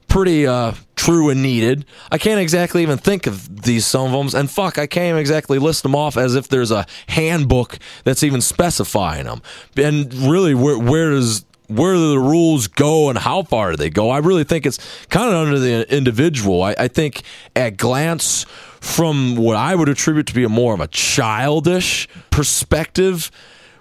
pretty 0.08 0.46
uh, 0.46 0.74
true 0.94 1.30
and 1.30 1.42
needed. 1.42 1.86
I 2.10 2.18
can't 2.18 2.40
exactly 2.40 2.82
even 2.82 2.98
think 2.98 3.26
of 3.26 3.62
these 3.62 3.86
some 3.86 4.14
of 4.14 4.32
them, 4.32 4.38
and 4.38 4.50
fuck, 4.50 4.78
I 4.78 4.86
can't 4.86 5.08
even 5.08 5.20
exactly 5.20 5.58
list 5.58 5.82
them 5.82 5.94
off 5.94 6.16
as 6.16 6.34
if 6.34 6.48
there's 6.48 6.70
a 6.70 6.86
handbook 7.08 7.78
that's 8.04 8.22
even 8.22 8.40
specifying 8.40 9.24
them. 9.24 9.40
And 9.76 10.12
really, 10.12 10.54
where 10.54 10.78
where 10.78 11.10
does 11.10 11.46
where 11.68 11.94
do 11.94 12.10
the 12.10 12.18
rules 12.18 12.66
go 12.66 13.08
and 13.08 13.18
how 13.18 13.42
far 13.42 13.70
do 13.70 13.76
they 13.76 13.90
go? 13.90 14.10
I 14.10 14.18
really 14.18 14.44
think 14.44 14.66
it's 14.66 14.78
kind 15.06 15.32
of 15.32 15.46
under 15.46 15.58
the 15.58 15.90
individual. 15.94 16.62
I, 16.62 16.74
I 16.78 16.88
think 16.88 17.22
at 17.56 17.78
glance 17.78 18.44
from 18.82 19.36
what 19.36 19.56
I 19.56 19.76
would 19.76 19.88
attribute 19.88 20.26
to 20.26 20.34
be 20.34 20.42
a 20.42 20.48
more 20.48 20.74
of 20.74 20.80
a 20.80 20.88
childish 20.88 22.08
perspective 22.30 23.30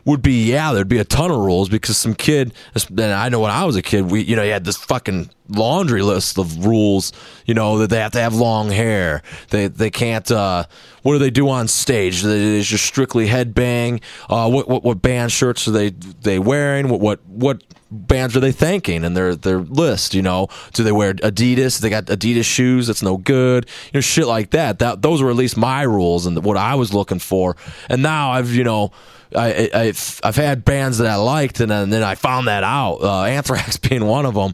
would 0.05 0.21
be 0.21 0.51
yeah, 0.51 0.73
there'd 0.73 0.87
be 0.87 0.99
a 0.99 1.05
ton 1.05 1.31
of 1.31 1.37
rules 1.37 1.69
because 1.69 1.97
some 1.97 2.15
kid. 2.15 2.53
And 2.89 3.01
I 3.01 3.29
know 3.29 3.39
when 3.39 3.51
I 3.51 3.65
was 3.65 3.75
a 3.75 3.81
kid, 3.81 4.11
we 4.11 4.21
you 4.21 4.35
know 4.35 4.43
you 4.43 4.51
had 4.51 4.65
this 4.65 4.77
fucking 4.77 5.29
laundry 5.49 6.01
list 6.01 6.37
of 6.37 6.65
rules. 6.65 7.11
You 7.45 7.53
know 7.53 7.77
that 7.79 7.89
they 7.89 7.97
have 7.97 8.11
to 8.13 8.19
have 8.19 8.33
long 8.33 8.69
hair. 8.69 9.21
They 9.49 9.67
they 9.67 9.89
can't. 9.89 10.29
Uh, 10.31 10.65
what 11.03 11.13
do 11.13 11.19
they 11.19 11.29
do 11.29 11.49
on 11.49 11.67
stage? 11.67 12.21
They 12.21 12.61
just 12.61 12.85
strictly 12.85 13.27
headbang. 13.27 14.01
Uh, 14.29 14.49
what 14.49 14.67
what 14.67 14.83
what 14.83 15.01
band 15.01 15.31
shirts 15.31 15.67
are 15.67 15.71
they 15.71 15.89
they 15.89 16.39
wearing? 16.39 16.89
What 16.89 16.99
what 17.01 17.25
what 17.27 17.63
bands 17.91 18.37
are 18.37 18.39
they 18.39 18.51
thanking 18.51 19.03
in 19.03 19.13
their 19.13 19.35
their 19.35 19.59
list? 19.59 20.13
You 20.13 20.21
know, 20.21 20.47
do 20.73 20.83
they 20.83 20.91
wear 20.91 21.13
Adidas? 21.15 21.79
They 21.79 21.89
got 21.89 22.05
Adidas 22.05 22.45
shoes. 22.45 22.87
That's 22.87 23.03
no 23.03 23.17
good. 23.17 23.65
You 23.93 23.97
know, 23.97 24.01
shit 24.01 24.27
like 24.27 24.51
that. 24.51 24.79
That 24.79 25.01
those 25.01 25.21
were 25.21 25.29
at 25.29 25.35
least 25.35 25.57
my 25.57 25.81
rules 25.83 26.25
and 26.25 26.43
what 26.43 26.57
I 26.57 26.75
was 26.75 26.93
looking 26.93 27.19
for. 27.19 27.55
And 27.89 28.01
now 28.01 28.31
I've 28.31 28.53
you 28.53 28.63
know. 28.63 28.91
I, 29.35 29.69
I, 29.73 29.85
have 29.85 30.19
I've 30.23 30.35
had 30.35 30.65
bands 30.65 30.97
that 30.97 31.07
I 31.07 31.15
liked, 31.15 31.59
and 31.59 31.71
then, 31.71 31.89
then 31.89 32.03
I 32.03 32.15
found 32.15 32.47
that 32.47 32.63
out. 32.63 32.97
Uh, 33.01 33.23
Anthrax 33.23 33.77
being 33.89 34.05
one 34.05 34.25
of 34.25 34.33
them. 34.33 34.53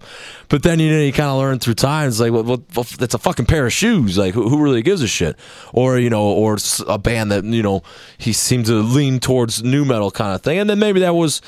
But 0.50 0.64
then 0.64 0.80
you 0.80 0.92
know 0.92 1.00
you 1.00 1.12
kind 1.12 1.30
of 1.30 1.38
learn 1.38 1.60
through 1.60 1.74
time. 1.76 2.08
It's 2.08 2.20
like, 2.20 2.32
well, 2.32 2.44
well, 2.44 2.86
it's 3.00 3.14
a 3.14 3.20
fucking 3.20 3.48
pair 3.48 3.66
of 3.66 3.74
shoes. 3.74 4.18
Like, 4.18 4.34
who, 4.34 4.50
who 4.50 4.62
really 4.62 4.82
gives 4.82 5.02
a 5.02 5.08
shit? 5.08 5.36
Or 5.74 5.98
you 5.98 6.10
know, 6.10 6.24
or 6.24 6.58
a 6.88 6.98
band 6.98 7.32
that 7.32 7.44
you 7.44 7.64
know 7.64 7.84
he 8.18 8.34
seemed 8.34 8.66
to 8.68 8.82
lean 8.82 9.20
towards 9.20 9.64
nu 9.64 9.84
metal 9.84 10.12
kind 10.12 10.34
of 10.34 10.42
thing. 10.42 10.60
And 10.60 10.70
then 10.70 10.80
maybe 10.80 11.00
that 11.02 11.16
was 11.16 11.42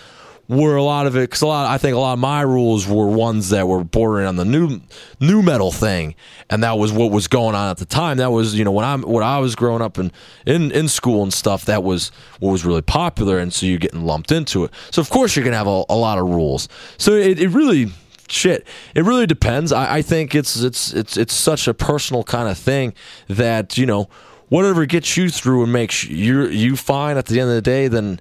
were 0.49 0.75
a 0.75 0.83
lot 0.83 1.05
of 1.05 1.15
it 1.15 1.21
because 1.21 1.41
a 1.41 1.47
lot 1.47 1.69
I 1.69 1.77
think 1.77 1.95
a 1.95 1.99
lot 1.99 2.13
of 2.13 2.19
my 2.19 2.41
rules 2.41 2.87
were 2.87 3.07
ones 3.07 3.49
that 3.49 3.67
were 3.67 3.83
bordering 3.83 4.25
on 4.25 4.35
the 4.35 4.43
new 4.43 4.81
nu 5.19 5.43
metal 5.43 5.71
thing, 5.71 6.15
and 6.49 6.63
that 6.63 6.77
was 6.77 6.91
what 6.91 7.11
was 7.11 7.27
going 7.27 7.55
on 7.55 7.69
at 7.69 7.77
the 7.77 7.85
time. 7.85 8.17
That 8.17 8.31
was 8.31 8.55
you 8.55 8.65
know 8.65 8.71
when 8.71 8.83
I'm 8.83 9.03
when 9.03 9.23
I 9.23 9.37
was 9.37 9.55
growing 9.55 9.83
up 9.83 9.99
and 9.99 10.11
in 10.47 10.71
in 10.71 10.87
school 10.87 11.21
and 11.21 11.31
stuff. 11.31 11.65
That 11.65 11.83
was 11.83 12.11
what 12.39 12.51
was 12.51 12.65
really 12.65 12.81
popular, 12.81 13.37
and 13.37 13.53
so 13.53 13.67
you're 13.67 13.77
getting 13.77 14.01
lumped 14.01 14.31
into 14.31 14.63
it. 14.63 14.71
So 14.89 15.01
of 15.01 15.09
course 15.11 15.35
you're 15.35 15.45
gonna 15.45 15.57
have 15.57 15.67
a, 15.67 15.83
a 15.87 15.95
lot 15.95 16.17
of 16.17 16.27
rules. 16.27 16.67
So 16.97 17.13
it, 17.13 17.39
it 17.39 17.49
really 17.49 17.91
shit. 18.27 18.65
It 18.95 19.03
really 19.05 19.27
depends. 19.27 19.71
I, 19.71 19.97
I 19.97 20.01
think 20.01 20.33
it's 20.33 20.59
it's 20.59 20.91
it's 20.93 21.15
it's 21.15 21.33
such 21.33 21.67
a 21.67 21.75
personal 21.75 22.23
kind 22.23 22.49
of 22.49 22.57
thing 22.57 22.95
that 23.27 23.77
you 23.77 23.85
know 23.85 24.09
whatever 24.47 24.87
gets 24.87 25.15
you 25.15 25.29
through 25.29 25.61
and 25.61 25.71
makes 25.71 26.03
you 26.05 26.47
you 26.47 26.75
fine 26.75 27.17
at 27.17 27.27
the 27.27 27.39
end 27.39 27.49
of 27.49 27.55
the 27.55 27.61
day, 27.61 27.87
then 27.87 28.19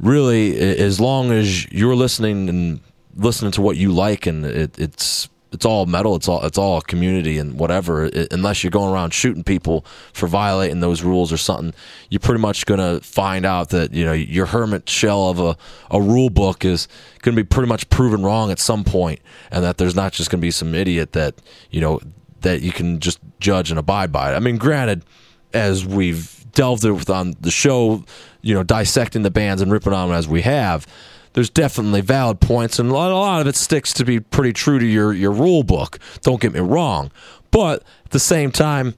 really, 0.00 0.58
as 0.58 1.00
long 1.00 1.30
as 1.30 1.70
you're 1.70 1.96
listening 1.96 2.48
and 2.48 2.80
listening 3.16 3.52
to 3.52 3.62
what 3.62 3.76
you 3.76 3.92
like, 3.92 4.26
and 4.26 4.44
it, 4.44 4.78
it's 4.78 5.28
it's 5.50 5.64
all 5.64 5.86
metal, 5.86 6.14
it's 6.14 6.28
all 6.28 6.44
it's 6.44 6.58
all 6.58 6.80
community 6.80 7.38
and 7.38 7.58
whatever. 7.58 8.06
It, 8.06 8.32
unless 8.32 8.62
you're 8.62 8.70
going 8.70 8.92
around 8.92 9.12
shooting 9.12 9.44
people 9.44 9.84
for 10.12 10.26
violating 10.26 10.80
those 10.80 11.02
rules 11.02 11.32
or 11.32 11.36
something, 11.36 11.72
you're 12.10 12.20
pretty 12.20 12.40
much 12.40 12.66
gonna 12.66 13.00
find 13.00 13.46
out 13.46 13.70
that 13.70 13.92
you 13.92 14.04
know 14.04 14.12
your 14.12 14.46
hermit 14.46 14.88
shell 14.88 15.28
of 15.28 15.40
a 15.40 15.56
a 15.90 16.00
rule 16.00 16.30
book 16.30 16.64
is 16.64 16.88
gonna 17.22 17.36
be 17.36 17.44
pretty 17.44 17.68
much 17.68 17.88
proven 17.88 18.22
wrong 18.22 18.50
at 18.50 18.58
some 18.58 18.84
point, 18.84 19.20
and 19.50 19.64
that 19.64 19.78
there's 19.78 19.94
not 19.94 20.12
just 20.12 20.30
gonna 20.30 20.40
be 20.40 20.50
some 20.50 20.74
idiot 20.74 21.12
that 21.12 21.34
you 21.70 21.80
know 21.80 22.00
that 22.40 22.62
you 22.62 22.72
can 22.72 23.00
just 23.00 23.18
judge 23.40 23.70
and 23.70 23.78
abide 23.78 24.12
by 24.12 24.32
it. 24.32 24.36
I 24.36 24.40
mean, 24.40 24.58
granted, 24.58 25.02
as 25.52 25.84
we've 25.84 26.37
delved 26.52 26.84
with 26.84 27.10
on 27.10 27.34
the 27.40 27.50
show, 27.50 28.04
you 28.42 28.54
know, 28.54 28.62
dissecting 28.62 29.22
the 29.22 29.30
bands 29.30 29.62
and 29.62 29.70
ripping 29.72 29.92
on 29.92 30.08
them 30.08 30.16
as 30.16 30.28
we 30.28 30.42
have, 30.42 30.86
there's 31.34 31.50
definitely 31.50 32.00
valid 32.00 32.40
points, 32.40 32.78
and 32.78 32.90
a 32.90 32.92
lot, 32.92 33.40
of 33.40 33.46
it 33.46 33.54
sticks 33.54 33.92
to 33.94 34.04
be 34.04 34.18
pretty 34.18 34.52
true 34.52 34.78
to 34.78 34.86
your 34.86 35.12
your 35.12 35.30
rule 35.30 35.62
book. 35.62 35.98
Don't 36.22 36.40
get 36.40 36.52
me 36.52 36.60
wrong, 36.60 37.10
but 37.50 37.84
at 38.04 38.10
the 38.10 38.18
same 38.18 38.50
time, 38.50 38.94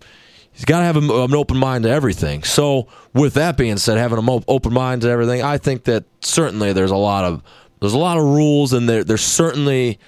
you've 0.54 0.66
got 0.66 0.78
to 0.78 0.84
have 0.84 0.96
an 0.96 1.10
open 1.10 1.56
mind 1.56 1.84
to 1.84 1.90
everything. 1.90 2.42
So, 2.42 2.86
with 3.12 3.34
that 3.34 3.56
being 3.56 3.76
said, 3.76 3.98
having 3.98 4.18
an 4.18 4.44
open 4.48 4.72
mind 4.72 5.02
to 5.02 5.10
everything, 5.10 5.42
I 5.42 5.58
think 5.58 5.84
that 5.84 6.04
certainly 6.22 6.72
there's 6.72 6.90
a 6.90 6.96
lot 6.96 7.24
of 7.24 7.42
there's 7.80 7.94
a 7.94 7.98
lot 7.98 8.16
of 8.16 8.24
rules, 8.24 8.72
and 8.72 8.88
there 8.88 9.04
there's 9.04 9.24
certainly 9.24 9.98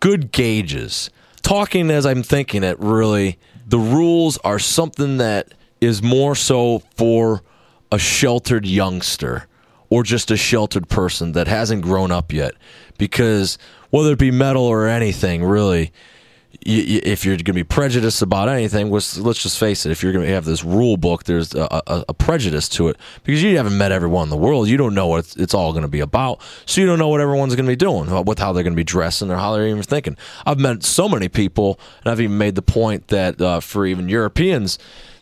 good 0.00 0.32
gauges. 0.32 1.10
Talking 1.42 1.90
as 1.90 2.04
I'm 2.04 2.22
thinking 2.22 2.62
it, 2.62 2.78
really, 2.78 3.38
the 3.66 3.78
rules 3.78 4.36
are 4.38 4.58
something 4.58 5.16
that 5.16 5.54
is 5.80 6.02
more 6.02 6.34
so 6.34 6.80
for 6.96 7.42
a 7.92 7.98
sheltered 7.98 8.66
youngster 8.66 9.46
or 9.88 10.04
just 10.04 10.30
a 10.30 10.36
sheltered 10.36 10.88
person 10.88 11.32
that 11.32 11.48
hasn't 11.48 11.82
grown 11.82 12.12
up 12.12 12.32
yet. 12.32 12.54
Because 12.96 13.58
whether 13.90 14.12
it 14.12 14.18
be 14.18 14.30
metal 14.30 14.62
or 14.62 14.86
anything, 14.86 15.42
really, 15.42 15.92
if 16.62 17.24
you're 17.24 17.34
going 17.36 17.44
to 17.44 17.52
be 17.52 17.64
prejudiced 17.64 18.22
about 18.22 18.48
anything, 18.48 18.90
let's, 18.90 19.16
let's 19.18 19.42
just 19.42 19.58
face 19.58 19.86
it. 19.86 19.92
If 19.92 20.02
you're 20.02 20.12
going 20.12 20.26
to 20.26 20.32
have 20.32 20.44
this 20.44 20.64
rule 20.64 20.96
book, 20.96 21.24
there's 21.24 21.54
a, 21.54 21.82
a, 21.86 22.04
a, 22.08 22.14
prejudice 22.14 22.68
to 22.70 22.88
it 22.88 22.96
because 23.24 23.42
you 23.42 23.56
haven't 23.56 23.78
met 23.78 23.92
everyone 23.92 24.24
in 24.24 24.30
the 24.30 24.36
world. 24.36 24.68
You 24.68 24.76
don't 24.76 24.94
know 24.94 25.06
what 25.06 25.20
it's, 25.20 25.36
it's 25.36 25.54
all 25.54 25.72
going 25.72 25.82
to 25.82 25.88
be 25.88 26.00
about, 26.00 26.40
so 26.66 26.80
you 26.80 26.86
don't 26.86 26.98
know 26.98 27.08
what 27.08 27.20
everyone's 27.20 27.54
going 27.54 27.66
to 27.66 27.70
be 27.70 27.76
doing, 27.76 28.24
with 28.24 28.38
how 28.38 28.52
they're 28.52 28.62
going 28.62 28.74
to 28.74 28.76
be 28.76 28.84
dressing 28.84 29.30
or 29.30 29.36
how 29.36 29.54
they're 29.54 29.68
even 29.68 29.82
thinking. 29.82 30.16
I've 30.44 30.58
met 30.58 30.82
so 30.82 31.08
many 31.08 31.28
people, 31.28 31.80
and 32.04 32.12
I've 32.12 32.20
even 32.20 32.36
made 32.36 32.56
the 32.56 32.62
point 32.62 33.08
that 33.08 33.40
uh, 33.40 33.60
for 33.60 33.86
even 33.86 34.08
Europeans 34.08 34.78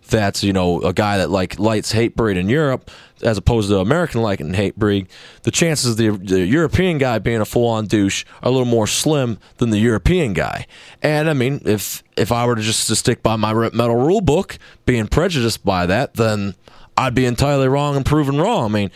that's 0.09 0.43
you 0.43 0.53
know 0.53 0.81
a 0.83 0.93
guy 0.93 1.19
that 1.19 1.31
like 1.31 1.59
lights 1.59 1.93
Hatebreed 1.93 2.37
in 2.37 2.49
Europe 2.49 2.91
as 3.23 3.37
opposed 3.37 3.69
to 3.69 3.79
American 3.79 4.23
liking 4.23 4.53
Hatebreed, 4.53 5.09
the 5.43 5.51
chances 5.51 5.93
of 5.93 5.97
the, 5.97 6.11
the 6.11 6.47
European 6.47 6.99
guy 6.99 7.19
being 7.19 7.41
a 7.41 7.45
full 7.45 7.67
on 7.67 7.87
douche 7.87 8.25
are 8.43 8.49
a 8.49 8.51
little 8.51 8.67
more 8.67 8.87
slim 8.87 9.39
than 9.57 9.71
the 9.71 9.79
European 9.79 10.33
guy. 10.33 10.67
And 11.03 11.29
I 11.29 11.33
mean, 11.33 11.61
if 11.65 12.03
if 12.17 12.33
I 12.33 12.47
were 12.47 12.57
to 12.57 12.63
just 12.63 12.87
to 12.89 12.97
stick 12.97 13.23
by 13.23 13.37
my 13.37 13.53
metal 13.53 13.97
rule 13.97 14.21
book, 14.21 14.59
being 14.87 15.07
prejudiced 15.07 15.65
by 15.65 15.87
that, 15.87 16.15
then 16.15 16.55
I'd 16.97 17.15
be 17.15 17.27
entirely 17.27 17.69
wrong 17.69 17.97
and 17.97 18.05
proven 18.05 18.41
wrong. 18.41 18.65
I 18.65 18.69
mean, 18.69 18.91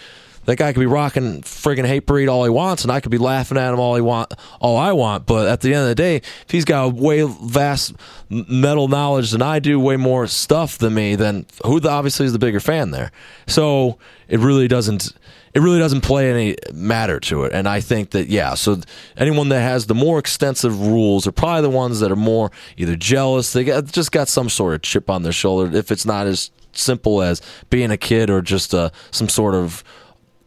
that 0.45 0.57
guy 0.57 0.72
could 0.72 0.80
be 0.80 0.86
rocking 0.86 1.43
friggin' 1.43 1.86
Hatebreed 1.86 2.28
all 2.28 2.45
he 2.45 2.51
wants, 2.51 2.82
and 2.82 2.93
I 2.93 3.01
could 3.01 3.11
be 3.11 3.18
laughing 3.18 3.59
at 3.59 3.72
him 3.72 3.80
all 3.80 3.95
he 3.95 4.01
want, 4.01 4.32
all 4.61 4.76
I 4.76 4.93
want. 4.93 5.26
But 5.26 5.49
at 5.49 5.61
the 5.61 5.72
end 5.72 5.82
of 5.82 5.88
the 5.88 5.95
day, 5.95 6.16
if 6.16 6.47
he's 6.49 6.64
got 6.64 6.95
way 6.95 7.22
vast 7.22 7.95
metal 8.28 8.88
knowledge 8.88 9.30
than 9.30 9.43
I 9.43 9.59
do, 9.59 9.78
way 9.78 9.97
more 9.97 10.26
stuff 10.26 10.78
than 10.78 10.95
me, 10.95 11.14
then 11.14 11.47
who 11.64 11.80
the, 11.80 11.90
obviously 11.90 12.26
is 12.26 12.32
the 12.32 12.38
bigger 12.38 12.61
fan 12.61 12.90
there? 12.90 13.12
So 13.47 13.99
it 14.28 14.40
really 14.40 14.68
doesn't. 14.68 15.12
It 15.55 15.61
really 15.61 15.78
doesn't 15.78 16.01
play 16.01 16.30
any 16.30 16.57
matter 16.72 17.20
to 17.20 17.45
it, 17.45 17.53
and 17.53 17.68
I 17.68 17.82
think 17.82 18.12
that 18.12 18.28
yeah. 18.28 18.55
So 18.55 18.80
anyone 19.18 19.51
that 19.51 19.61
has 19.61 19.86
the 19.86 19.95
more 19.95 20.18
extensive 20.18 20.80
rules 20.80 21.26
are 21.26 21.32
probably 21.32 21.61
the 21.61 21.68
ones 21.70 22.01
that 22.01 22.11
are 22.11 22.16
more 22.16 22.51
either 22.78 22.97
jealous, 22.97 23.53
they 23.53 23.64
got, 23.64 23.84
just 23.84 24.12
got 24.12 24.28
some 24.28 24.49
sort 24.49 24.74
of 24.74 24.80
chip 24.80 25.11
on 25.11 25.24
their 25.24 25.32
shoulder. 25.32 25.76
If 25.76 25.93
it's 25.93 26.07
not 26.07 26.26
as 26.26 26.51
simple 26.72 27.20
as 27.20 27.43
being 27.68 27.90
a 27.90 27.99
kid 27.99 28.30
or 28.30 28.40
just 28.40 28.74
uh, 28.74 28.88
some 29.11 29.28
sort 29.28 29.55
of 29.55 29.84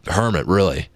hermit, 0.07 0.45
really. 0.47 0.89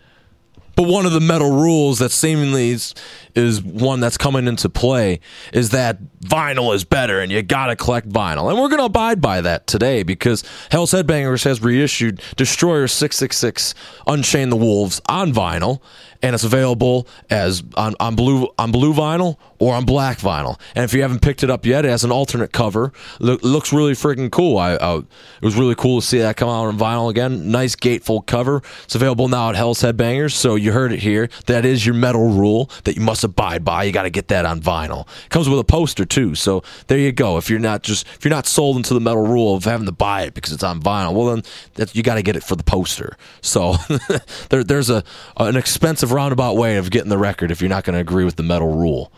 But 0.76 0.88
one 0.88 1.06
of 1.06 1.12
the 1.12 1.20
metal 1.20 1.52
rules 1.52 2.00
that 2.00 2.12
seemingly 2.12 2.70
is, 2.70 2.96
is 3.36 3.62
one 3.62 4.00
that's 4.00 4.18
coming 4.18 4.48
into 4.48 4.70
play 4.70 5.20
is 5.54 5.70
that 5.72 6.00
vinyl 6.22 6.74
is 6.74 6.84
better 6.84 7.20
and 7.20 7.32
you 7.32 7.42
gotta 7.42 7.76
collect 7.76 8.10
vinyl. 8.10 8.50
And 8.50 8.60
we're 8.60 8.70
gonna 8.70 8.84
abide 8.84 9.22
by 9.22 9.42
that 9.42 9.68
today 9.68 10.04
because 10.04 10.44
Hell's 10.72 10.92
Headbangers 10.92 11.44
has 11.44 11.62
reissued 11.62 12.22
Destroyer 12.36 12.88
666 12.88 13.74
Unchain 14.08 14.50
the 14.50 14.58
Wolves 14.58 15.02
on 15.08 15.32
vinyl 15.32 15.82
and 16.22 16.36
it's 16.36 16.44
available 16.44 17.08
as 17.30 17.64
on, 17.76 17.96
on 18.00 18.16
blue 18.16 18.48
on 18.58 18.72
blue 18.72 18.94
vinyl 18.94 19.38
or 19.60 19.76
on 19.76 19.86
black 19.86 20.20
vinyl. 20.20 20.60
And 20.76 20.84
if 20.84 20.94
you 20.94 21.02
haven't 21.02 21.22
picked 21.22 21.44
it 21.44 21.50
up 21.50 21.66
yet, 21.66 21.86
it 21.86 21.90
has 21.90 22.04
an 22.04 22.12
alternate 22.12 22.52
cover. 22.52 22.94
Look, 23.20 23.44
looks 23.44 23.74
really 23.74 23.94
freaking 23.94 24.32
cool. 24.32 24.58
I, 24.58 24.76
I, 24.76 24.98
it 24.98 25.06
was 25.42 25.56
really 25.56 25.76
cool 25.76 26.02
to 26.02 26.06
see 26.06 26.20
that 26.20 26.38
come 26.38 26.50
out 26.50 26.66
on 26.66 26.78
vinyl 26.78 27.10
again. 27.10 27.52
Nice 27.52 27.76
gatefold 27.76 28.26
cover. 28.26 28.62
It's 28.84 28.96
available 28.96 29.28
now 29.28 29.50
at 29.50 29.56
Hell's 29.56 29.82
Headbangers. 29.82 30.32
So 30.32 30.56
you 30.56 30.72
heard 30.72 30.94
it 30.94 31.00
here. 31.00 31.30
That 31.48 31.66
is 31.66 31.86
your 31.86 31.96
metal 31.96 32.30
rule 32.30 32.70
that 32.86 32.96
you 32.96 33.02
must 33.02 33.19
must 33.20 33.24
abide 33.26 33.66
by. 33.66 33.84
You 33.84 33.92
got 33.92 34.04
to 34.04 34.10
get 34.10 34.30
that 34.30 34.46
on 34.46 34.62
vinyl. 34.62 35.08
It 35.26 35.30
comes 35.30 35.50
with 35.50 35.60
a 35.60 35.64
poster 35.64 36.06
too. 36.06 36.36
So 36.36 36.64
there 36.88 36.98
you 36.98 37.12
go. 37.12 37.38
If 37.38 37.50
you're 37.50 37.60
not 37.60 37.84
just 37.84 38.08
if 38.16 38.24
you're 38.24 38.30
not 38.30 38.46
sold 38.46 38.78
into 38.78 38.94
the 38.94 39.02
metal 39.02 39.26
rule 39.26 39.56
of 39.56 39.66
having 39.66 39.86
to 39.88 39.92
buy 39.92 40.24
it 40.24 40.34
because 40.34 40.54
it's 40.54 40.64
on 40.64 40.82
vinyl, 40.82 41.14
well 41.14 41.42
then 41.76 41.88
you 41.94 42.04
got 42.04 42.16
to 42.16 42.22
get 42.22 42.36
it 42.36 42.44
for 42.44 42.56
the 42.56 42.64
poster. 42.64 43.18
So 43.42 43.76
there, 44.50 44.64
there's 44.64 44.90
a 44.90 45.04
an 45.38 45.58
expensive 45.58 46.12
roundabout 46.12 46.56
way 46.56 46.78
of 46.78 46.92
getting 46.92 47.10
the 47.10 47.18
record 47.18 47.52
if 47.52 47.62
you're 47.62 47.70
not 47.70 47.84
going 47.84 47.96
to 47.96 48.00
agree 48.00 48.24
with 48.24 48.38
the 48.38 48.44
metal 48.44 48.74
rule. 48.74 49.12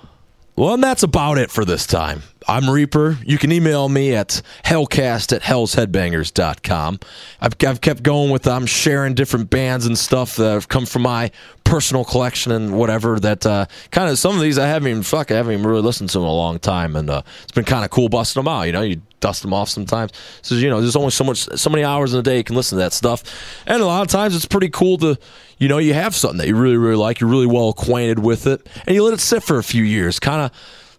Well, 0.55 0.73
and 0.73 0.83
that's 0.83 1.03
about 1.03 1.37
it 1.37 1.51
for 1.51 1.63
this 1.63 1.85
time. 1.85 2.23
I'm 2.47 2.69
Reaper. 2.69 3.17
You 3.23 3.37
can 3.37 3.51
email 3.51 3.87
me 3.87 4.15
at 4.15 4.41
hellcast 4.65 5.33
at 5.33 5.43
hellsheadbangers.com. 5.43 6.99
I've, 7.39 7.55
I've 7.67 7.81
kept 7.81 8.03
going 8.03 8.31
with 8.31 8.47
I'm 8.47 8.65
sharing 8.65 9.13
different 9.13 9.49
bands 9.49 9.85
and 9.85 9.97
stuff 9.97 10.35
that 10.37 10.51
have 10.51 10.67
come 10.67 10.85
from 10.85 11.03
my 11.03 11.31
personal 11.63 12.03
collection 12.03 12.51
and 12.51 12.77
whatever 12.77 13.19
that 13.19 13.45
uh, 13.45 13.65
kind 13.91 14.09
of 14.09 14.17
some 14.17 14.35
of 14.35 14.41
these 14.41 14.57
I 14.57 14.67
haven't 14.67 14.89
even 14.89 15.03
fuck 15.03 15.31
I 15.31 15.35
haven't 15.35 15.53
even 15.53 15.65
really 15.65 15.83
listened 15.83 16.09
to 16.09 16.19
in 16.19 16.25
a 16.25 16.33
long 16.33 16.59
time 16.59 16.95
and 16.95 17.09
uh, 17.09 17.21
it's 17.43 17.53
been 17.53 17.63
kind 17.63 17.85
of 17.85 17.91
cool 17.91 18.09
busting 18.09 18.41
them 18.41 18.47
out 18.51 18.63
you 18.63 18.73
know 18.73 18.81
you 18.81 19.01
dust 19.21 19.41
them 19.43 19.53
off 19.53 19.69
sometimes 19.69 20.11
so 20.41 20.55
you 20.55 20.69
know 20.69 20.81
there's 20.81 20.97
only 20.97 21.11
so 21.11 21.23
much 21.23 21.37
so 21.37 21.69
many 21.69 21.83
hours 21.83 22.13
in 22.13 22.19
a 22.19 22.23
day 22.23 22.37
you 22.37 22.43
can 22.43 22.57
listen 22.57 22.77
to 22.77 22.83
that 22.83 22.91
stuff 22.91 23.23
and 23.67 23.81
a 23.81 23.85
lot 23.85 24.01
of 24.01 24.07
times 24.07 24.35
it's 24.35 24.45
pretty 24.45 24.67
cool 24.69 24.97
to 24.97 25.17
you 25.59 25.69
know 25.69 25.77
you 25.77 25.93
have 25.93 26.13
something 26.13 26.39
that 26.39 26.47
you 26.47 26.57
really 26.57 26.75
really 26.75 26.97
like 26.97 27.21
you're 27.21 27.29
really 27.29 27.47
well 27.47 27.69
acquainted 27.69 28.19
with 28.19 28.47
it 28.47 28.67
and 28.85 28.93
you 28.93 29.03
let 29.03 29.13
it 29.13 29.21
sit 29.21 29.41
for 29.41 29.57
a 29.57 29.63
few 29.63 29.83
years 29.83 30.19
kind 30.19 30.41
of 30.41 30.51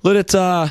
let 0.03 0.17
it 0.17 0.35
uh 0.35 0.69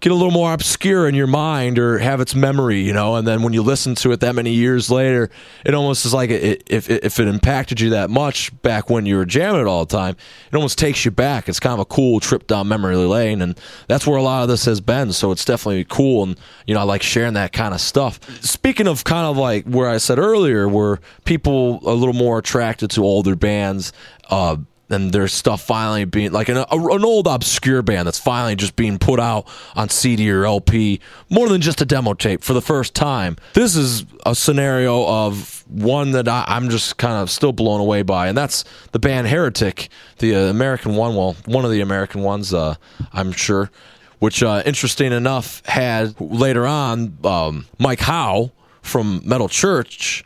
get 0.00 0.12
a 0.12 0.14
little 0.14 0.30
more 0.30 0.52
obscure 0.52 1.08
in 1.08 1.14
your 1.14 1.26
mind 1.26 1.78
or 1.78 1.98
have 1.98 2.20
its 2.20 2.34
memory, 2.34 2.80
you 2.80 2.92
know. 2.92 3.16
And 3.16 3.26
then 3.26 3.42
when 3.42 3.52
you 3.52 3.62
listen 3.62 3.94
to 3.96 4.12
it 4.12 4.20
that 4.20 4.34
many 4.34 4.52
years 4.52 4.90
later, 4.90 5.30
it 5.64 5.74
almost 5.74 6.06
is 6.06 6.14
like 6.14 6.30
it, 6.30 6.62
if 6.66 6.88
if 6.88 7.18
it 7.18 7.26
impacted 7.26 7.80
you 7.80 7.90
that 7.90 8.10
much 8.10 8.50
back 8.62 8.88
when 8.88 9.06
you 9.06 9.16
were 9.16 9.24
jamming 9.24 9.62
it 9.62 9.66
all 9.66 9.84
the 9.84 9.96
time, 9.96 10.16
it 10.50 10.54
almost 10.54 10.78
takes 10.78 11.04
you 11.04 11.10
back. 11.10 11.48
It's 11.48 11.60
kind 11.60 11.74
of 11.74 11.80
a 11.80 11.84
cool 11.84 12.20
trip 12.20 12.46
down 12.46 12.68
memory 12.68 12.96
lane, 12.96 13.42
and 13.42 13.58
that's 13.88 14.06
where 14.06 14.16
a 14.16 14.22
lot 14.22 14.42
of 14.42 14.48
this 14.48 14.64
has 14.66 14.80
been. 14.80 15.12
So 15.12 15.32
it's 15.32 15.44
definitely 15.44 15.84
cool, 15.84 16.22
and 16.22 16.38
you 16.66 16.74
know, 16.74 16.80
I 16.80 16.84
like 16.84 17.02
sharing 17.02 17.34
that 17.34 17.52
kind 17.52 17.74
of 17.74 17.80
stuff. 17.80 18.20
Speaking 18.44 18.86
of 18.86 19.04
kind 19.04 19.26
of 19.26 19.36
like 19.36 19.66
where 19.66 19.88
I 19.88 19.98
said 19.98 20.18
earlier, 20.18 20.68
where 20.68 21.00
people 21.24 21.80
a 21.82 21.94
little 21.94 22.14
more 22.14 22.38
attracted 22.38 22.90
to 22.92 23.04
older 23.04 23.36
bands. 23.36 23.92
Uh, 24.30 24.56
and 24.90 25.12
there's 25.12 25.32
stuff 25.32 25.62
finally 25.62 26.04
being 26.04 26.32
like 26.32 26.48
an, 26.48 26.56
a, 26.56 26.66
an 26.70 27.04
old 27.04 27.26
obscure 27.26 27.82
band 27.82 28.06
that's 28.06 28.18
finally 28.18 28.56
just 28.56 28.76
being 28.76 28.98
put 28.98 29.20
out 29.20 29.46
on 29.76 29.88
CD 29.88 30.30
or 30.30 30.44
LP, 30.44 31.00
more 31.28 31.48
than 31.48 31.60
just 31.60 31.80
a 31.80 31.84
demo 31.84 32.14
tape 32.14 32.42
for 32.42 32.54
the 32.54 32.62
first 32.62 32.94
time. 32.94 33.36
This 33.52 33.76
is 33.76 34.04
a 34.24 34.34
scenario 34.34 35.06
of 35.06 35.64
one 35.68 36.12
that 36.12 36.28
I, 36.28 36.44
am 36.48 36.70
just 36.70 36.96
kind 36.96 37.16
of 37.16 37.30
still 37.30 37.52
blown 37.52 37.80
away 37.80 38.02
by, 38.02 38.28
and 38.28 38.36
that's 38.36 38.64
the 38.92 38.98
band 38.98 39.26
Heretic, 39.26 39.88
the 40.18 40.34
uh, 40.34 40.50
American 40.50 40.96
one. 40.96 41.14
Well, 41.14 41.36
one 41.44 41.64
of 41.64 41.70
the 41.70 41.80
American 41.80 42.22
ones, 42.22 42.54
uh, 42.54 42.76
I'm 43.12 43.32
sure. 43.32 43.70
Which, 44.18 44.42
uh, 44.42 44.62
interesting 44.66 45.12
enough, 45.12 45.64
had 45.64 46.20
later 46.20 46.66
on 46.66 47.16
um, 47.22 47.66
Mike 47.78 48.00
Howe 48.00 48.50
from 48.82 49.22
Metal 49.24 49.48
Church. 49.48 50.24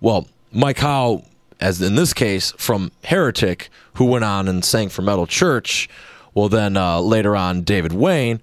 Well, 0.00 0.28
Mike 0.52 0.78
Howe 0.78 1.24
as 1.60 1.80
in 1.80 1.94
this 1.94 2.12
case 2.12 2.52
from 2.56 2.92
Heretic, 3.04 3.68
who 3.94 4.04
went 4.04 4.24
on 4.24 4.48
and 4.48 4.64
sang 4.64 4.88
for 4.88 5.02
Metal 5.02 5.26
Church. 5.26 5.88
Well, 6.34 6.48
then 6.48 6.76
uh, 6.76 7.00
later 7.00 7.36
on, 7.36 7.62
David 7.62 7.92
Wayne, 7.92 8.40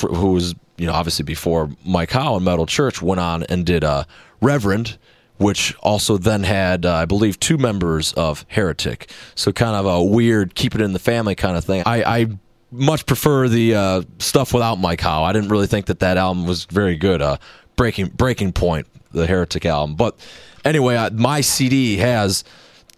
who 0.00 0.32
was 0.32 0.54
you 0.76 0.86
know 0.86 0.92
obviously 0.92 1.24
before 1.24 1.70
Mike 1.84 2.10
Howe 2.10 2.36
and 2.36 2.44
Metal 2.44 2.66
Church, 2.66 3.00
went 3.00 3.20
on 3.20 3.44
and 3.44 3.64
did 3.64 3.84
uh, 3.84 4.04
Reverend, 4.40 4.98
which 5.38 5.74
also 5.80 6.18
then 6.18 6.42
had 6.42 6.84
uh, 6.84 6.94
I 6.94 7.04
believe 7.04 7.38
two 7.40 7.58
members 7.58 8.12
of 8.14 8.44
Heretic. 8.48 9.10
So 9.34 9.52
kind 9.52 9.76
of 9.76 9.86
a 9.86 10.02
weird 10.02 10.54
keep 10.54 10.74
it 10.74 10.80
in 10.80 10.92
the 10.92 10.98
family 10.98 11.34
kind 11.34 11.56
of 11.56 11.64
thing. 11.64 11.82
I, 11.86 12.02
I 12.02 12.26
much 12.70 13.06
prefer 13.06 13.48
the 13.48 13.74
uh, 13.74 14.02
stuff 14.18 14.52
without 14.52 14.76
Mike 14.76 15.00
Howe. 15.00 15.22
I 15.22 15.32
didn't 15.32 15.48
really 15.48 15.66
think 15.66 15.86
that 15.86 16.00
that 16.00 16.16
album 16.16 16.46
was 16.46 16.64
very 16.66 16.96
good. 16.96 17.22
Uh, 17.22 17.38
breaking 17.76 18.08
Breaking 18.08 18.52
Point, 18.52 18.86
the 19.12 19.26
Heretic 19.26 19.64
album, 19.64 19.96
but 19.96 20.18
anyway, 20.64 20.96
I, 20.96 21.10
my 21.10 21.40
CD 21.40 21.96
has 21.98 22.44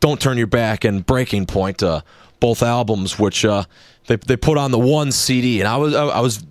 "Don't 0.00 0.20
Turn 0.20 0.38
Your 0.38 0.46
Back" 0.46 0.84
and 0.84 1.04
"Breaking 1.04 1.46
Point," 1.46 1.82
uh, 1.82 2.02
both 2.40 2.62
albums, 2.62 3.18
which 3.18 3.44
uh, 3.44 3.64
they 4.06 4.16
they 4.16 4.36
put 4.36 4.58
on 4.58 4.70
the 4.70 4.78
one 4.78 5.12
CD, 5.12 5.60
and 5.60 5.68
I 5.68 5.76
was 5.76 5.94
I, 5.94 6.06
I 6.06 6.20
was 6.20 6.44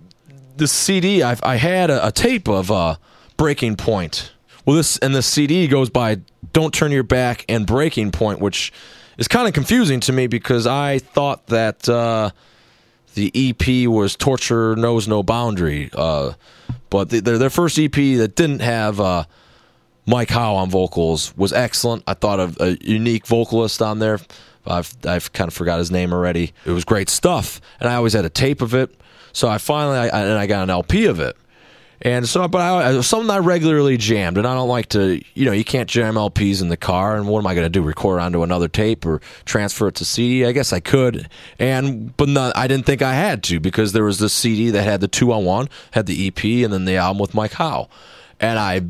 the 0.56 0.68
CD. 0.68 1.22
I, 1.22 1.36
I 1.42 1.56
had 1.56 1.90
a, 1.90 2.06
a 2.06 2.12
tape 2.12 2.48
of 2.48 2.70
uh, 2.70 2.96
"Breaking 3.36 3.76
Point." 3.76 4.32
Well, 4.64 4.76
this 4.76 4.98
and 4.98 5.14
the 5.14 5.22
CD 5.22 5.66
goes 5.66 5.90
by 5.90 6.20
"Don't 6.52 6.72
Turn 6.72 6.92
Your 6.92 7.02
Back" 7.02 7.44
and 7.48 7.66
"Breaking 7.66 8.10
Point," 8.10 8.40
which 8.40 8.72
is 9.18 9.28
kind 9.28 9.48
of 9.48 9.54
confusing 9.54 10.00
to 10.00 10.12
me 10.12 10.26
because 10.26 10.66
I 10.66 10.98
thought 10.98 11.46
that 11.48 11.88
uh, 11.88 12.30
the 13.14 13.30
EP 13.34 13.88
was 13.88 14.16
"Torture 14.16 14.76
Knows 14.76 15.08
No 15.08 15.22
Boundary," 15.22 15.90
uh, 15.94 16.34
but 16.88 17.10
the, 17.10 17.20
their 17.20 17.38
their 17.38 17.50
first 17.50 17.78
EP 17.78 17.92
that 17.92 18.34
didn't 18.36 18.60
have 18.60 19.00
uh, 19.00 19.24
Mike 20.06 20.30
Howe 20.30 20.54
on 20.54 20.70
vocals 20.70 21.36
was 21.36 21.52
excellent. 21.52 22.02
I 22.06 22.14
thought 22.14 22.40
of 22.40 22.60
a 22.60 22.76
unique 22.80 23.26
vocalist 23.26 23.82
on 23.82 23.98
there. 23.98 24.18
I've 24.66 24.94
I've 25.04 25.32
kind 25.32 25.48
of 25.48 25.54
forgot 25.54 25.78
his 25.78 25.90
name 25.90 26.12
already. 26.12 26.52
It 26.64 26.72
was 26.72 26.84
great 26.84 27.08
stuff, 27.08 27.60
and 27.78 27.88
I 27.88 27.94
always 27.94 28.12
had 28.12 28.24
a 28.24 28.30
tape 28.30 28.60
of 28.62 28.74
it. 28.74 28.94
So 29.32 29.48
I 29.48 29.58
finally 29.58 29.96
I, 29.96 30.06
and 30.06 30.38
I 30.38 30.46
got 30.46 30.62
an 30.62 30.70
LP 30.70 31.06
of 31.06 31.20
it. 31.20 31.36
And 32.02 32.26
so, 32.26 32.48
but 32.48 32.62
I, 32.62 33.00
something 33.02 33.28
I 33.28 33.38
regularly 33.38 33.98
jammed, 33.98 34.38
and 34.38 34.46
I 34.46 34.54
don't 34.54 34.70
like 34.70 34.88
to, 34.90 35.20
you 35.34 35.44
know, 35.44 35.52
you 35.52 35.64
can't 35.64 35.88
jam 35.88 36.14
LPs 36.14 36.62
in 36.62 36.68
the 36.68 36.76
car. 36.76 37.14
And 37.14 37.28
what 37.28 37.40
am 37.40 37.46
I 37.46 37.54
going 37.54 37.66
to 37.66 37.70
do? 37.70 37.82
Record 37.82 38.20
onto 38.20 38.42
another 38.42 38.68
tape 38.68 39.04
or 39.04 39.20
transfer 39.44 39.88
it 39.88 39.96
to 39.96 40.06
CD? 40.06 40.46
I 40.46 40.52
guess 40.52 40.72
I 40.72 40.80
could, 40.80 41.28
and 41.58 42.16
but 42.16 42.30
not, 42.30 42.56
I 42.56 42.68
didn't 42.68 42.86
think 42.86 43.02
I 43.02 43.12
had 43.12 43.42
to 43.44 43.60
because 43.60 43.92
there 43.92 44.04
was 44.04 44.18
this 44.18 44.32
CD 44.32 44.70
that 44.70 44.82
had 44.82 45.02
the 45.02 45.08
two 45.08 45.30
on 45.30 45.44
one, 45.44 45.68
had 45.90 46.06
the 46.06 46.26
EP, 46.26 46.42
and 46.64 46.72
then 46.72 46.86
the 46.86 46.96
album 46.96 47.20
with 47.20 47.34
Mike 47.34 47.52
Howe 47.52 47.88
and 48.40 48.58
I, 48.58 48.82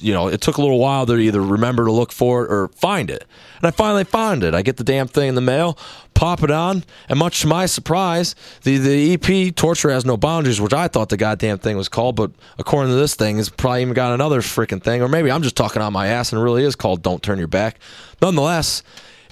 you 0.00 0.12
know, 0.12 0.28
it 0.28 0.42
took 0.42 0.58
a 0.58 0.60
little 0.60 0.78
while 0.78 1.06
to 1.06 1.16
either 1.16 1.40
remember 1.40 1.86
to 1.86 1.92
look 1.92 2.12
for 2.12 2.44
it 2.44 2.52
or 2.52 2.68
find 2.68 3.10
it. 3.10 3.24
And 3.56 3.66
I 3.66 3.70
finally 3.70 4.04
found 4.04 4.44
it. 4.44 4.54
I 4.54 4.60
get 4.60 4.76
the 4.76 4.84
damn 4.84 5.08
thing 5.08 5.30
in 5.30 5.34
the 5.34 5.40
mail, 5.40 5.78
pop 6.12 6.42
it 6.42 6.50
on, 6.50 6.84
and 7.08 7.18
much 7.18 7.40
to 7.40 7.46
my 7.46 7.64
surprise, 7.64 8.34
the, 8.64 8.76
the 8.76 9.14
EP 9.14 9.54
Torture 9.56 9.90
Has 9.90 10.04
No 10.04 10.18
Boundaries, 10.18 10.60
which 10.60 10.74
I 10.74 10.88
thought 10.88 11.08
the 11.08 11.16
goddamn 11.16 11.58
thing 11.58 11.76
was 11.76 11.88
called, 11.88 12.16
but 12.16 12.32
according 12.58 12.92
to 12.92 12.96
this 12.96 13.14
thing, 13.14 13.38
it's 13.38 13.48
probably 13.48 13.80
even 13.80 13.94
got 13.94 14.12
another 14.12 14.42
freaking 14.42 14.82
thing, 14.82 15.00
or 15.00 15.08
maybe 15.08 15.30
I'm 15.30 15.42
just 15.42 15.56
talking 15.56 15.80
on 15.80 15.92
my 15.94 16.08
ass 16.08 16.30
and 16.30 16.40
it 16.40 16.44
really 16.44 16.64
is 16.64 16.76
called 16.76 17.02
Don't 17.02 17.22
Turn 17.22 17.38
Your 17.38 17.48
Back. 17.48 17.78
Nonetheless, 18.20 18.82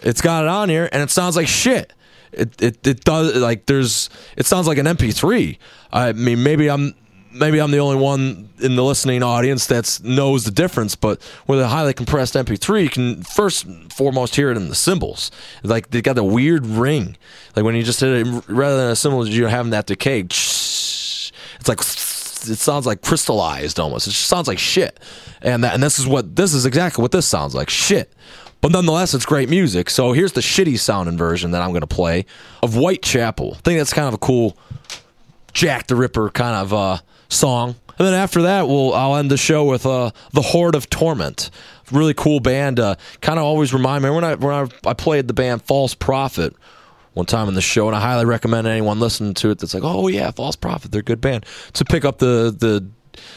it's 0.02 0.22
got 0.22 0.44
it 0.44 0.48
on 0.48 0.70
here 0.70 0.88
and 0.90 1.02
it 1.02 1.10
sounds 1.10 1.36
like 1.36 1.48
shit. 1.48 1.92
It, 2.32 2.60
it, 2.62 2.86
it 2.86 3.04
does 3.04 3.36
like 3.36 3.66
there's 3.66 4.10
it 4.36 4.46
sounds 4.46 4.66
like 4.66 4.78
an 4.78 4.86
MP3. 4.86 5.56
I 5.92 6.12
mean 6.12 6.42
maybe 6.42 6.68
I'm 6.68 6.94
maybe 7.38 7.60
I'm 7.60 7.70
the 7.70 7.78
only 7.78 7.96
one 7.96 8.48
in 8.60 8.76
the 8.76 8.82
listening 8.84 9.22
audience 9.22 9.66
that 9.66 10.00
knows 10.02 10.44
the 10.44 10.50
difference, 10.50 10.96
but 10.96 11.20
with 11.46 11.60
a 11.60 11.68
highly 11.68 11.92
compressed 11.92 12.34
MP3, 12.34 12.82
you 12.82 12.90
can 12.90 13.22
first 13.22 13.66
foremost 13.92 14.36
hear 14.36 14.50
it 14.50 14.56
in 14.56 14.68
the 14.68 14.74
cymbals. 14.74 15.30
Like 15.62 15.90
they 15.90 16.02
got 16.02 16.16
the 16.16 16.24
weird 16.24 16.66
ring. 16.66 17.16
Like 17.54 17.64
when 17.64 17.74
you 17.74 17.82
just 17.82 18.00
hit 18.00 18.26
it, 18.26 18.44
rather 18.48 18.76
than 18.76 18.90
a 18.90 18.96
cymbal, 18.96 19.26
you're 19.26 19.48
having 19.48 19.70
that 19.70 19.86
decay. 19.86 20.20
It's 20.20 21.32
like 21.66 21.80
it 21.80 22.58
sounds 22.58 22.86
like 22.86 23.02
crystallized 23.02 23.80
almost. 23.80 24.06
It 24.06 24.10
just 24.10 24.26
sounds 24.26 24.48
like 24.48 24.58
shit. 24.58 25.00
And 25.42 25.64
that, 25.64 25.74
and 25.74 25.82
this 25.82 25.98
is 25.98 26.06
what 26.06 26.36
this 26.36 26.54
is 26.54 26.66
exactly 26.66 27.02
what 27.02 27.12
this 27.12 27.26
sounds 27.26 27.54
like. 27.54 27.70
Shit. 27.70 28.12
But 28.60 28.72
nonetheless, 28.72 29.14
it's 29.14 29.26
great 29.26 29.48
music. 29.48 29.90
So 29.90 30.12
here's 30.12 30.32
the 30.32 30.40
shitty 30.40 30.78
sounding 30.78 31.18
version 31.18 31.50
that 31.52 31.62
I'm 31.62 31.70
going 31.70 31.82
to 31.82 31.86
play 31.86 32.24
of 32.62 32.74
Whitechapel. 32.74 33.52
I 33.54 33.60
think 33.60 33.78
that's 33.78 33.92
kind 33.92 34.08
of 34.08 34.14
a 34.14 34.18
cool 34.18 34.56
Jack 35.52 35.86
the 35.86 35.96
Ripper 35.96 36.30
kind 36.30 36.56
of 36.56 36.74
uh, 36.74 36.98
song. 37.28 37.76
And 37.98 38.06
then 38.06 38.14
after 38.14 38.42
that, 38.42 38.68
we'll 38.68 38.92
I'll 38.92 39.16
end 39.16 39.30
the 39.30 39.36
show 39.36 39.64
with 39.64 39.86
uh, 39.86 40.10
the 40.32 40.42
Horde 40.42 40.74
of 40.74 40.90
Torment. 40.90 41.50
Really 41.90 42.14
cool 42.14 42.40
band. 42.40 42.78
Uh, 42.78 42.96
kind 43.20 43.38
of 43.38 43.44
always 43.44 43.72
remind 43.72 44.04
me 44.04 44.10
when 44.10 44.24
I 44.24 44.34
when 44.34 44.52
I, 44.52 44.90
I 44.90 44.92
played 44.92 45.28
the 45.28 45.34
band 45.34 45.62
False 45.62 45.94
Prophet 45.94 46.54
one 47.14 47.26
time 47.26 47.48
in 47.48 47.54
the 47.54 47.62
show, 47.62 47.86
and 47.86 47.96
I 47.96 48.00
highly 48.00 48.26
recommend 48.26 48.66
anyone 48.66 49.00
listening 49.00 49.32
to 49.34 49.50
it 49.50 49.58
that's 49.58 49.72
like, 49.72 49.84
oh 49.84 50.08
yeah, 50.08 50.30
False 50.30 50.56
Prophet, 50.56 50.92
they're 50.92 51.00
a 51.00 51.04
good 51.04 51.22
band, 51.22 51.46
to 51.72 51.84
pick 51.84 52.04
up 52.04 52.18
the 52.18 52.54
the 52.56 52.86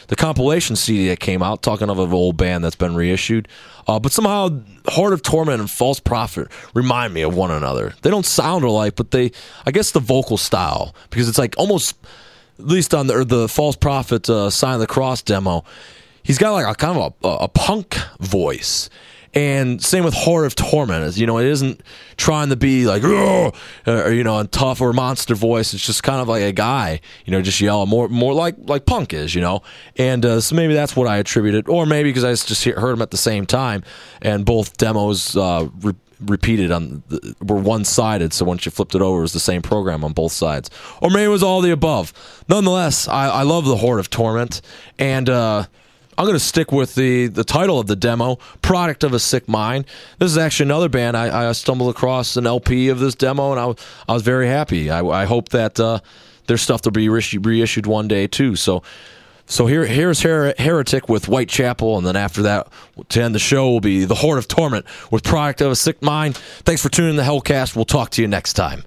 the 0.08 0.16
compilation 0.18 0.76
CD 0.76 1.08
that 1.08 1.22
came 1.22 1.42
out, 1.42 1.62
talking 1.62 1.90
of 1.90 2.00
an 2.00 2.12
old 2.12 2.36
band 2.36 2.64
that's 2.64 2.76
been 2.76 2.96
reissued. 2.96 3.48
Uh, 3.88 4.00
but 4.00 4.12
somehow, 4.12 4.62
Horde 4.88 5.14
of 5.14 5.22
Torment 5.22 5.62
and 5.62 5.72
False 5.72 6.02
Prophet 6.02 6.50
remind 6.74 7.14
me 7.14 7.22
of 7.22 7.36
one 7.36 7.52
another. 7.52 7.94
They 8.02 8.10
don't 8.10 8.26
sound 8.26 8.66
alike, 8.66 8.96
but 8.96 9.12
they, 9.12 9.32
I 9.66 9.72
guess, 9.72 9.92
the 9.92 10.00
vocal 10.00 10.38
style 10.38 10.94
because 11.10 11.30
it's 11.30 11.38
like 11.38 11.56
almost 11.58 11.96
at 12.60 12.68
least 12.68 12.94
on 12.94 13.08
the, 13.08 13.24
the 13.24 13.48
false 13.48 13.76
prophet 13.76 14.30
uh, 14.30 14.50
sign 14.50 14.74
of 14.76 14.80
the 14.80 14.88
cross 14.88 15.22
demo, 15.22 15.64
he's 16.24 16.38
got 16.38 16.52
like 16.52 16.68
a 16.68 16.76
kind 16.76 16.98
of 16.98 17.14
a, 17.24 17.28
a 17.46 17.48
punk 17.48 17.98
voice. 18.20 18.90
And 19.32 19.80
same 19.84 20.04
with 20.04 20.16
Horde 20.16 20.48
of 20.48 20.56
Torment. 20.56 21.16
You 21.16 21.28
know, 21.28 21.38
it 21.38 21.46
isn't 21.46 21.84
trying 22.18 22.50
to 22.50 22.56
be 22.56 22.88
like, 22.88 23.04
or, 23.04 23.54
you 24.12 24.24
know, 24.24 24.40
a 24.40 24.48
tough 24.48 24.82
or 24.82 24.92
monster 24.92 25.36
voice. 25.36 25.72
It's 25.72 25.86
just 25.86 26.02
kind 26.02 26.20
of 26.20 26.28
like 26.28 26.42
a 26.42 26.52
guy, 26.52 27.00
you 27.26 27.32
know, 27.32 27.40
just 27.40 27.62
yelling 27.62 27.90
more, 27.90 28.10
more 28.10 28.34
like 28.34 28.56
like 28.58 28.88
punk 28.88 29.14
is, 29.14 29.36
you 29.36 29.42
know. 29.42 29.62
And 29.98 30.26
uh, 30.26 30.42
so 30.42 30.56
maybe 30.56 30.74
that's 30.74 30.96
what 30.96 31.08
I 31.08 31.18
attributed, 31.18 31.70
or 31.70 31.86
maybe 31.86 32.10
because 32.10 32.24
I 32.24 32.32
just 32.32 32.64
heard 32.66 32.94
them 32.94 33.04
at 33.04 33.12
the 33.12 33.18
same 33.18 33.46
time, 33.46 33.84
and 34.20 34.46
both 34.46 34.78
demos 34.78 35.38
uh, 35.38 35.70
re- 35.82 35.94
repeated 36.26 36.72
on 36.72 37.04
the, 37.08 37.36
were 37.42 37.56
one 37.60 37.86
sided. 37.86 38.34
So 38.34 38.46
once 38.46 38.66
you 38.66 38.72
flipped 38.72 38.96
it 38.96 39.02
over, 39.02 39.20
it 39.20 39.22
was 39.22 39.34
the 39.34 39.40
same 39.40 39.62
program 39.62 40.04
on 40.04 40.14
both 40.14 40.32
sides, 40.32 40.70
or 41.02 41.10
maybe 41.10 41.24
it 41.24 41.30
was 41.30 41.44
all 41.44 41.62
the 41.62 41.72
above. 41.72 42.14
Nonetheless, 42.48 43.08
I, 43.08 43.30
I 43.30 43.42
love 43.44 43.66
the 43.66 43.78
Horde 43.78 44.00
of 44.00 44.10
Torment, 44.10 44.62
and 44.98 45.30
uh, 45.30 45.66
I'm 46.18 46.26
going 46.26 46.36
to 46.36 46.40
stick 46.44 46.72
with 46.72 46.96
the 46.96 47.28
the 47.28 47.44
title 47.44 47.80
of 47.80 47.88
the 47.88 47.96
demo, 47.96 48.38
"Product 48.62 49.04
of 49.04 49.14
a 49.14 49.20
Sick 49.20 49.48
Mind." 49.48 49.86
This 50.18 50.32
is 50.32 50.38
actually 50.38 50.68
another 50.68 50.90
band 50.90 51.16
I, 51.16 51.50
I 51.50 51.52
stumbled 51.54 51.90
across 51.90 52.36
an 52.36 52.46
LP 52.46 52.90
of 52.90 53.00
this 53.00 53.16
demo, 53.16 53.52
and 53.52 53.60
I, 53.60 54.12
I 54.12 54.14
was 54.14 54.24
very 54.24 54.48
happy. 54.48 54.90
I, 54.90 55.02
I 55.06 55.26
hope 55.26 55.50
that 55.50 55.80
uh, 55.80 56.00
their 56.48 56.58
stuff 56.58 56.82
will 56.84 56.92
be 56.92 57.08
reissued 57.08 57.86
one 57.88 58.08
day 58.08 58.28
too. 58.28 58.56
So. 58.56 58.84
So 59.50 59.66
here, 59.66 59.86
here's 59.86 60.22
Her- 60.22 60.54
Heretic 60.60 61.10
with 61.10 61.26
Whitechapel, 61.26 61.98
and 61.98 62.06
then 62.06 62.16
after 62.16 62.44
that, 62.44 62.68
to 63.10 63.22
end 63.22 63.34
the 63.34 63.40
show, 63.40 63.72
will 63.72 63.82
be 63.82 64.06
the 64.06 64.14
Horde 64.16 64.38
of 64.38 64.48
Torment 64.48 64.86
with 65.10 65.24
Product 65.24 65.62
of 65.62 65.72
a 65.72 65.76
Sick 65.76 66.04
Mind. 66.04 66.38
Thanks 66.66 66.84
for 66.84 66.90
tuning 66.90 67.12
in 67.12 67.16
the 67.16 67.24
Hellcast. 67.24 67.76
We'll 67.76 67.86
talk 67.86 68.12
to 68.12 68.22
you 68.22 68.28
next 68.28 68.54
time. 68.54 68.84